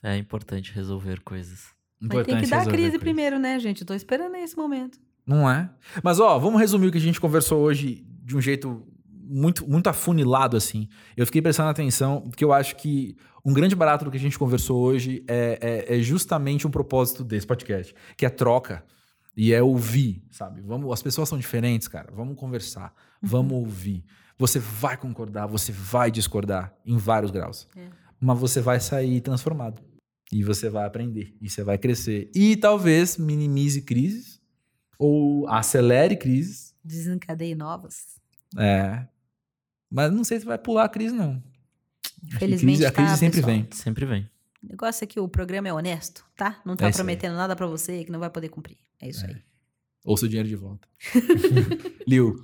[0.02, 1.66] é importante resolver coisas.
[2.00, 3.00] Mas tem Importante que dar a crise coisas.
[3.00, 3.82] primeiro, né, gente?
[3.82, 4.98] Eu tô esperando esse momento.
[5.26, 5.70] Não é?
[6.02, 8.84] Mas, ó, vamos resumir o que a gente conversou hoje de um jeito
[9.32, 10.88] muito, muito afunilado, assim.
[11.16, 14.38] Eu fiquei prestando atenção, porque eu acho que um grande barato do que a gente
[14.38, 18.84] conversou hoje é, é- é justamente um propósito desse podcast, que é troca.
[19.34, 20.60] E é ouvir, sabe?
[20.60, 22.12] Vamos, as pessoas são diferentes, cara.
[22.14, 22.92] Vamos conversar.
[23.22, 24.04] Vamos ouvir.
[24.38, 27.66] Você vai concordar, você vai discordar em vários graus.
[27.74, 27.88] É.
[28.20, 29.80] Mas você vai sair transformado.
[30.30, 31.34] E você vai aprender.
[31.40, 32.30] E você vai crescer.
[32.34, 34.38] E talvez minimize crises
[34.98, 36.74] ou acelere crises.
[36.84, 38.20] Desencadeie novas.
[38.58, 39.06] É.
[39.94, 41.42] Mas não sei se vai pular a crise, não.
[42.38, 43.56] Felizmente crise- a tá, crise sempre pessoal.
[43.56, 43.68] vem.
[43.72, 44.30] Sempre vem.
[44.62, 46.60] O negócio é que o programa é honesto, tá?
[46.64, 46.92] Não É tá aí.
[46.92, 48.78] prometendo nada pra você que não vai poder cumprir.
[49.00, 49.36] É isso aí.
[50.04, 50.88] Ou seu dinheiro de volta.
[52.06, 52.40] Liu,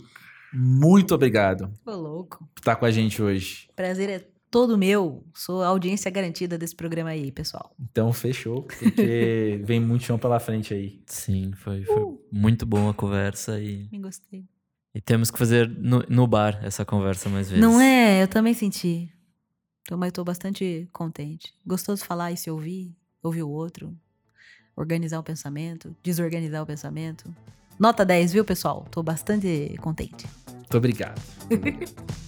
[0.52, 2.38] muito obrigado Ô, louco.
[2.54, 3.68] por estar com a gente hoje.
[3.74, 5.24] Prazer é todo meu.
[5.34, 7.74] Sou a audiência garantida desse programa aí, pessoal.
[7.80, 8.62] Então, fechou.
[8.64, 11.00] Porque vem muito chão pela frente aí.
[11.06, 14.44] Sim, foi, foi muito bom a conversa e, Me gostei.
[14.98, 17.64] E temos que fazer no, no bar essa conversa mais vezes.
[17.64, 18.20] Não é?
[18.20, 19.08] Eu também senti.
[19.86, 21.54] Tô, mas tô bastante contente.
[21.64, 23.96] Gostoso falar e se ouvir, ouvir o outro,
[24.74, 27.32] organizar o pensamento, desorganizar o pensamento.
[27.78, 28.88] Nota 10, viu, pessoal?
[28.90, 30.26] Tô bastante contente.
[30.52, 31.22] Muito obrigado.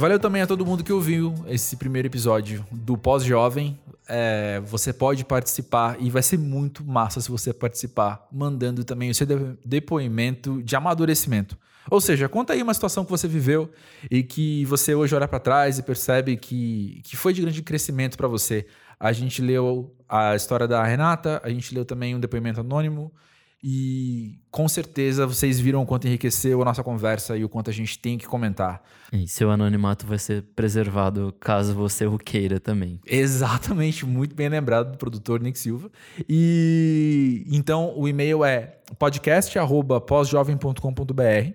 [0.00, 3.78] Valeu também a todo mundo que ouviu esse primeiro episódio do Pós-Jovem.
[4.08, 9.14] É, você pode participar e vai ser muito massa se você participar, mandando também o
[9.14, 11.54] seu de- depoimento de amadurecimento.
[11.90, 13.70] Ou seja, conta aí uma situação que você viveu
[14.10, 18.16] e que você hoje olha para trás e percebe que, que foi de grande crescimento
[18.16, 18.66] para você.
[18.98, 23.12] A gente leu a história da Renata, a gente leu também um depoimento anônimo
[23.62, 27.72] e com certeza vocês viram o quanto enriqueceu a nossa conversa e o quanto a
[27.72, 28.82] gente tem que comentar.
[29.12, 32.98] E seu anonimato vai ser preservado caso você o queira também.
[33.06, 35.90] Exatamente, muito bem lembrado do produtor Nick Silva.
[36.26, 41.52] E então o e-mail é podcast@posjovem.com.br.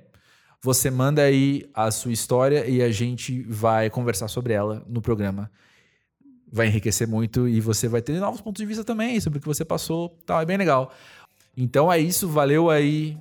[0.62, 5.50] Você manda aí a sua história e a gente vai conversar sobre ela no programa.
[6.52, 9.48] Vai enriquecer muito e você vai ter novos pontos de vista também sobre o que
[9.48, 10.92] você passou, tal, é bem legal.
[11.58, 13.18] Então é isso, valeu aí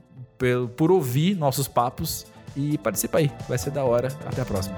[0.77, 4.09] por ouvir nossos papos e participa aí, vai ser da hora.
[4.27, 4.77] Até a próxima.